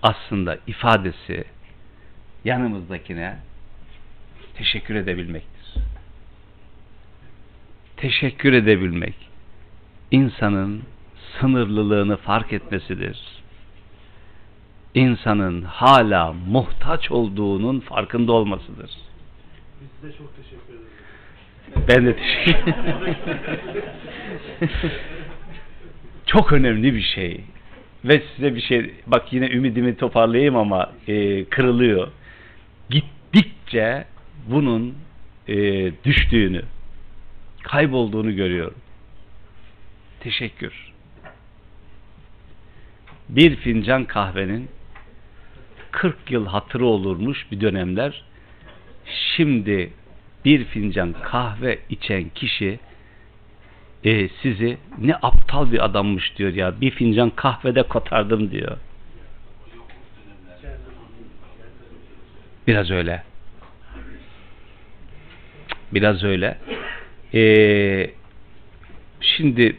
[0.01, 1.43] aslında ifadesi
[2.45, 3.37] yanımızdakine
[4.55, 5.73] teşekkür edebilmektir.
[7.97, 9.15] Teşekkür edebilmek
[10.11, 10.83] insanın
[11.39, 13.21] sınırlılığını fark etmesidir.
[14.93, 18.91] İnsanın hala muhtaç olduğunun farkında olmasıdır.
[19.81, 21.87] Biz size çok teşekkür ederiz.
[21.87, 22.73] Ben de teşekkür
[26.33, 27.41] Çok önemli bir şey.
[28.05, 32.07] Ve size bir şey, bak yine ümidimi toparlayayım ama e, kırılıyor.
[32.89, 34.05] Gittikçe
[34.47, 34.95] bunun
[35.47, 35.55] e,
[36.03, 36.61] düştüğünü,
[37.63, 38.77] kaybolduğunu görüyorum.
[40.19, 40.93] Teşekkür.
[43.29, 44.69] Bir fincan kahvenin
[45.91, 48.23] 40 yıl hatırı olurmuş bir dönemler.
[49.35, 49.89] Şimdi
[50.45, 52.79] bir fincan kahve içen kişi
[54.05, 56.81] e, sizi ne aptal bir adammış diyor ya.
[56.81, 58.77] Bir fincan kahvede kotardım diyor.
[62.67, 63.23] Biraz öyle.
[65.93, 66.57] Biraz öyle.
[67.33, 68.09] Ee,
[69.21, 69.75] şimdi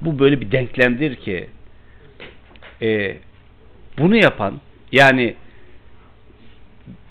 [0.00, 1.48] bu böyle bir denklemdir ki
[2.82, 3.16] e,
[3.98, 4.60] bunu yapan
[4.92, 5.34] yani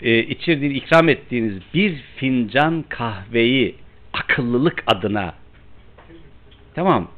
[0.02, 3.74] e, içirdiğiniz, ikram ettiğiniz bir fincan kahveyi
[4.12, 5.34] akıllılık adına
[6.76, 7.08] tamam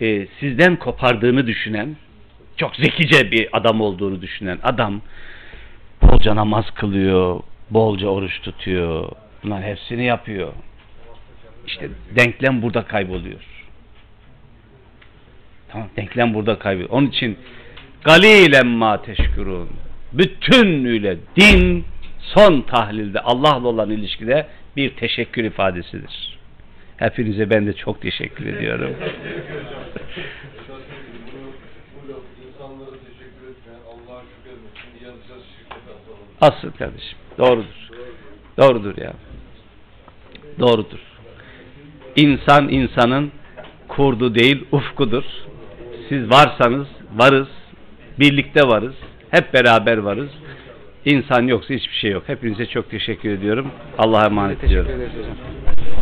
[0.00, 1.96] e, sizden kopardığını düşünen
[2.56, 5.00] çok zekice bir adam olduğunu düşünen adam
[6.02, 7.40] bolca namaz kılıyor,
[7.70, 9.12] bolca oruç tutuyor.
[9.42, 10.52] Bunların hepsini yapıyor.
[11.66, 13.40] İşte denklem burada kayboluyor.
[15.68, 16.90] Tamam, denklem burada kayboluyor.
[16.90, 17.38] Onun için
[18.04, 19.68] galilen ma teşkurun.
[20.12, 21.84] Bütünüyle din
[22.20, 26.37] son tahlilde Allah'la olan ilişkide bir teşekkür ifadesidir.
[26.98, 28.94] Hepinize ben de çok teşekkür ediyorum.
[36.40, 37.18] Asıl kardeşim.
[37.38, 37.88] Doğrudur.
[38.58, 39.12] Doğrudur ya.
[40.58, 40.98] Doğrudur.
[42.16, 43.32] İnsan insanın
[43.88, 45.24] kurdu değil ufkudur.
[46.08, 47.48] Siz varsanız varız.
[48.18, 48.94] Birlikte varız.
[49.30, 50.30] Hep beraber varız.
[51.04, 52.22] İnsan yoksa hiçbir şey yok.
[52.26, 53.70] Hepinize çok teşekkür ediyorum.
[53.98, 55.02] Allah'a emanet Teşekkür ediyorum.
[55.02, 55.98] ederiz hocam.